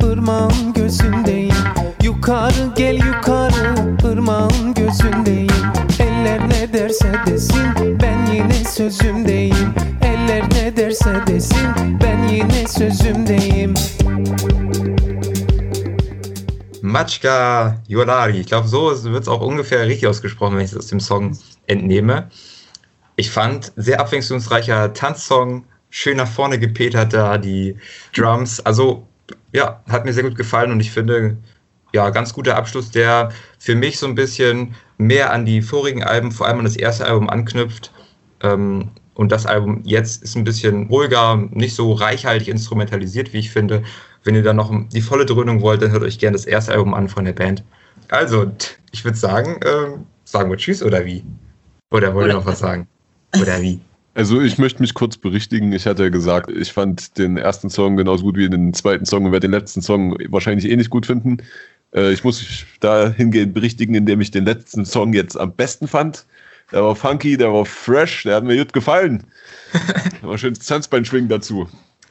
ırmağın 0.03 0.73
gözündeyim 0.73 1.55
Yukarı 2.03 2.73
gel 2.75 2.95
yukarı 2.95 3.75
ırmağın 4.05 4.73
gözündeyim 4.73 5.65
Eller 5.99 6.49
ne 6.49 6.73
derse 6.73 7.11
desin 7.27 7.99
ben 8.01 8.33
yine 8.33 8.63
sözümdeyim 8.63 9.73
Eller 10.01 10.43
ne 10.43 10.77
derse 10.77 11.15
desin 11.27 11.36
sözümdeyim 12.77 13.73
Matschka 16.81 17.81
Yolari. 17.87 18.41
Ich 18.41 18.47
glaube, 18.47 18.67
so 18.67 19.03
wird 19.03 19.23
es 19.23 19.27
auch 19.27 19.41
ungefähr 19.41 19.87
richtig 19.87 20.07
ausgesprochen, 20.07 20.57
wenn 20.57 20.65
ich 20.65 20.71
es 20.71 20.77
aus 20.77 20.87
dem 20.87 20.99
Song 20.99 21.35
entnehme. 21.65 22.29
Ich 23.15 23.31
fand 23.31 23.73
sehr 23.77 23.99
abwechslungsreicher 23.99 24.93
Tanzsong, 24.93 25.65
schön 25.89 26.17
nach 26.17 26.27
vorne 26.27 26.59
gepetert 26.59 27.13
da, 27.13 27.39
die 27.39 27.75
Drums. 28.15 28.59
Also, 28.59 29.07
ja, 29.53 29.81
hat 29.89 30.05
mir 30.05 30.13
sehr 30.13 30.23
gut 30.23 30.35
gefallen 30.35 30.71
und 30.71 30.79
ich 30.79 30.91
finde, 30.91 31.37
ja, 31.93 32.11
ganz 32.11 32.31
guter 32.31 32.57
Abschluss, 32.57 32.91
der 32.91 33.31
für 33.57 33.73
mich 33.73 33.97
so 33.97 34.05
ein 34.05 34.13
bisschen 34.13 34.75
mehr 34.99 35.33
an 35.33 35.45
die 35.45 35.63
vorigen 35.63 36.03
Alben, 36.03 36.31
vor 36.31 36.45
allem 36.45 36.59
an 36.59 36.65
das 36.65 36.75
erste 36.75 37.05
Album 37.05 37.27
anknüpft. 37.27 37.91
Ähm, 38.43 38.91
und 39.17 39.31
das 39.31 39.47
Album 39.47 39.81
jetzt 39.83 40.21
ist 40.21 40.35
ein 40.35 40.43
bisschen 40.43 40.87
ruhiger, 40.87 41.35
nicht 41.49 41.75
so 41.75 41.91
reichhaltig 41.91 42.49
instrumentalisiert, 42.49 43.33
wie 43.33 43.39
ich 43.39 43.49
finde. 43.49 43.81
Wenn 44.23 44.35
ihr 44.35 44.43
dann 44.43 44.57
noch 44.57 44.71
die 44.93 45.01
volle 45.01 45.25
Dröhnung 45.25 45.61
wollt, 45.61 45.81
dann 45.81 45.91
hört 45.91 46.03
euch 46.03 46.19
gerne 46.19 46.37
das 46.37 46.45
erste 46.45 46.73
Album 46.73 46.93
an 46.93 47.09
von 47.09 47.25
der 47.25 47.33
Band. 47.33 47.63
Also, 48.09 48.51
ich 48.91 49.03
würde 49.03 49.17
sagen, 49.17 49.59
äh, 49.63 49.97
sagen 50.23 50.51
wir 50.51 50.57
Tschüss 50.57 50.83
oder 50.83 51.03
wie? 51.03 51.23
Oder 51.91 52.13
wollt 52.13 52.27
ihr 52.27 52.33
noch 52.33 52.45
was 52.45 52.59
sagen? 52.59 52.87
Oder 53.41 53.59
wie? 53.59 53.79
Also 54.13 54.41
ich 54.41 54.59
möchte 54.59 54.81
mich 54.81 54.93
kurz 54.93 55.17
berichtigen. 55.17 55.71
Ich 55.73 55.87
hatte 55.87 56.03
ja 56.03 56.09
gesagt, 56.09 56.51
ich 56.51 56.71
fand 56.71 57.17
den 57.17 57.37
ersten 57.37 57.69
Song 57.69 57.97
genauso 57.97 58.23
gut 58.23 58.37
wie 58.37 58.49
den 58.49 58.73
zweiten 58.73 59.05
Song 59.05 59.25
und 59.25 59.31
werde 59.31 59.47
den 59.47 59.51
letzten 59.51 59.81
Song 59.81 60.15
wahrscheinlich 60.29 60.69
eh 60.69 60.75
nicht 60.75 60.89
gut 60.89 61.07
finden. 61.07 61.37
Äh, 61.93 62.11
ich 62.13 62.23
muss 62.23 62.41
mich 62.41 62.65
da 62.79 63.09
hingehen 63.09 63.53
berichtigen, 63.53 63.95
indem 63.95 64.21
ich 64.21 64.29
den 64.29 64.45
letzten 64.45 64.85
Song 64.85 65.13
jetzt 65.13 65.39
am 65.39 65.53
besten 65.53 65.87
fand. 65.87 66.25
Der 66.71 66.83
war 66.83 66.95
funky, 66.95 67.37
der 67.37 67.53
war 67.53 67.65
fresh, 67.65 68.23
der 68.23 68.35
hat 68.35 68.43
mir 68.43 68.57
gut 68.57 68.73
gefallen. 68.73 69.23
da 70.21 70.27
war 70.27 70.37
schön 70.37 70.53
Tanzbein 70.53 71.05
schwingen 71.05 71.29
dazu. 71.29 71.67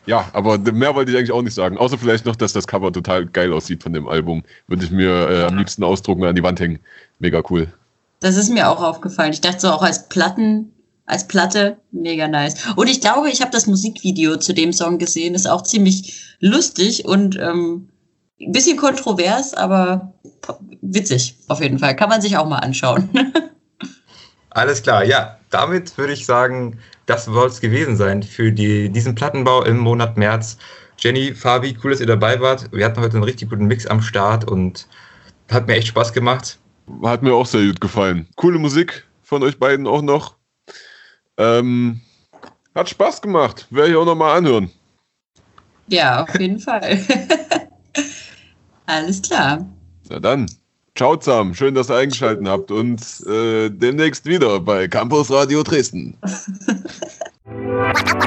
Ja, 0.06 0.28
aber 0.32 0.58
mehr 0.58 0.94
wollte 0.94 1.10
ich 1.10 1.18
eigentlich 1.18 1.32
auch 1.32 1.42
nicht 1.42 1.54
sagen. 1.54 1.78
Außer 1.78 1.98
vielleicht 1.98 2.24
noch, 2.26 2.36
dass 2.36 2.52
das 2.52 2.66
Cover 2.66 2.92
total 2.92 3.26
geil 3.26 3.52
aussieht 3.52 3.82
von 3.82 3.92
dem 3.92 4.08
Album. 4.08 4.44
Würde 4.68 4.84
ich 4.84 4.90
mir 4.90 5.28
äh, 5.28 5.44
am 5.44 5.58
liebsten 5.58 5.82
ausdrucken 5.82 6.22
und 6.22 6.28
an 6.28 6.36
die 6.36 6.44
Wand 6.44 6.60
hängen. 6.60 6.78
Mega 7.18 7.42
cool. 7.50 7.72
Das 8.20 8.36
ist 8.36 8.50
mir 8.50 8.70
auch 8.70 8.82
aufgefallen. 8.82 9.32
Ich 9.32 9.40
dachte 9.40 9.60
so 9.60 9.70
auch 9.70 9.82
als 9.82 10.08
Platten, 10.08 10.72
als 11.06 11.26
Platte, 11.26 11.76
mega 11.90 12.28
nice. 12.28 12.54
Und 12.76 12.88
ich 12.88 13.00
glaube, 13.00 13.30
ich 13.30 13.40
habe 13.40 13.50
das 13.50 13.66
Musikvideo 13.66 14.36
zu 14.36 14.54
dem 14.54 14.72
Song 14.72 14.98
gesehen. 14.98 15.34
Ist 15.34 15.48
auch 15.48 15.62
ziemlich 15.62 16.36
lustig 16.38 17.04
und 17.04 17.36
ähm, 17.36 17.88
ein 18.40 18.52
bisschen 18.52 18.76
kontrovers, 18.76 19.54
aber 19.54 20.14
witzig 20.82 21.36
auf 21.48 21.60
jeden 21.60 21.80
Fall. 21.80 21.96
Kann 21.96 22.08
man 22.08 22.20
sich 22.20 22.36
auch 22.36 22.48
mal 22.48 22.58
anschauen. 22.58 23.10
Alles 24.56 24.82
klar, 24.82 25.04
ja. 25.04 25.36
Damit 25.50 25.98
würde 25.98 26.14
ich 26.14 26.24
sagen, 26.24 26.78
das 27.04 27.26
soll 27.26 27.46
es 27.46 27.60
gewesen 27.60 27.94
sein 27.94 28.22
für 28.22 28.50
die, 28.50 28.88
diesen 28.88 29.14
Plattenbau 29.14 29.62
im 29.64 29.76
Monat 29.76 30.16
März. 30.16 30.56
Jenny, 30.98 31.34
Fabi, 31.34 31.76
cool, 31.84 31.90
dass 31.90 32.00
ihr 32.00 32.06
dabei 32.06 32.40
wart. 32.40 32.72
Wir 32.72 32.86
hatten 32.86 33.00
heute 33.00 33.16
einen 33.16 33.24
richtig 33.24 33.50
guten 33.50 33.66
Mix 33.66 33.86
am 33.86 34.00
Start 34.00 34.50
und 34.50 34.88
hat 35.50 35.66
mir 35.66 35.74
echt 35.74 35.88
Spaß 35.88 36.14
gemacht. 36.14 36.58
Hat 37.02 37.22
mir 37.22 37.34
auch 37.34 37.44
sehr 37.44 37.66
gut 37.66 37.82
gefallen. 37.82 38.28
Coole 38.36 38.58
Musik 38.58 39.06
von 39.22 39.42
euch 39.42 39.58
beiden 39.58 39.86
auch 39.86 40.00
noch. 40.00 40.36
Ähm, 41.36 42.00
hat 42.74 42.88
Spaß 42.88 43.20
gemacht. 43.20 43.66
Werde 43.68 43.90
ich 43.90 43.96
auch 43.96 44.06
nochmal 44.06 44.38
anhören. 44.38 44.70
Ja, 45.88 46.22
auf 46.22 46.40
jeden 46.40 46.60
Fall. 46.60 46.98
Alles 48.86 49.20
klar. 49.20 49.66
Na 50.08 50.18
dann. 50.18 50.46
Ciao 50.96 51.14
zusammen, 51.14 51.54
schön, 51.54 51.74
dass 51.74 51.90
ihr 51.90 51.96
eingeschaltet 51.96 52.48
habt 52.48 52.70
und 52.70 53.02
äh, 53.26 53.68
demnächst 53.68 54.24
wieder 54.24 54.58
bei 54.60 54.88
Campus 54.88 55.30
Radio 55.30 55.62
Dresden. 55.62 56.16